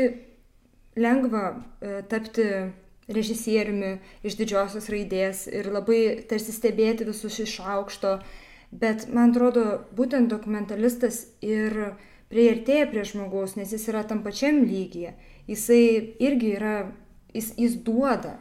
lengva 1.00 1.44
e, 1.52 2.00
tapti 2.10 2.46
režisieriumi 3.10 3.92
iš 4.26 4.36
didžiosios 4.38 4.88
raidės 4.92 5.44
ir 5.50 5.70
labai 5.72 6.22
tarsi 6.30 6.54
stebėti 6.54 7.06
visus 7.08 7.38
iš 7.42 7.58
aukšto, 7.62 8.18
bet 8.70 9.08
man 9.14 9.34
atrodo, 9.34 9.82
būtent 9.96 10.30
dokumentalistas 10.30 11.24
ir 11.42 11.96
prieartėja 12.30 12.86
prie 12.90 13.04
žmogaus, 13.06 13.56
nes 13.58 13.74
jis 13.74 13.88
yra 13.90 14.04
tam 14.06 14.22
pačiam 14.26 14.62
lygyje. 14.62 15.14
Jisai 15.50 15.82
irgi 16.22 16.54
yra, 16.58 16.74
jis, 17.34 17.52
jis 17.58 17.78
duoda, 17.86 18.36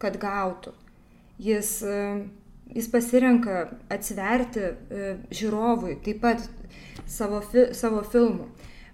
kad 0.00 0.16
gautų 0.20 0.72
jis, 1.38 1.82
e, 1.82 1.98
jis 2.74 2.88
pasirenka 2.92 3.66
atsiverti 3.92 4.64
e, 4.64 5.10
žiūrovui 5.34 5.98
taip 6.04 6.22
pat 6.24 6.48
savo, 7.06 7.40
fi, 7.44 7.70
savo 7.74 8.02
filmų. 8.06 8.48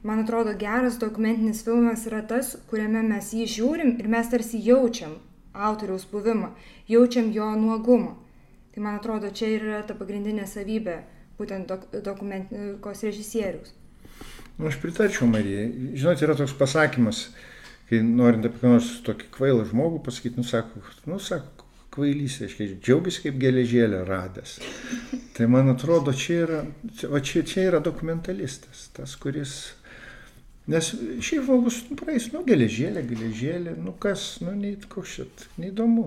Man 0.04 0.20
atrodo, 0.20 0.52
geras 0.60 0.98
dokumentinis 1.00 1.62
filmas 1.64 2.04
yra 2.08 2.20
tas, 2.28 2.54
kuriame 2.68 3.00
mes 3.06 3.30
jį 3.32 3.46
žiūrim 3.54 3.94
ir 4.02 4.10
mes 4.12 4.28
tarsi 4.28 4.60
jaučiam 4.60 5.16
autoriaus 5.54 6.04
buvimą, 6.10 6.50
jaučiam 6.90 7.30
jo 7.32 7.48
nuogumą. 7.56 8.12
Tai 8.74 8.82
man 8.84 8.98
atrodo, 8.98 9.30
čia 9.30 9.48
yra 9.54 9.80
ta 9.86 9.94
pagrindinė 9.96 10.44
savybė 10.50 10.98
būtent 11.38 11.70
dok 11.70 11.86
dokumentikos 12.04 13.02
režisierius. 13.06 13.72
Nu, 14.58 14.68
aš 14.68 14.78
pritarčiau 14.82 15.26
Marijai. 15.30 15.66
Žinote, 15.96 16.26
yra 16.26 16.36
toks 16.38 16.54
pasakymas, 16.58 17.24
kai 17.88 18.02
norint 18.04 18.46
apie 18.46 18.60
ką 18.60 18.74
nors 18.76 18.90
tokį 19.06 19.30
kvailą 19.34 19.64
žmogų 19.70 20.02
pasakyti, 20.06 20.42
nu 20.42 20.46
sako, 20.46 20.82
nu 21.10 21.18
sako, 21.22 21.53
kvailys, 21.94 22.40
reiškia, 22.42 22.68
džiaugiasi 22.82 23.24
kaip 23.28 23.38
geležėlę 23.42 24.02
radęs. 24.08 24.58
Tai 25.36 25.48
man 25.50 25.72
atrodo, 25.72 26.14
čia 26.14 26.36
yra, 26.44 26.60
va, 27.10 27.22
čia, 27.24 27.44
čia 27.46 27.70
yra 27.70 27.82
dokumentalistas, 27.84 28.88
tas, 28.96 29.16
kuris... 29.20 29.56
Nes 30.70 30.86
šiaip 31.20 31.42
žmogus 31.44 31.82
nu, 31.90 31.96
praeis, 32.00 32.30
nu, 32.32 32.40
geležėlė, 32.46 33.02
geležėlė, 33.04 33.74
nu 33.84 33.92
kas, 34.00 34.38
nu, 34.40 34.54
nei, 34.56 34.78
koks 34.88 35.18
šit, 35.18 35.44
neįdomu. 35.60 36.06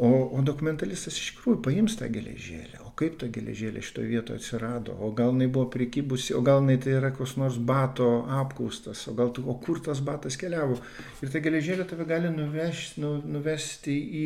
O, 0.00 0.08
o 0.32 0.40
dokumentalistas 0.40 1.18
iš 1.18 1.34
tikrųjų 1.34 1.58
paims 1.60 1.98
tą 1.98 2.06
geležėlę. 2.08 2.78
O 2.86 2.92
kaip 2.96 3.18
ta 3.20 3.26
geležėlė 3.28 3.82
šitoje 3.84 4.08
vietoje 4.08 4.40
atsirado? 4.40 4.94
O 4.96 5.10
gal 5.16 5.34
jinai 5.34 5.50
buvo 5.52 5.66
prikybusi, 5.74 6.32
o 6.38 6.40
gal 6.46 6.62
jinai 6.62 6.78
tai 6.80 6.94
yra 6.96 7.10
koks 7.12 7.34
nors 7.36 7.58
bato 7.60 8.06
apkaustas, 8.38 9.02
o, 9.10 9.16
gal, 9.18 9.34
o 9.44 9.56
kur 9.60 9.82
tas 9.84 10.00
batas 10.06 10.38
keliavo? 10.40 10.78
Ir 11.20 11.34
ta 11.34 11.42
geležėlė 11.44 11.84
tave 11.90 12.06
gali 12.08 12.30
nuvesti, 12.32 13.02
nu, 13.04 13.18
nuvesti 13.34 13.98
į 14.22 14.24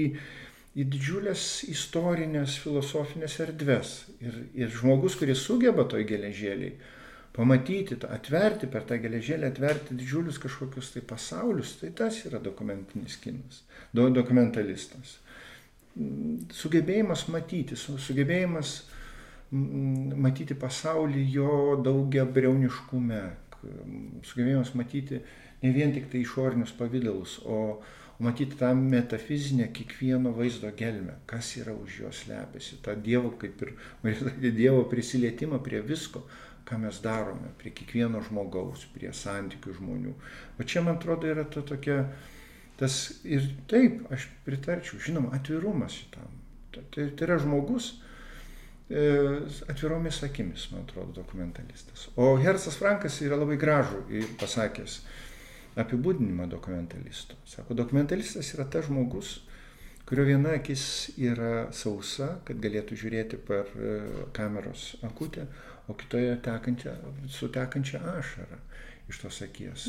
į 0.75 0.89
didžiulės 0.91 1.65
istorinės, 1.71 2.59
filosofinės 2.63 3.39
erdves. 3.45 3.95
Ir, 4.25 4.41
ir 4.59 4.73
žmogus, 4.75 5.17
kuris 5.21 5.45
sugeba 5.47 5.87
toj 5.91 6.07
geležėliai 6.09 6.75
pamatyti, 7.35 7.97
atverti 8.07 8.69
per 8.71 8.85
tą 8.87 8.99
geležėlę, 9.03 9.49
atverti 9.51 9.97
didžiulius 9.99 10.39
kažkokius 10.43 10.93
tai 10.95 11.03
pasaulius, 11.07 11.75
tai 11.81 11.91
tas 11.99 12.21
yra 12.29 12.39
dokumentinis 12.43 13.17
kinas, 13.23 13.65
do, 13.95 14.07
dokumentalistas. 14.15 15.19
Sugebėjimas 16.55 17.27
matyti, 17.31 17.79
sugebėjimas 17.79 18.77
matyti 19.55 20.55
pasaulį 20.59 21.25
jo 21.35 21.57
daugia 21.83 22.25
breuniškume, 22.27 23.23
sugebėjimas 24.27 24.73
matyti 24.79 25.21
ne 25.63 25.75
vien 25.75 25.95
tik 25.95 26.11
tai 26.13 26.23
išorinius 26.23 26.75
pavydalus, 26.79 27.39
o 27.47 27.83
matyti 28.19 28.57
tą 28.57 28.75
metafizinę 28.75 29.69
kiekvieno 29.69 30.33
vaizdo 30.33 30.71
gelmę, 30.77 31.19
kas 31.27 31.57
yra 31.57 31.75
už 31.75 31.99
jos 31.99 32.25
slepiasi, 32.25 32.79
tą 32.83 32.95
Dievo, 33.03 33.31
kaip 33.39 33.63
ir 33.63 33.75
Dievo 34.55 34.85
prisilietimą 34.85 35.59
prie 35.59 35.83
visko, 35.83 36.23
ką 36.65 36.79
mes 36.79 37.01
darome, 37.03 37.51
prie 37.59 37.73
kiekvieno 37.75 38.23
žmogaus, 38.25 38.87
prie 38.95 39.11
santykių 39.13 39.75
žmonių. 39.81 40.15
O 40.59 40.65
čia, 40.65 40.85
man 40.87 40.97
atrodo, 40.97 41.29
yra 41.29 41.45
ta 41.45 41.65
tokia, 41.67 42.05
tas 42.79 43.21
ir 43.27 43.51
taip, 43.71 44.07
aš 44.15 44.29
pritarčiau, 44.47 45.03
žinoma, 45.03 45.35
atvirumas 45.37 45.99
šitam. 45.99 46.31
Tai, 46.75 46.87
tai 46.95 47.27
yra 47.27 47.37
žmogus, 47.43 47.91
e, 48.89 49.05
atviromis 49.69 50.23
akimis, 50.27 50.71
man 50.73 50.87
atrodo, 50.87 51.13
dokumentalistas. 51.19 52.09
O 52.17 52.33
Hersas 52.41 52.79
Frankas 52.81 53.21
yra 53.27 53.39
labai 53.43 53.59
gražų 53.61 54.25
pasakęs 54.41 55.03
apibūdinimą 55.81 56.47
dokumentalisto. 56.51 57.37
Sako, 57.47 57.75
dokumentalistas 57.75 58.53
yra 58.55 58.67
tas 58.71 58.87
žmogus, 58.87 59.41
kurio 60.09 60.27
viena 60.29 60.55
akis 60.59 60.85
yra 61.19 61.69
sausa, 61.75 62.37
kad 62.47 62.61
galėtų 62.63 62.99
žiūrėti 63.01 63.41
per 63.49 63.71
e, 63.75 63.95
kameros 64.37 64.95
akutę, 65.07 65.49
o 65.89 65.97
kitoje 65.99 66.37
tekančia, 66.45 66.95
sutekančia 67.29 68.01
ašara 68.15 68.61
iš 69.11 69.21
tos 69.25 69.43
akies. 69.45 69.89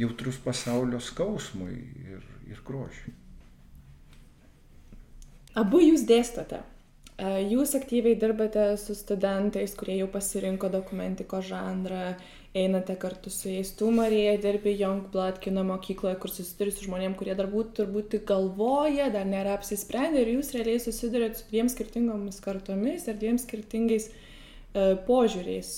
Jautrus 0.00 0.38
pasaulio 0.42 1.00
skausmui 1.02 1.76
ir, 2.08 2.26
ir 2.48 2.62
grožiui. 2.66 3.14
Abu 5.60 5.82
jūs 5.82 6.06
dėstote. 6.08 6.62
E, 7.20 7.30
jūs 7.50 7.74
aktyviai 7.76 8.16
dirbate 8.18 8.70
su 8.80 8.94
studentais, 8.96 9.74
kurie 9.76 9.98
jau 9.98 10.08
pasirinko 10.12 10.70
dokumentiko 10.72 11.42
žanrą, 11.44 12.14
einate 12.56 12.96
kartu 12.98 13.30
su 13.30 13.50
jais. 13.50 13.70
Tu, 13.78 13.90
Marija, 13.94 14.32
dirbi 14.42 14.72
Youngblood 14.74 15.38
kino 15.44 15.62
mokykloje, 15.68 16.16
kur 16.22 16.32
susiduri 16.32 16.72
su 16.74 16.88
žmonėm, 16.88 17.14
kurie 17.18 17.36
dar 17.38 17.50
būt, 17.52 17.76
turbūt 17.78 18.10
tik 18.16 18.26
galvoja, 18.30 19.10
dar 19.14 19.28
nėra 19.28 19.54
apsisprendę 19.58 20.24
ir 20.24 20.34
jūs 20.36 20.50
realiai 20.56 20.82
susidurėt 20.82 21.38
su 21.38 21.46
dviem 21.52 21.70
skirtingomis 21.70 22.42
kartomis 22.42 23.06
ir 23.06 23.20
dviem 23.22 23.38
skirtingais 23.38 24.10
E, 24.70 24.94
požiūriais. 25.06 25.70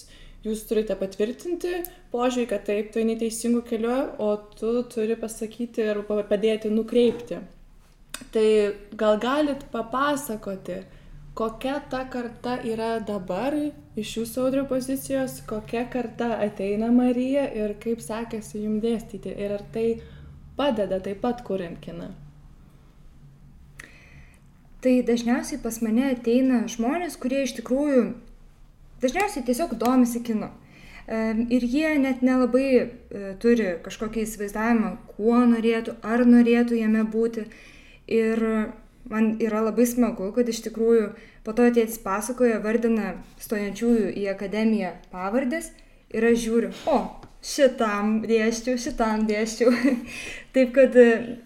Jūs 0.43 0.65
turite 0.67 0.97
patvirtinti 0.99 1.77
požiūrį, 2.13 2.47
kad 2.51 2.65
taip, 2.67 2.91
tu 2.93 3.01
eini 3.01 3.15
teisingų 3.21 3.63
keliu, 3.69 3.95
o 4.19 4.35
tu 4.59 4.73
turi 4.91 5.17
pasakyti 5.17 5.87
ir 5.87 6.03
padėti 6.09 6.73
nukreipti. 6.73 7.39
Tai 8.35 8.49
gal 8.99 9.21
galit 9.23 9.63
papasakoti, 9.73 10.83
kokia 11.35 11.81
ta 11.90 12.05
karta 12.11 12.59
yra 12.64 12.99
dabar 13.07 13.55
iš 13.97 14.16
jūsų 14.18 14.47
audrio 14.47 14.64
pozicijos, 14.68 15.40
kokia 15.49 15.85
karta 15.92 16.35
ateina 16.45 16.90
Marija 16.92 17.47
ir 17.57 17.77
kaip 17.81 18.03
sekėsi 18.05 18.64
jums 18.64 18.83
dėstyti 18.85 19.33
ir 19.33 19.57
ar 19.57 19.64
tai 19.73 19.87
padeda 20.57 21.01
taip 21.01 21.23
pat 21.25 21.40
kuriant 21.47 21.81
kiną. 21.81 22.11
Tai 24.83 24.97
dažniausiai 25.07 25.61
pas 25.62 25.79
mane 25.85 26.09
ateina 26.11 26.64
žmonės, 26.68 27.16
kurie 27.23 27.45
iš 27.47 27.55
tikrųjų 27.61 28.03
dažniausiai 29.03 29.47
tiesiog 29.47 29.77
domisi 29.79 30.21
kinu. 30.27 30.51
Ir 31.09 31.64
jie 31.66 31.97
net 31.99 32.21
nelabai 32.23 32.66
e, 32.79 32.87
turi 33.42 33.73
kažkokį 33.83 34.23
įsivaizdavimą, 34.23 34.90
kuo 35.16 35.40
norėtų, 35.51 35.97
ar 36.07 36.23
norėtų 36.27 36.79
jame 36.79 37.03
būti. 37.11 37.49
Ir 38.07 38.42
man 39.11 39.37
yra 39.43 39.62
labai 39.67 39.87
smagu, 39.88 40.31
kad 40.37 40.49
iš 40.49 40.62
tikrųjų 40.69 41.12
po 41.47 41.55
to 41.57 41.69
tėtis 41.75 42.01
pasakoja, 42.03 42.61
vardina 42.65 43.17
stojančiųjų 43.43 44.12
į 44.23 44.29
akademiją 44.35 44.95
pavardės 45.12 45.73
ir 46.12 46.27
aš 46.29 46.43
žiūriu, 46.45 46.73
o, 46.87 46.99
šitam 47.43 48.21
dėščiau, 48.29 48.79
šitam 48.79 49.27
dėščiau. 49.31 49.73
Taip 50.55 50.75
kad 50.77 50.99
e, 50.99 51.38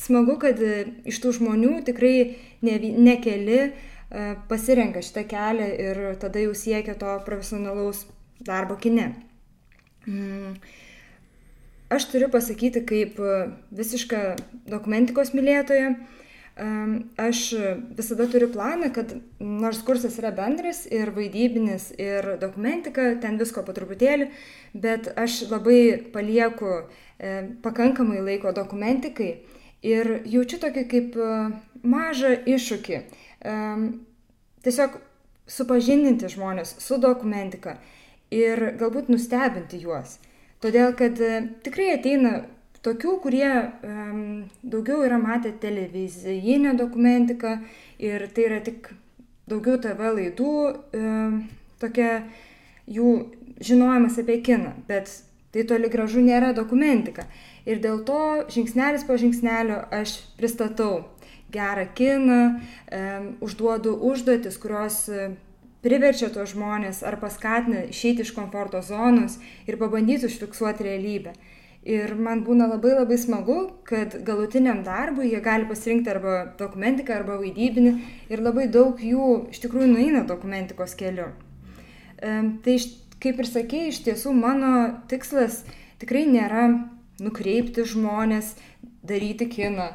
smagu, 0.00 0.36
kad 0.42 0.60
e, 0.60 0.82
iš 1.08 1.22
tų 1.22 1.38
žmonių 1.38 1.78
tikrai 1.86 2.16
ne, 2.66 2.76
ne 2.98 3.16
keli 3.22 3.62
E, 4.10 4.34
pasirenka 4.50 4.98
šitą 5.06 5.22
kelią 5.30 5.66
ir 5.78 5.98
tada 6.18 6.40
jau 6.42 6.54
siekia 6.58 6.96
to 6.98 7.10
profesionalaus 7.26 8.02
darbo 8.42 8.74
kine. 8.74 9.12
Mm. 10.06 10.56
Aš 11.94 12.08
turiu 12.10 12.26
pasakyti, 12.30 12.82
kaip 12.86 13.20
visiška 13.74 14.18
dokumentikos 14.70 15.30
mylėtoja, 15.34 15.92
aš 17.20 17.40
visada 17.96 18.26
turiu 18.28 18.50
planą, 18.52 18.90
kad 18.92 19.14
nors 19.40 19.80
kursas 19.86 20.18
yra 20.20 20.32
bendras 20.36 20.82
ir 20.90 21.12
vaidybinis, 21.16 21.90
ir 21.96 22.34
dokumentika, 22.40 23.14
ten 23.22 23.38
visko 23.40 23.62
po 23.64 23.72
truputėlį, 23.76 24.28
bet 24.74 25.08
aš 25.16 25.42
labai 25.50 25.80
palieku 26.12 26.74
e, 26.76 27.46
pakankamai 27.64 28.20
laiko 28.26 28.52
dokumentikai 28.56 29.30
ir 29.86 30.12
jaučiu 30.28 30.60
tokį 30.60 30.84
kaip 30.90 31.16
e, 31.16 31.30
mažą 31.82 32.34
iššūkį 32.44 33.02
tiesiog 34.64 34.98
supažindinti 35.50 36.28
žmonės 36.30 36.76
su 36.82 36.98
dokumentika 37.00 37.78
ir 38.30 38.74
galbūt 38.80 39.10
nustebinti 39.10 39.80
juos. 39.82 40.18
Todėl, 40.60 40.92
kad 40.96 41.18
e, 41.24 41.40
tikrai 41.64 41.94
ateina 41.96 42.42
tokių, 42.86 43.16
kurie 43.24 43.50
um, 43.50 44.20
daugiau 44.62 45.04
yra 45.06 45.18
matę 45.20 45.52
televizijinę 45.62 46.74
dokumentiką 46.78 47.58
ir 47.98 48.26
tai 48.34 48.46
yra 48.48 48.60
tik 48.64 48.92
daugiau 49.50 49.80
TV 49.82 50.12
laidų, 50.16 50.54
um, 50.96 51.40
tokia 51.82 52.22
jų 52.90 53.14
žinojimas 53.60 54.18
apie 54.22 54.40
kiną, 54.44 54.74
bet 54.88 55.12
tai 55.52 55.64
toli 55.68 55.90
gražu 55.92 56.22
nėra 56.24 56.52
dokumentika. 56.56 57.26
Ir 57.68 57.80
dėl 57.82 58.04
to 58.08 58.46
žingsnelis 58.52 59.04
po 59.04 59.18
žingsnelio 59.20 59.82
aš 59.92 60.16
pristatau 60.38 61.04
gerą 61.52 61.86
kiną, 61.94 62.40
užduodu 63.42 63.96
užduotis, 64.10 64.56
kurios 64.62 65.08
priverčia 65.84 66.30
tos 66.32 66.52
žmonės 66.54 67.02
ar 67.06 67.18
paskatina 67.20 67.86
išeiti 67.88 68.24
iš 68.24 68.32
komforto 68.36 68.82
zonos 68.84 69.38
ir 69.66 69.78
pabandyti 69.80 70.28
užfiksuoti 70.28 70.86
realybę. 70.86 71.34
Ir 71.88 72.12
man 72.12 72.42
būna 72.44 72.66
labai 72.68 72.92
labai 72.92 73.16
smagu, 73.16 73.58
kad 73.88 74.18
galutiniam 74.26 74.82
darbui 74.84 75.30
jie 75.30 75.40
gali 75.40 75.64
pasirinkti 75.68 76.12
arba 76.12 76.34
dokumentiką, 76.58 77.14
arba 77.16 77.38
vaidybinį 77.40 77.92
ir 78.28 78.42
labai 78.44 78.66
daug 78.68 79.00
jų 79.00 79.28
iš 79.54 79.62
tikrųjų 79.64 79.88
nueina 79.94 80.26
dokumentikos 80.28 80.92
keliu. 80.98 81.30
Tai 82.20 82.76
kaip 83.24 83.40
ir 83.40 83.48
sakė, 83.48 83.86
iš 83.88 84.02
tiesų 84.04 84.34
mano 84.36 84.74
tikslas 85.08 85.62
tikrai 86.02 86.26
nėra 86.28 86.68
nukreipti 87.20 87.88
žmonės 87.88 88.52
daryti 89.08 89.48
kiną 89.48 89.88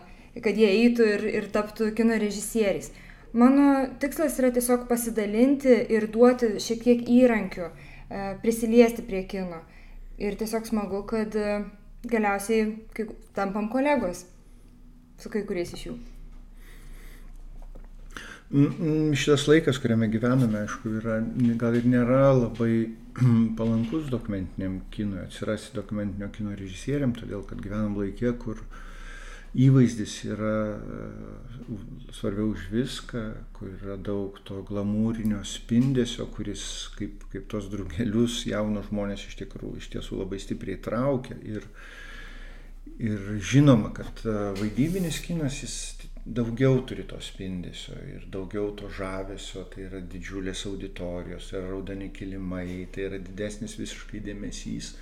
kad 0.43 0.58
jie 0.58 0.67
eitų 0.67 1.08
ir, 1.15 1.26
ir 1.39 1.50
taptų 1.54 1.91
kino 1.95 2.17
režisieriais. 2.19 2.91
Mano 3.36 3.86
tikslas 4.00 4.38
yra 4.39 4.52
tiesiog 4.56 4.88
pasidalinti 4.89 5.76
ir 5.91 6.08
duoti 6.12 6.56
šiek 6.63 6.84
tiek 6.84 7.04
įrankių, 7.12 7.67
e, 7.67 8.26
prisiliesti 8.43 9.04
prie 9.08 9.26
kino. 9.28 9.62
Ir 10.21 10.38
tiesiog 10.39 10.67
smagu, 10.69 11.01
kad 11.10 11.36
e, 11.36 11.56
galiausiai 12.08 12.67
kai, 12.95 13.08
tampam 13.36 13.69
kolegos 13.71 14.25
su 15.19 15.32
kai 15.32 15.43
kuriais 15.47 15.73
iš 15.75 15.88
jų. 15.89 15.95
Šitas 19.17 19.47
laikas, 19.49 19.80
kuriame 19.82 20.08
gyvename, 20.13 20.62
aišku, 20.63 20.91
yra, 21.01 21.17
gal 21.60 21.75
ir 21.75 21.88
nėra 21.89 22.30
labai 22.38 22.73
palankus 23.60 24.08
dokumentiniam 24.13 24.79
kinui, 24.94 25.25
atsirasti 25.25 25.75
dokumentinio 25.75 26.29
kino 26.35 26.56
režisieriam, 26.56 27.15
todėl 27.17 27.44
kad 27.50 27.63
gyvenam 27.63 27.98
laikė, 28.00 28.35
kur 28.40 28.62
uh, 28.62 28.85
įvaizdis 29.56 30.13
yra 30.27 30.56
e, 30.75 31.03
svarbiau 32.15 32.51
už 32.51 32.67
viską, 32.73 33.21
kur 33.56 33.71
yra 33.71 33.95
daug 33.97 34.37
to 34.47 34.60
glamūrinio 34.67 35.41
spindesio, 35.47 36.27
kuris 36.35 36.65
kaip, 36.97 37.23
kaip 37.31 37.47
tos 37.51 37.69
drugelius 37.71 38.41
jaunus 38.49 38.89
žmonės 38.89 39.27
iš 39.29 39.39
tikrųjų 39.43 39.79
iš 39.79 39.91
tiesų 39.95 40.19
labai 40.23 40.41
stipriai 40.43 40.81
traukia. 40.83 41.37
Ir, 41.47 41.67
ir 42.99 43.31
žinoma, 43.39 43.93
kad 43.95 44.25
e, 44.27 44.35
vaidybinis 44.60 45.21
kinas 45.23 45.62
jis 45.63 45.77
daugiau 46.25 46.81
turi 46.89 47.06
to 47.08 47.19
spindesio 47.21 47.95
ir 48.10 48.25
daugiau 48.33 48.71
to 48.77 48.89
žavesio, 48.89 49.67
tai 49.71 49.85
yra 49.87 50.01
didžiulės 50.01 50.65
auditorijos, 50.67 51.51
tai 51.51 51.62
yra 51.62 51.75
raudoni 51.75 52.10
kilimai, 52.12 52.87
tai 52.91 53.08
yra 53.12 53.21
didesnis 53.21 53.77
visiškai 53.79 54.23
dėmesys 54.25 54.95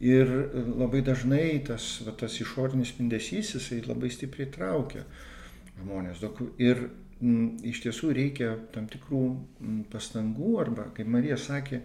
Ir 0.00 0.30
labai 0.80 1.02
dažnai 1.04 1.60
tas, 1.66 1.98
va, 2.06 2.14
tas 2.16 2.38
išorinis 2.40 2.94
spindesys, 2.94 3.52
jisai 3.58 3.82
labai 3.84 4.08
stipriai 4.12 4.48
traukia 4.48 5.04
žmonės. 5.76 6.22
Ir 6.56 6.86
m, 7.20 7.58
iš 7.68 7.82
tiesų 7.84 8.14
reikia 8.16 8.54
tam 8.72 8.88
tikrų 8.88 9.20
m, 9.60 9.82
pastangų, 9.92 10.54
arba, 10.62 10.86
kaip 10.96 11.10
Marija 11.12 11.36
sakė, 11.36 11.82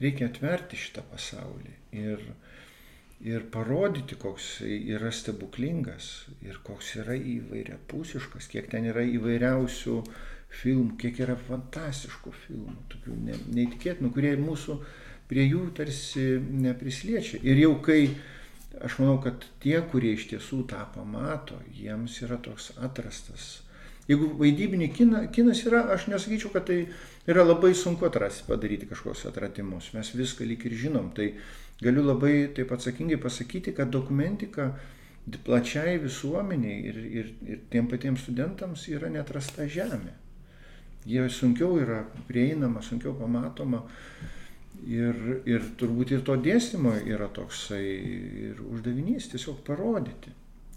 reikia 0.00 0.30
atverti 0.30 0.80
šitą 0.80 1.04
pasaulį 1.10 1.74
ir, 2.00 2.24
ir 3.28 3.44
parodyti, 3.52 4.16
koks 4.16 4.62
yra 4.64 5.12
stebuklingas 5.12 6.28
ir 6.46 6.60
koks 6.64 6.94
yra 7.02 7.18
įvairiapusiškas, 7.18 8.48
kiek 8.52 8.70
ten 8.72 8.88
yra 8.94 9.04
įvairiausių 9.04 9.98
filmų, 10.62 10.96
kiek 11.02 11.20
yra 11.26 11.36
fantastiškų 11.36 12.32
filmų, 12.46 12.78
tokių 12.94 13.18
ne, 13.26 13.36
neįtikėtinų, 13.58 14.12
kurie 14.14 14.32
mūsų 14.40 14.78
prie 15.28 15.46
jų 15.46 15.68
tarsi 15.76 16.26
neprisliečia. 16.40 17.42
Ir 17.44 17.62
jau 17.64 17.76
kai 17.84 18.02
aš 18.84 18.98
manau, 19.02 19.16
kad 19.22 19.46
tie, 19.62 19.78
kurie 19.90 20.14
iš 20.16 20.28
tiesų 20.32 20.64
tą 20.70 20.84
pamato, 20.94 21.58
jiems 21.74 22.20
yra 22.24 22.38
toks 22.42 22.72
atrastas 22.84 23.56
Jeigu 24.08 24.30
vaidybinį 24.40 24.86
kiną, 24.96 25.18
kinas 25.36 25.60
yra, 25.68 25.82
aš 25.92 26.06
nesakyčiau, 26.08 26.48
kad 26.54 26.64
tai 26.70 26.78
yra 27.28 27.42
labai 27.44 27.74
sunku 27.76 28.06
atrasti, 28.08 28.46
padaryti 28.48 28.88
kažkokius 28.88 29.26
atradimus. 29.28 29.90
Mes 29.92 30.12
viską 30.16 30.46
lyg 30.48 30.64
ir 30.64 30.76
žinom. 30.80 31.10
Tai 31.16 31.26
galiu 31.82 32.06
labai 32.06 32.48
taip 32.56 32.72
atsakingai 32.72 33.18
pasakyti, 33.20 33.74
kad 33.76 33.92
dokumentika 33.92 34.70
plačiai 35.44 35.98
visuomeniai 36.00 36.78
ir, 36.88 37.02
ir, 37.20 37.28
ir 37.44 37.60
tiem 37.68 37.90
patiems 37.90 38.24
studentams 38.24 38.86
yra 38.88 39.12
netrasta 39.12 39.68
žemė. 39.68 40.16
Jie 41.08 41.28
sunkiau 41.28 41.76
yra 41.76 42.00
prieinama, 42.30 42.80
sunkiau 42.80 43.12
pamatoma. 43.18 43.82
Ir, 44.86 45.16
ir 45.48 45.64
turbūt 45.78 46.12
ir 46.14 46.20
to 46.26 46.36
dėstymo 46.38 46.94
yra 47.02 47.26
toksai 47.34 47.82
ir 48.48 48.60
uždavinys 48.62 49.26
tiesiog 49.32 49.58
parodyti. 49.66 50.30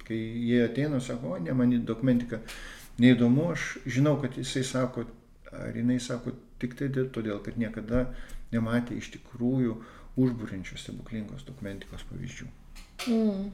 Kai 0.07 0.17
jie 0.17 0.63
ateina, 0.65 0.99
sako, 0.99 1.35
o 1.35 1.39
ne, 1.39 1.53
man 1.55 1.71
į 1.75 1.83
dokumentiką 1.87 2.41
neįdomu, 3.01 3.51
aš 3.53 3.75
žinau, 3.85 4.17
kad 4.21 4.35
jisai 4.39 4.63
sako, 4.67 5.05
ar 5.53 5.77
jinai 5.77 5.99
sako 6.01 6.33
tik 6.61 6.75
tai 6.79 6.89
todėl, 6.91 7.39
kad 7.45 7.59
niekada 7.61 8.07
nematė 8.51 8.97
iš 8.97 9.11
tikrųjų 9.15 9.77
užbūrinčios 10.19 10.83
stebuklingos 10.83 11.45
dokumentikos 11.47 12.03
pavyzdžių. 12.09 12.49
Mm. 13.07 13.51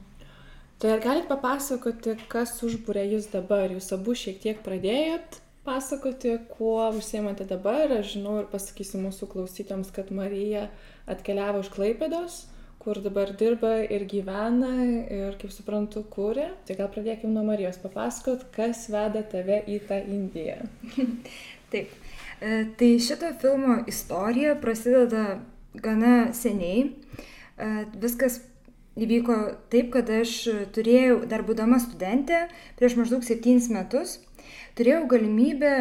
Tai 0.78 0.94
ar 0.94 1.02
galite 1.02 1.28
papasakoti, 1.30 2.16
kas 2.30 2.56
užbūrė 2.66 3.04
jūs 3.12 3.28
dabar? 3.32 3.70
Jūs 3.74 3.92
abu 3.94 4.14
šiek 4.18 4.40
tiek 4.42 4.60
pradėjot 4.66 5.40
pasakoti, 5.68 6.38
kuo 6.56 6.88
užsiemate 6.96 7.46
dabar. 7.48 7.92
Aš 8.00 8.16
žinau 8.16 8.40
ir 8.42 8.52
pasakysiu 8.52 9.04
mūsų 9.04 9.28
klausytėms, 9.36 9.92
kad 9.94 10.10
Marija 10.16 10.70
atkeliavo 11.12 11.60
iš 11.62 11.74
Klaipėdos 11.76 12.46
kur 12.88 13.00
dabar 13.04 13.32
dirba 13.36 13.72
ir 13.84 14.06
gyvena 14.08 14.70
ir, 15.12 15.34
kaip 15.40 15.52
suprantu, 15.52 16.04
kūrė. 16.08 16.46
Tai 16.64 16.76
gal 16.78 16.90
pradėkime 16.94 17.34
nuo 17.34 17.42
Marijos 17.44 17.76
papasakot, 17.82 18.46
kas 18.54 18.86
veda 18.88 19.20
tave 19.28 19.58
į 19.68 19.80
tą 19.88 19.98
Indiją. 20.08 20.62
Taip. 21.72 21.90
E, 22.40 22.62
tai 22.80 22.90
šito 23.02 23.28
filmo 23.42 23.80
istorija 23.90 24.54
prasideda 24.62 25.40
gana 25.84 26.30
seniai. 26.32 26.86
E, 27.58 27.68
viskas 28.00 28.38
įvyko 28.98 29.36
taip, 29.74 29.90
kad 29.94 30.08
aš 30.10 30.38
turėjau, 30.74 31.20
dar 31.28 31.44
būdama 31.46 31.82
studentė, 31.82 32.46
prieš 32.78 32.96
maždaug 32.98 33.26
septynis 33.26 33.68
metus, 33.74 34.16
turėjau 34.78 35.08
galimybę 35.10 35.74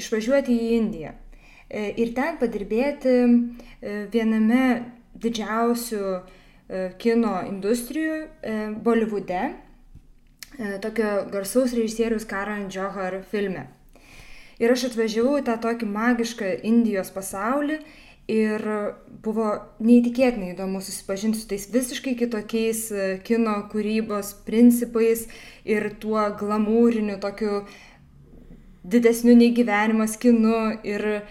išvažiuoti 0.00 0.56
į 0.56 0.72
Indiją 0.78 1.12
e, 1.12 1.92
ir 2.00 2.16
ten 2.16 2.40
padirbėti 2.40 3.14
viename 4.12 4.66
didžiausių 5.22 6.04
e, 6.12 6.22
kino 7.02 7.36
industrijų 7.48 8.16
e, 8.22 8.56
Bolivude, 8.84 9.42
e, 9.52 10.76
tokio 10.84 11.14
garsaus 11.32 11.74
režisierius 11.76 12.26
Karan 12.28 12.68
Johar 12.72 13.20
filme. 13.30 13.68
Ir 14.62 14.72
aš 14.72 14.90
atvažiavau 14.92 15.40
į 15.40 15.46
tą 15.48 15.58
tokį 15.62 15.88
magišką 15.90 16.54
Indijos 16.68 17.10
pasaulį 17.14 17.80
ir 18.30 18.62
buvo 19.24 19.48
neįtikėtinai 19.82 20.52
įdomu 20.52 20.78
susipažinti 20.84 21.40
su 21.40 21.48
tais 21.50 21.64
visiškai 21.72 22.12
kitokiais 22.20 22.84
kino 23.26 23.56
kūrybos 23.72 24.30
principais 24.46 25.24
ir 25.66 25.88
tuo 25.98 26.22
glamūriniu 26.38 27.18
tokiu 27.24 27.64
didesniu 28.84 29.34
nei 29.38 29.52
gyvenimas 29.54 30.18
kinu 30.20 30.78
ir 30.82 31.08
e, 31.12 31.22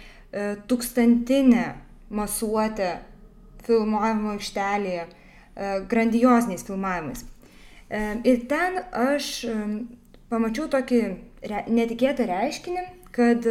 tūkstantinę 0.68 1.66
masuotę 2.12 2.92
filmavimo 3.66 4.36
aikštelėje, 4.36 5.06
e, 5.08 5.72
grandioziniais 5.92 6.66
filmavimais. 6.68 7.26
E, 7.90 8.02
ir 8.28 8.46
ten 8.52 8.82
aš 8.92 9.32
e, 9.48 9.56
pamačiau 10.32 10.70
tokį 10.72 11.02
netikėtą 11.72 12.28
reiškinį, 12.30 12.86
kad 13.12 13.48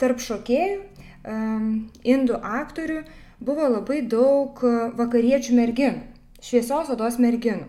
tarp 0.00 0.20
šokėjų, 0.22 0.78
indų 2.08 2.38
aktorių 2.40 3.02
buvo 3.44 3.66
labai 3.74 3.98
daug 4.06 4.62
vakariečių 4.96 5.58
merginų, 5.58 6.00
šviesios 6.40 6.88
odos 6.94 7.18
merginų. 7.22 7.66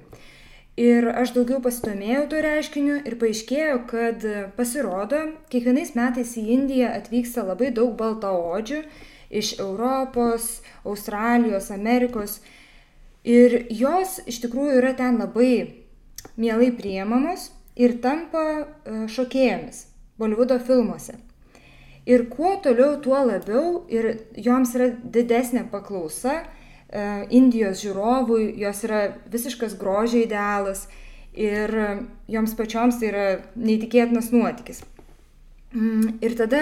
Ir 0.80 1.06
aš 1.06 1.36
daugiau 1.36 1.60
pasidomėjau 1.62 2.24
to 2.32 2.40
reiškiniu 2.42 2.96
ir 3.06 3.16
paaiškėjo, 3.22 3.76
kad 3.92 4.24
pasirodo, 4.58 5.20
kiekvienais 5.54 5.94
metais 5.94 6.32
į 6.40 6.48
Indiją 6.56 6.90
atvyksta 6.98 7.44
labai 7.46 7.70
daug 7.76 7.92
baltaodžių 8.00 8.80
iš 9.30 9.60
Europos, 9.60 10.64
Australijos, 10.82 11.70
Amerikos. 11.74 12.40
Ir 13.24 13.68
jos 13.70 14.18
iš 14.26 14.42
tikrųjų 14.48 14.80
yra 14.82 14.96
ten 14.98 15.22
labai 15.22 15.84
mielai 16.42 16.72
priemamos 16.74 17.52
ir 17.78 18.00
tampa 18.02 18.44
e, 18.58 19.06
šokėjomis 19.14 19.86
Bolivudo 20.18 20.58
filmuose. 20.58 21.20
Ir 22.06 22.26
kuo 22.34 22.58
toliau, 22.66 22.98
tuo 23.02 23.22
labiau 23.24 23.86
ir 23.94 24.26
joms 24.36 24.74
yra 24.76 24.90
didesnė 24.92 25.68
paklausa 25.72 26.42
Indijos 27.34 27.82
žiūrovui, 27.82 28.52
jos 28.62 28.84
yra 28.86 29.06
visiškas 29.34 29.74
grožio 29.80 30.22
idealas 30.22 30.86
ir 31.34 31.74
joms 32.30 32.54
pačioms 32.54 33.00
tai 33.02 33.08
yra 33.10 33.28
neįtikėtinas 33.58 34.30
nuotykis. 34.34 34.84
Mm, 35.74 36.20
ir 36.22 36.36
tada 36.38 36.62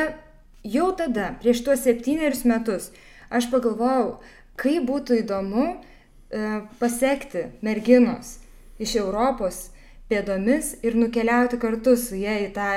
jau 0.63 0.91
tada, 0.95 1.34
prieš 1.41 1.65
tuos 1.65 1.84
septynerius 1.84 2.45
metus, 2.47 2.91
aš 3.27 3.49
pagalvojau, 3.51 4.21
kaip 4.59 4.86
būtų 4.88 5.21
įdomu 5.23 5.65
e, 5.67 6.61
pasiekti 6.79 7.49
merginos 7.65 8.38
iš 8.82 8.95
Europos 9.01 9.69
pėdomis 10.11 10.75
ir 10.86 10.97
nukeliauti 10.99 11.59
kartu 11.59 11.97
su 11.97 12.15
jie 12.19 12.38
į 12.47 12.49
tą 12.55 12.71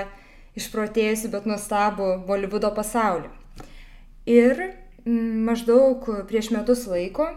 išprotėjusi, 0.58 1.30
bet 1.32 1.46
nuostabų 1.50 2.10
Bolivudo 2.26 2.70
pasaulį. 2.74 3.30
Ir 4.30 4.60
m, 5.04 5.44
maždaug 5.46 6.06
prieš 6.30 6.52
metus 6.54 6.86
laiko 6.90 7.28
e, 7.30 7.34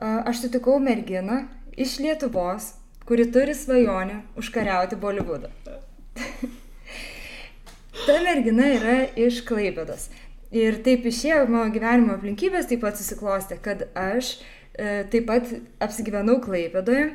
aš 0.00 0.40
sutikau 0.44 0.78
merginą 0.80 1.46
iš 1.76 1.98
Lietuvos, 1.98 2.74
kuri 3.06 3.32
turi 3.32 3.54
svajonę 3.54 4.22
užkariauti 4.36 4.96
Bolivudą. 4.96 5.48
Ta 8.06 8.20
mergina 8.22 8.66
yra 8.76 8.96
iš 9.16 9.40
Klaipėdos. 9.48 10.08
Ir 10.54 10.78
taip 10.84 11.06
išėjo 11.08 11.46
mano 11.48 11.72
gyvenimo 11.74 12.14
aplinkybės, 12.14 12.68
taip 12.70 12.82
pat 12.84 12.98
susiklostė, 12.98 13.56
kad 13.62 13.86
aš 13.98 14.36
e, 14.76 15.04
taip 15.10 15.26
pat 15.30 15.48
apsigyvenau 15.82 16.38
Klaipėdoje. 16.44 17.08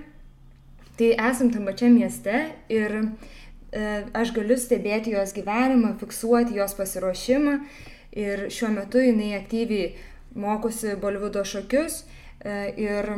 Tai 0.97 1.11
esam 1.29 1.51
tam 1.53 1.69
pačiam 1.69 1.93
mieste 1.95 2.47
ir 2.69 2.97
e, 2.97 3.03
aš 4.17 4.33
galiu 4.35 4.57
stebėti 4.59 5.13
jos 5.13 5.35
gyvenimą, 5.37 5.95
fiksuoti 6.01 6.57
jos 6.57 6.75
pasiruošimą. 6.77 7.59
Ir 8.11 8.49
šiuo 8.51 8.73
metu 8.73 8.99
jinai 8.99 9.35
aktyviai 9.37 9.93
mokosi 10.35 10.97
Bolivudo 10.99 11.45
šokius. 11.47 12.01
E, 12.01 12.20
ir 12.77 13.11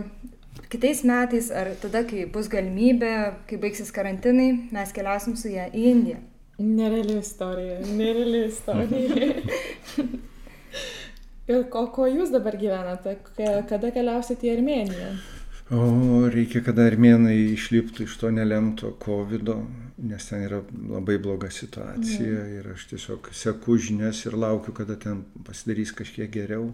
kitais 0.70 1.04
metais 1.08 1.50
ar 1.52 1.72
tada, 1.82 2.04
kai 2.08 2.26
bus 2.34 2.50
galimybė, 2.52 3.14
kai 3.50 3.60
baigsis 3.62 3.92
karantinai, 3.96 4.50
mes 4.74 4.94
keliausim 4.96 5.38
su 5.40 5.54
ją 5.54 5.70
į 5.72 5.88
Indiją. 5.94 6.20
Nereali 6.64 7.18
istorija, 7.18 7.80
nereali 7.98 8.46
istorija. 8.48 9.34
Ir 11.44 11.66
ko, 11.68 11.88
ko 11.92 12.06
jūs 12.08 12.30
dabar 12.32 12.56
gyvenate? 12.56 13.18
Kada 13.68 13.90
keliausite 13.92 14.48
į 14.48 14.54
Armeniją? 14.54 15.10
O 15.76 16.28
reikia, 16.32 16.62
kad 16.64 16.78
armėnai 16.80 17.36
išliptų 17.54 18.06
iš 18.06 18.16
to 18.22 18.30
nelemto 18.32 18.94
COVID, 19.04 19.52
nes 20.08 20.28
ten 20.30 20.46
yra 20.46 20.62
labai 20.92 21.18
bloga 21.24 21.50
situacija 21.52 22.44
mhm. 22.46 22.54
ir 22.60 22.70
aš 22.76 22.88
tiesiog 22.92 23.30
seku 23.36 23.78
žinias 23.80 24.22
ir 24.28 24.38
laukiu, 24.40 24.76
kada 24.76 24.96
ten 25.00 25.24
pasidarys 25.48 25.92
kažkiek 25.96 26.32
geriau. 26.32 26.70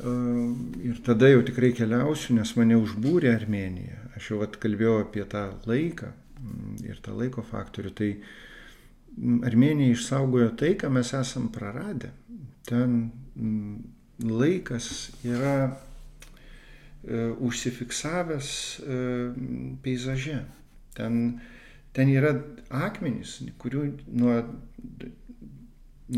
Ir 0.00 1.00
tada 1.04 1.28
jau 1.28 1.42
tikrai 1.44 1.74
keliausiu, 1.76 2.38
nes 2.38 2.54
mane 2.56 2.78
užbūrė 2.80 3.34
Armenija. 3.34 3.98
Aš 4.16 4.32
jau 4.32 4.40
atkalbėjau 4.46 4.94
apie 5.02 5.24
tą 5.28 5.42
laiką, 5.68 6.08
Mm, 6.40 6.78
ir 6.88 7.00
tą 7.04 7.14
laiko 7.18 7.42
faktorių. 7.44 7.92
Tai 7.96 8.08
mm, 8.16 9.40
Armenija 9.48 9.94
išsaugojo 9.94 10.54
tai, 10.60 10.74
ką 10.80 10.90
mes 10.94 11.12
esam 11.16 11.50
praradę. 11.52 12.12
Ten 12.68 13.10
mm, 13.36 13.76
laikas 14.30 15.10
yra 15.26 15.56
e, 15.68 17.28
užsifiksavęs 17.48 18.52
e, 18.80 19.00
peizaže. 19.84 20.40
Ten, 20.96 21.20
ten 21.96 22.12
yra 22.12 22.34
akmenys, 22.80 23.38
kurių 23.60 23.86
nuo 24.16 24.40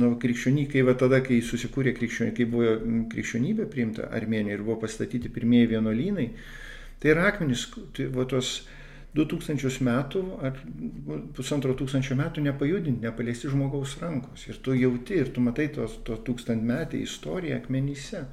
nu, 0.01 0.12
krikščionybė, 0.22 0.68
kai 0.72 0.84
va 0.86 0.95
tada, 0.99 1.20
kai 1.24 1.40
susikūrė 1.45 1.95
krikščionybė, 1.97 2.36
kai 2.36 2.47
buvo 2.49 2.76
krikščionybė 3.12 3.66
priimta 3.72 4.09
Armenijoje 4.14 4.59
ir 4.59 4.66
buvo 4.66 4.78
pastatyti 4.84 5.32
pirmieji 5.32 5.72
vienuolynai, 5.74 6.28
tai 7.03 7.12
yra 7.14 7.26
akmenys, 7.32 7.66
tai 7.97 8.09
va 8.14 8.26
tos 8.30 8.62
2000 9.16 9.84
metų 9.84 10.22
ar 10.40 10.57
pusantro 11.36 11.74
tūkstančio 11.76 12.16
metų 12.16 12.47
nepajudinti, 12.47 13.05
nepaliesti 13.05 13.51
žmogaus 13.53 13.99
rankos. 14.01 14.47
Ir 14.49 14.61
tu 14.64 14.76
jauti, 14.76 15.18
ir 15.20 15.32
tu 15.34 15.45
matai 15.45 15.68
tos, 15.74 15.99
to 16.07 16.16
tūkstantmetį 16.28 17.03
istoriją 17.05 17.59
akmenyse. 17.61 18.24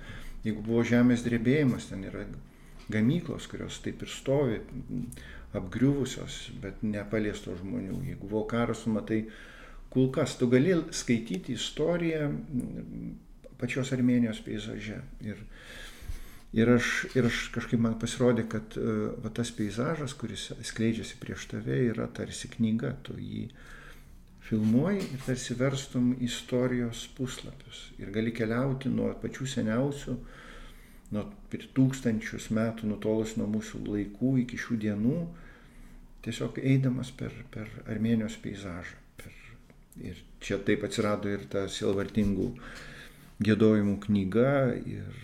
Jeigu 0.45 0.64
buvo 0.64 0.86
žemės 0.88 1.26
drebėjimas, 1.26 1.89
ten 1.91 2.05
yra 2.07 2.24
gamyklos, 2.89 3.49
kurios 3.51 3.82
taip 3.84 4.05
ir 4.05 4.14
stovi, 4.14 4.62
apgriuvusios, 5.60 6.45
bet 6.64 6.80
nepaliesto 6.86 7.57
žmonių. 7.60 7.99
Jeigu 8.14 8.30
buvo 8.30 8.45
karas, 8.47 8.86
matai 8.88 9.26
kulkas, 9.94 10.38
tu 10.38 10.48
gali 10.50 10.76
skaityti 10.92 11.56
istoriją 11.58 12.30
pačios 13.60 13.92
Armenijos 13.94 14.40
peizaže. 14.46 15.02
Ir, 15.26 15.42
ir, 16.54 16.72
aš, 16.78 16.92
ir 17.18 17.28
aš 17.30 17.42
kažkaip 17.56 17.82
man 17.82 17.98
pasirodė, 18.02 18.46
kad 18.52 18.78
uh, 18.80 19.10
va, 19.24 19.34
tas 19.36 19.52
peizažas, 19.56 20.16
kuris 20.18 20.50
skleidžiasi 20.72 21.20
prieš 21.22 21.50
tave, 21.52 21.82
yra 21.90 22.08
tarsi 22.08 22.52
knyga, 22.56 22.94
tu 23.04 23.18
jį 23.20 23.50
filmuoji 24.50 25.04
ir 25.14 25.26
tarsi 25.26 25.58
verstum 25.58 26.14
istorijos 26.26 27.04
puslapius. 27.18 27.90
Ir 28.02 28.14
gali 28.16 28.34
keliauti 28.34 28.90
nuo 28.94 29.12
pačių 29.22 29.50
seniausių, 29.58 30.16
nuo 31.14 31.26
tūkstančius 31.50 32.50
metų 32.54 32.90
nutolus 32.90 33.36
nuo 33.38 33.50
mūsų 33.50 33.84
laikų 33.90 34.34
iki 34.46 34.58
šių 34.62 34.80
dienų, 34.86 35.20
tiesiog 36.26 36.58
eidamas 36.62 37.12
per, 37.16 37.36
per 37.54 37.70
Armenijos 37.90 38.38
peizažą. 38.42 38.99
Ir 39.98 40.20
čia 40.40 40.60
taip 40.64 40.86
atsirado 40.88 41.32
ir 41.32 41.44
ta 41.52 41.66
silvartingų 41.72 42.50
gėdojimų 43.44 43.96
knyga 44.06 44.52
ir, 44.78 45.24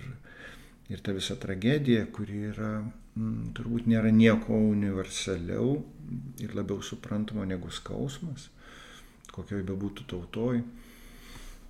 ir 0.91 1.03
ta 1.03 1.15
visa 1.15 1.37
tragedija, 1.39 2.05
kuri 2.15 2.47
yra, 2.51 2.71
m, 2.81 2.93
mm, 3.15 3.51
turbūt 3.57 3.89
nėra 3.91 4.11
nieko 4.11 4.57
universaliau 4.71 5.77
ir 6.43 6.55
labiau 6.55 6.83
suprantama 6.83 7.47
negu 7.47 7.71
skausmas, 7.71 8.49
kokioj 9.35 9.63
bebūtų 9.67 10.07
tautoj. 10.11 10.61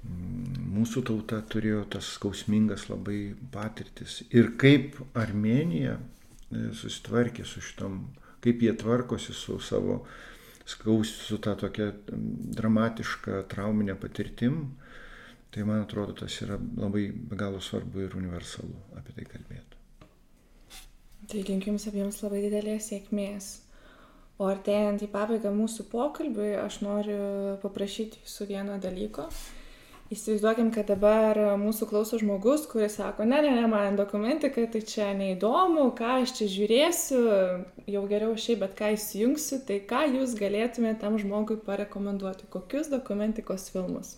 Mm, 0.06 0.60
mūsų 0.76 1.06
tauta 1.10 1.42
turėjo 1.50 1.86
tas 1.98 2.14
skausmingas 2.18 2.90
labai 2.92 3.34
patirtis. 3.54 4.22
Ir 4.30 4.54
kaip 4.62 5.00
Armenija 5.18 5.98
e, 5.98 6.70
susitvarkė 6.78 7.46
su 7.46 7.64
šitom, 7.66 8.04
kaip 8.46 8.62
jie 8.62 8.74
tvarkosi 8.78 9.34
su 9.34 9.58
savo 9.64 10.04
skaus 10.66 11.12
su 11.28 11.38
ta 11.38 11.54
tokia 11.60 11.92
dramatiška 12.58 13.44
trauminė 13.52 13.96
patirtim, 14.02 14.60
tai 15.54 15.64
man 15.68 15.86
atrodo 15.86 16.16
tas 16.22 16.36
yra 16.44 16.58
labai 16.58 17.08
be 17.14 17.38
galo 17.40 17.62
svarbu 17.62 18.06
ir 18.06 18.16
universalu 18.18 18.76
apie 19.00 19.16
tai 19.20 19.28
kalbėti. 19.34 19.82
Tai 21.26 21.44
linkiu 21.48 21.72
Jums 21.72 21.88
abiems 21.90 22.18
labai 22.22 22.42
didelės 22.44 22.90
sėkmės. 22.92 23.52
O 24.36 24.50
artėjant 24.52 25.06
į 25.06 25.08
pabaigą 25.14 25.54
mūsų 25.56 25.86
pokalbiui, 25.94 26.52
aš 26.60 26.82
noriu 26.84 27.20
paprašyti 27.62 28.20
Jūsų 28.26 28.50
vieno 28.50 28.76
dalyko. 28.84 29.30
Įsivaizduokim, 30.16 30.70
kad 30.72 30.88
dabar 30.88 31.38
mūsų 31.60 31.90
klauso 31.90 32.20
žmogus, 32.22 32.64
kuris 32.72 32.96
sako, 33.00 33.26
ne, 33.28 33.42
ne, 33.44 33.52
ne, 33.58 33.66
man 33.68 33.98
dokumentika, 34.00 34.64
tai 34.72 34.82
čia 34.88 35.10
neįdomu, 35.18 35.90
ką 35.98 36.22
aš 36.22 36.38
čia 36.40 36.48
žiūrėsiu, 36.54 37.22
jau 37.92 38.04
geriau 38.12 38.38
šiaip, 38.40 38.62
bet 38.64 38.78
ką 38.80 38.94
įsijungsiu, 38.96 39.60
tai 39.68 39.82
ką 39.90 40.06
jūs 40.14 40.38
galėtumėte 40.40 41.04
tam 41.04 41.20
žmogui 41.20 41.60
parekomenduoti, 41.68 42.48
kokius 42.54 42.88
dokumentikos 42.94 43.68
filmus? 43.76 44.16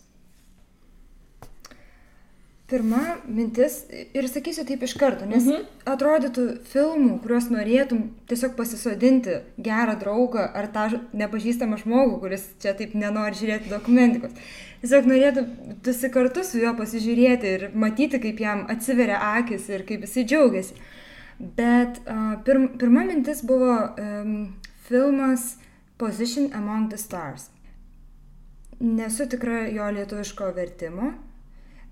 Pirma 2.67 2.99
mintis, 3.31 3.77
ir 4.11 4.25
sakysiu 4.27 4.65
taip 4.67 4.81
iš 4.83 4.91
karto, 4.99 5.23
nes 5.23 5.45
mhm. 5.47 5.61
atrodytų 5.87 6.47
filmų, 6.67 7.13
kuriuos 7.23 7.45
norėtum 7.47 8.01
tiesiog 8.27 8.57
pasisodinti 8.57 9.37
gerą 9.63 9.93
draugą 10.01 10.43
ar 10.51 10.65
tą 10.73 10.89
nepažįstamą 11.15 11.77
žmogų, 11.79 12.17
kuris 12.25 12.43
čia 12.59 12.73
taip 12.75 12.91
nenori 12.99 13.39
žiūrėti 13.39 13.71
dokumentikos. 13.71 14.35
Tiesiog 14.81 15.07
norėtum 15.07 15.47
visi 15.85 16.09
kartu 16.11 16.43
su 16.43 16.59
juo 16.59 16.73
pasižiūrėti 16.75 17.53
ir 17.55 17.63
matyti, 17.71 18.19
kaip 18.25 18.43
jam 18.43 18.65
atsiveria 18.73 19.21
akis 19.37 19.69
ir 19.71 19.85
kaip 19.87 20.03
jisai 20.03 20.25
džiaugiasi. 20.27 20.75
Bet 21.39 22.01
uh, 22.03 22.33
pirm, 22.43 22.67
pirma 22.81 23.05
mintis 23.07 23.45
buvo 23.47 23.77
um, 23.95 24.33
filmas 24.89 25.53
Position 25.97 26.51
Among 26.51 26.91
the 26.91 26.99
Stars. 26.99 27.47
Nesu 28.83 29.29
tikra 29.31 29.63
jo 29.71 29.87
lietuviško 29.95 30.51
vertimo 30.59 31.13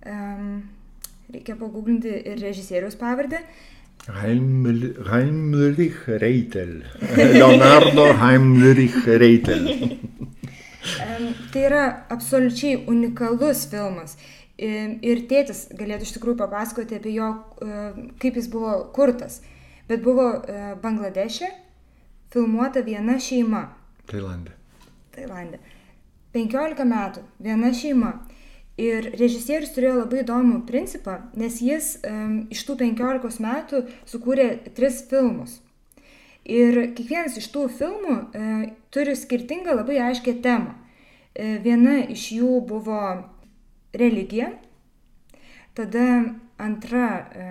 Um, 0.06 0.62
reikia 1.34 1.56
paguglinti 1.58 2.12
ir 2.30 2.42
režisieriaus 2.42 2.96
pavardę. 3.00 3.40
Heimlich 4.08 6.08
Reitel. 6.08 6.84
Leonardo 7.18 8.14
Heimlich 8.22 9.08
Reitel. 9.08 9.72
um, 9.72 11.34
tai 11.54 11.64
yra 11.66 12.06
absoliučiai 12.10 12.84
unikalus 12.88 13.66
filmas. 13.72 14.18
Ir 14.56 15.26
tėtis 15.28 15.66
galėtų 15.76 16.06
iš 16.06 16.14
tikrųjų 16.16 16.38
papasakoti 16.40 16.96
apie 16.96 17.12
jo, 17.18 17.32
kaip 18.22 18.38
jis 18.40 18.46
buvo 18.54 18.86
kurtas. 18.96 19.42
Bet 19.90 20.06
buvo 20.06 20.30
Bangladeše 20.84 21.50
filmuota 22.32 22.86
viena 22.86 23.18
šeima. 23.20 23.66
Tailandė. 24.08 24.54
Tailandė. 25.16 25.60
15 26.36 26.88
metų 26.88 27.26
viena 27.44 27.74
šeima. 27.76 28.14
Ir 28.76 29.06
režisierius 29.16 29.72
turėjo 29.72 30.02
labai 30.02 30.20
įdomų 30.26 30.66
principą, 30.68 31.22
nes 31.40 31.62
jis 31.64 31.94
um, 32.04 32.42
iš 32.52 32.66
tų 32.68 32.76
15 32.82 33.40
metų 33.44 33.86
sukūrė 34.12 34.50
tris 34.76 35.00
filmus. 35.08 35.62
Ir 36.46 36.92
kiekvienas 36.94 37.40
iš 37.40 37.48
tų 37.50 37.66
filmų 37.74 38.16
e, 38.38 38.50
turi 38.94 39.16
skirtingą 39.18 39.74
labai 39.80 39.98
aiškę 40.12 40.36
temą. 40.46 40.76
E, 41.34 41.56
viena 41.64 41.98
iš 42.14 42.28
jų 42.36 42.60
buvo 42.70 43.00
religija, 43.98 44.52
tada 45.74 46.06
antra 46.62 47.08
e, 47.18 47.48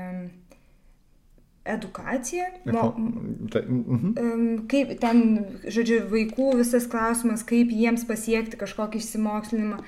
edukacija, 1.75 2.47
mo, 2.71 2.93
-huh. 2.95 4.63
kaip 4.71 4.95
ten, 5.01 5.21
žodžiu, 5.65 6.05
vaikų 6.13 6.53
visas 6.61 6.87
klausimas, 6.87 7.43
kaip 7.43 7.73
jiems 7.73 8.05
pasiekti 8.07 8.61
kažkokį 8.61 9.01
išsimokslinimą 9.01 9.83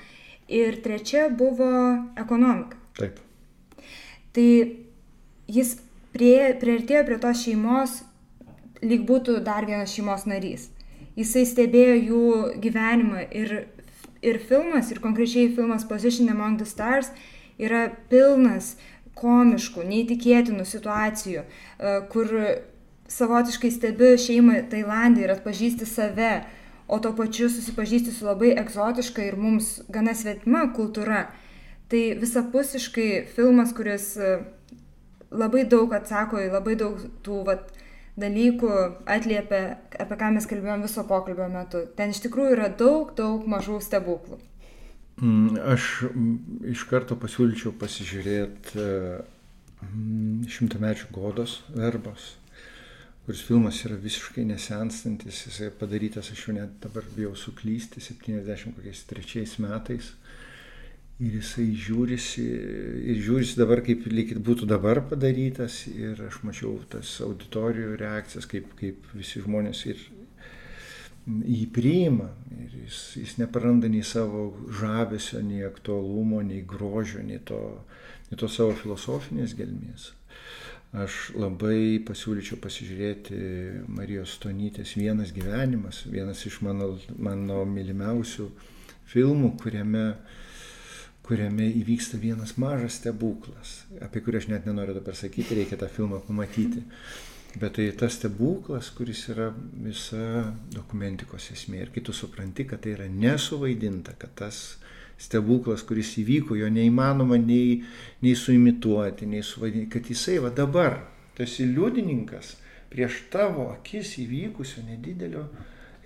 ir 0.47 0.81
trečia 0.83 1.27
buvo 1.29 1.69
ekonomika. 2.19 2.77
Taip. 2.97 3.19
Tai 4.33 4.49
jis 5.47 5.75
prie, 6.15 6.53
prieartėjo 6.61 7.03
prie 7.07 7.19
tos 7.21 7.43
šeimos, 7.43 8.01
lyg 8.83 9.05
būtų 9.09 9.39
dar 9.45 9.67
vienas 9.67 9.93
šeimos 9.93 10.27
narys. 10.29 10.69
Jisai 11.17 11.47
stebėjo 11.49 11.95
jų 11.97 12.25
gyvenimą 12.61 13.25
ir, 13.33 13.55
ir 14.21 14.39
filmas, 14.49 14.91
ir 14.93 15.01
konkrečiai 15.01 15.49
filmas 15.55 15.87
Position 15.89 16.29
Among 16.29 16.61
the 16.61 16.67
Stars 16.69 17.09
yra 17.57 17.87
pilnas 18.11 18.75
komiškų, 19.17 19.81
neįtikėtinų 19.89 20.65
situacijų, 20.69 21.41
e, 21.41 21.95
kur 22.11 22.33
savotiškai 23.09 23.71
stebi 23.73 24.13
šeimą 24.21 24.59
Tailandį 24.69 25.25
ir 25.25 25.33
atpažįsti 25.33 25.87
save, 25.89 26.33
o 26.87 26.99
tuo 27.03 27.13
pačiu 27.15 27.49
susipažįsti 27.51 28.13
su 28.15 28.27
labai 28.27 28.53
egzotiška 28.61 29.25
ir 29.27 29.37
mums 29.39 29.77
gana 29.91 30.15
svetima 30.15 30.67
kultūra. 30.75 31.27
Tai 31.91 32.01
visapusiškai 32.19 33.09
filmas, 33.35 33.73
kuris 33.75 34.09
e, 34.19 34.33
labai 35.31 35.63
daug 35.71 35.93
atsako 35.95 36.41
į 36.43 36.49
labai 36.51 36.75
daug 36.79 36.99
tų 37.23 37.43
vat, 37.47 37.69
dalykų 38.19 38.71
atliepia, 39.07 39.61
apie 40.01 40.17
ką 40.19 40.33
mes 40.35 40.47
kalbėjom 40.49 40.83
viso 40.87 41.05
pokalbio 41.07 41.47
metu. 41.53 41.85
Ten 41.95 42.11
iš 42.15 42.23
tikrųjų 42.25 42.55
yra 42.57 42.69
daug, 42.73 43.13
daug 43.15 43.45
mažų 43.47 43.79
stebuklų. 43.85 44.39
Mm, 45.21 45.59
aš 45.73 45.85
iš 46.73 46.83
karto 46.89 47.17
pasiūlyčiau 47.19 47.71
pasižiūrėti 47.79 48.81
e, 48.81 48.89
šimtamečių 50.57 51.11
godos 51.15 51.61
verbos 51.73 52.35
kuris 53.27 53.41
filmas 53.43 53.81
yra 53.83 53.97
visiškai 53.99 54.45
nesenstantis, 54.47 55.41
jisai 55.49 55.67
padarytas, 55.75 56.29
aš 56.31 56.45
jau 56.45 56.53
net 56.55 56.77
dabar 56.79 57.03
bijau 57.11 57.33
suklysti, 57.35 57.99
73 57.99 59.57
metais. 59.59 60.13
Ir 61.19 61.33
jisai 61.35 61.65
žiūrisi, 61.75 62.45
ir 63.11 63.19
žiūrisi 63.25 63.57
dabar, 63.59 63.81
kaip 63.83 64.05
lyg 64.07 64.31
būtų 64.47 64.69
dabar 64.69 65.01
padarytas. 65.09 65.81
Ir 65.91 66.21
aš 66.23 66.37
mačiau 66.47 66.77
tas 66.87 67.17
auditorijų 67.25 67.97
reakcijas, 67.99 68.47
kaip, 68.47 68.69
kaip 68.79 69.09
visi 69.17 69.43
žmonės 69.43 69.81
ir 69.91 70.05
jį 71.27 71.65
priima. 71.75 72.29
Ir 72.55 72.77
jis, 72.85 73.01
jis 73.25 73.33
nepraranda 73.41 73.91
nei 73.91 74.07
savo 74.07 74.53
žavesio, 74.79 75.41
nei 75.43 75.67
aktualumo, 75.67 76.39
nei 76.47 76.61
grožio, 76.63 77.25
nei 77.27 77.43
to, 77.43 77.59
nei 78.29 78.39
to 78.39 78.47
savo 78.47 78.77
filosofinės 78.85 79.57
gelmės. 79.59 80.13
Aš 80.95 81.33
labai 81.35 81.99
pasiūlyčiau 82.07 82.61
pasižiūrėti 82.63 83.37
Marijos 83.91 84.37
Stonytės 84.37 84.95
Vienas 84.95 85.33
gyvenimas, 85.35 86.05
vienas 86.07 86.45
iš 86.47 86.61
mano, 86.63 86.93
mano 87.19 87.65
mylimiausių 87.67 88.47
filmų, 89.11 89.57
kuriame 89.59 90.05
kuriame 91.27 91.65
įvyksta 91.81 92.15
vienas 92.21 92.53
mažas 92.55 93.01
stebuklas, 93.01 93.81
apie 93.99 94.21
kurį 94.23 94.39
aš 94.39 94.45
net 94.47 94.67
nenoriu 94.67 94.95
dabar 94.95 95.17
sakyti, 95.19 95.57
reikia 95.59 95.79
tą 95.79 95.89
filmą 95.91 96.21
pamatyti. 96.23 96.85
Bet 97.57 97.73
tai 97.75 97.87
tas 97.99 98.15
stebuklas, 98.15 98.91
kuris 98.95 99.25
yra 99.33 99.47
visa 99.83 100.53
dokumentikos 100.71 101.49
esmė. 101.55 101.81
Ir 101.83 101.91
kai 101.91 102.03
tu 102.05 102.13
supranti, 102.15 102.67
kad 102.69 102.83
tai 102.83 102.93
yra 102.93 103.07
nesuvaidinta, 103.11 104.13
kad 104.19 104.35
tas 104.39 104.61
stebuklas, 105.17 105.83
kuris 105.87 106.13
įvyko, 106.21 106.57
jo 106.59 106.69
neįmanoma 106.71 107.39
nei, 107.41 107.81
nei 108.21 108.35
suimituoti, 108.37 109.29
nei 109.29 109.43
suvaidinti, 109.45 109.89
kad 109.97 110.09
jisai 110.11 110.37
va 110.43 110.53
dabar, 110.53 110.99
tu 111.35 111.45
esi 111.45 111.65
liudininkas 111.69 112.55
prieš 112.91 113.23
tavo 113.33 113.69
akis 113.73 114.15
įvykusio 114.23 114.85
nedidelio 114.87 115.47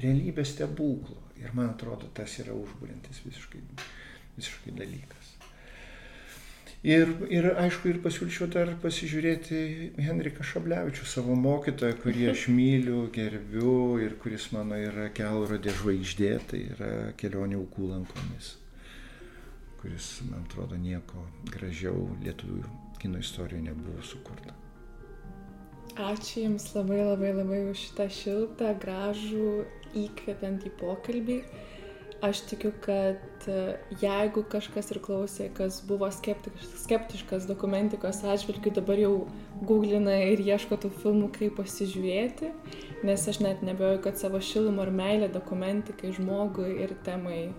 realybės 0.01 0.55
stebuklo. 0.55 1.19
Ir 1.41 1.53
man 1.57 1.73
atrodo, 1.73 2.09
tas 2.13 2.37
yra 2.41 2.53
užbūrintis 2.53 3.23
visiškai, 3.25 3.61
visiškai 4.37 4.75
dalykas. 4.77 5.31
Ir, 6.81 7.11
ir 7.29 7.45
aišku, 7.61 7.91
ir 7.91 7.97
pasiūlyčiau 8.01 8.47
dar 8.49 8.71
pasižiūrėti 8.81 9.57
Henriką 10.01 10.41
Šablevičių, 10.45 11.05
savo 11.05 11.35
mokytoją, 11.37 11.93
kurį 12.01 12.31
aš 12.31 12.47
myliu, 12.57 13.03
gerbiu 13.13 13.99
ir 14.01 14.15
kuris 14.21 14.47
mano 14.55 14.79
yra 14.81 15.11
kelrodė 15.13 15.75
žvaigždė, 15.77 16.31
tai 16.49 16.63
yra 16.73 16.91
kelionė 17.21 17.59
aukų 17.59 17.91
lankomis, 17.91 18.55
kuris, 19.81 20.21
man 20.29 20.45
atrodo, 20.45 20.77
nieko 20.77 21.25
gražiau 21.49 22.05
lietuvių 22.21 22.63
kino 23.01 23.21
istorijoje 23.21 23.65
nebuvo 23.71 24.03
sukurta. 24.05 24.53
Ačiū 25.97 26.45
Jums 26.45 26.69
labai 26.75 27.01
labai 27.03 27.33
labai 27.35 27.63
už 27.71 27.87
šitą 27.87 28.05
šiltą, 28.15 28.71
gražų, 28.79 29.65
įkvepiantį 30.05 30.71
pokalbį. 30.79 31.41
Aš 32.21 32.43
tikiu, 32.51 32.69
kad 32.85 33.47
e, 33.49 33.55
jeigu 33.97 34.43
kažkas 34.45 34.91
ir 34.93 34.99
klausė, 35.01 35.47
kas 35.57 35.79
buvo 35.89 36.05
skeptiškas, 36.13 36.75
skeptiškas 36.83 37.47
dokumentikos 37.49 38.21
atžvilgių, 38.21 38.75
dabar 38.77 39.01
jau 39.01 39.13
googlina 39.65 40.19
ir 40.29 40.43
ieško 40.45 40.77
tų 40.83 40.91
filmų, 41.01 41.31
kaip 41.39 41.57
pasižiūrėti, 41.57 42.51
nes 43.07 43.27
aš 43.27 43.39
net 43.43 43.61
nebejoju, 43.65 44.01
kad 44.05 44.19
savo 44.19 44.41
šilumą 44.41 44.87
ir 44.87 44.91
meilę 44.95 45.29
dokumentikai, 45.33 46.13
žmogui 46.17 46.75
ir 46.83 46.93
temai 47.05 47.53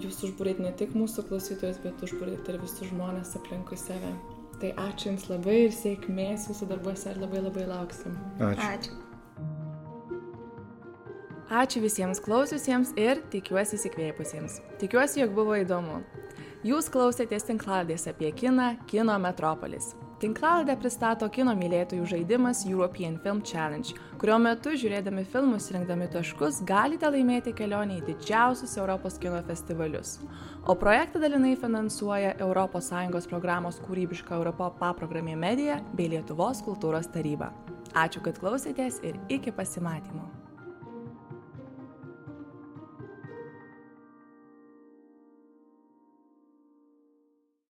jūs 0.00 0.22
užbūrėt 0.28 0.62
ne 0.62 0.72
tik 0.78 0.94
mūsų 0.96 1.26
klausytojus, 1.28 1.80
bet 1.84 2.04
užbūrėt 2.06 2.48
ir 2.52 2.60
visus 2.62 2.90
žmonės 2.92 3.34
aplinkui 3.40 3.78
save. 3.80 4.14
Tai 4.60 4.70
ačiū 4.86 5.10
Jums 5.10 5.26
labai 5.28 5.58
ir 5.66 5.74
sėkmės 5.76 6.48
jūsų 6.48 6.70
darbuose 6.70 7.10
ir 7.12 7.20
labai 7.20 7.42
labai 7.44 7.66
lauksim. 7.68 8.16
Ačiū. 8.40 8.70
Ačiū. 8.70 9.02
Ačiū 11.46 11.84
visiems 11.84 12.18
klausiusiems 12.24 12.96
ir 12.98 13.20
tikiuosi 13.30 13.76
įsikvėpusiems. 13.76 14.56
Tikiuosi, 14.80 15.20
jog 15.20 15.36
buvo 15.36 15.54
įdomu. 15.60 16.00
Jūs 16.66 16.88
klausėtės 16.90 17.46
tinkladės 17.46 18.08
apie 18.10 18.32
kiną 18.34 18.72
Kino 18.90 19.14
Metropolis. 19.22 19.92
Tinklaladę 20.16 20.72
pristato 20.80 21.26
kino 21.28 21.52
mylėtojų 21.52 22.06
žaidimas 22.08 22.62
European 22.64 23.18
Film 23.20 23.42
Challenge, 23.44 23.92
kurio 24.16 24.38
metu 24.40 24.72
žiūrėdami 24.72 25.26
filmus 25.28 25.66
ir 25.68 25.76
rinkdami 25.76 26.06
taškus 26.14 26.62
galite 26.64 27.10
laimėti 27.12 27.52
kelionę 27.58 27.98
į 27.98 28.06
didžiausius 28.06 28.78
Europos 28.80 29.20
kino 29.20 29.42
festivalius. 29.44 30.14
O 30.64 30.72
projektą 30.80 31.20
dalinai 31.20 31.52
finansuoja 31.60 32.32
ES 32.40 33.28
programos 33.28 33.82
kūrybiška 33.84 34.40
Europo 34.40 34.70
paprogramė 34.80 35.36
Medija 35.36 35.82
bei 35.92 36.08
Lietuvos 36.08 36.64
kultūros 36.64 37.12
taryba. 37.12 37.52
Ačiū, 37.92 38.24
kad 38.24 38.40
klausėtės 38.40 39.02
ir 39.04 39.20
iki 39.28 39.52
pasimatymo. 39.52 40.35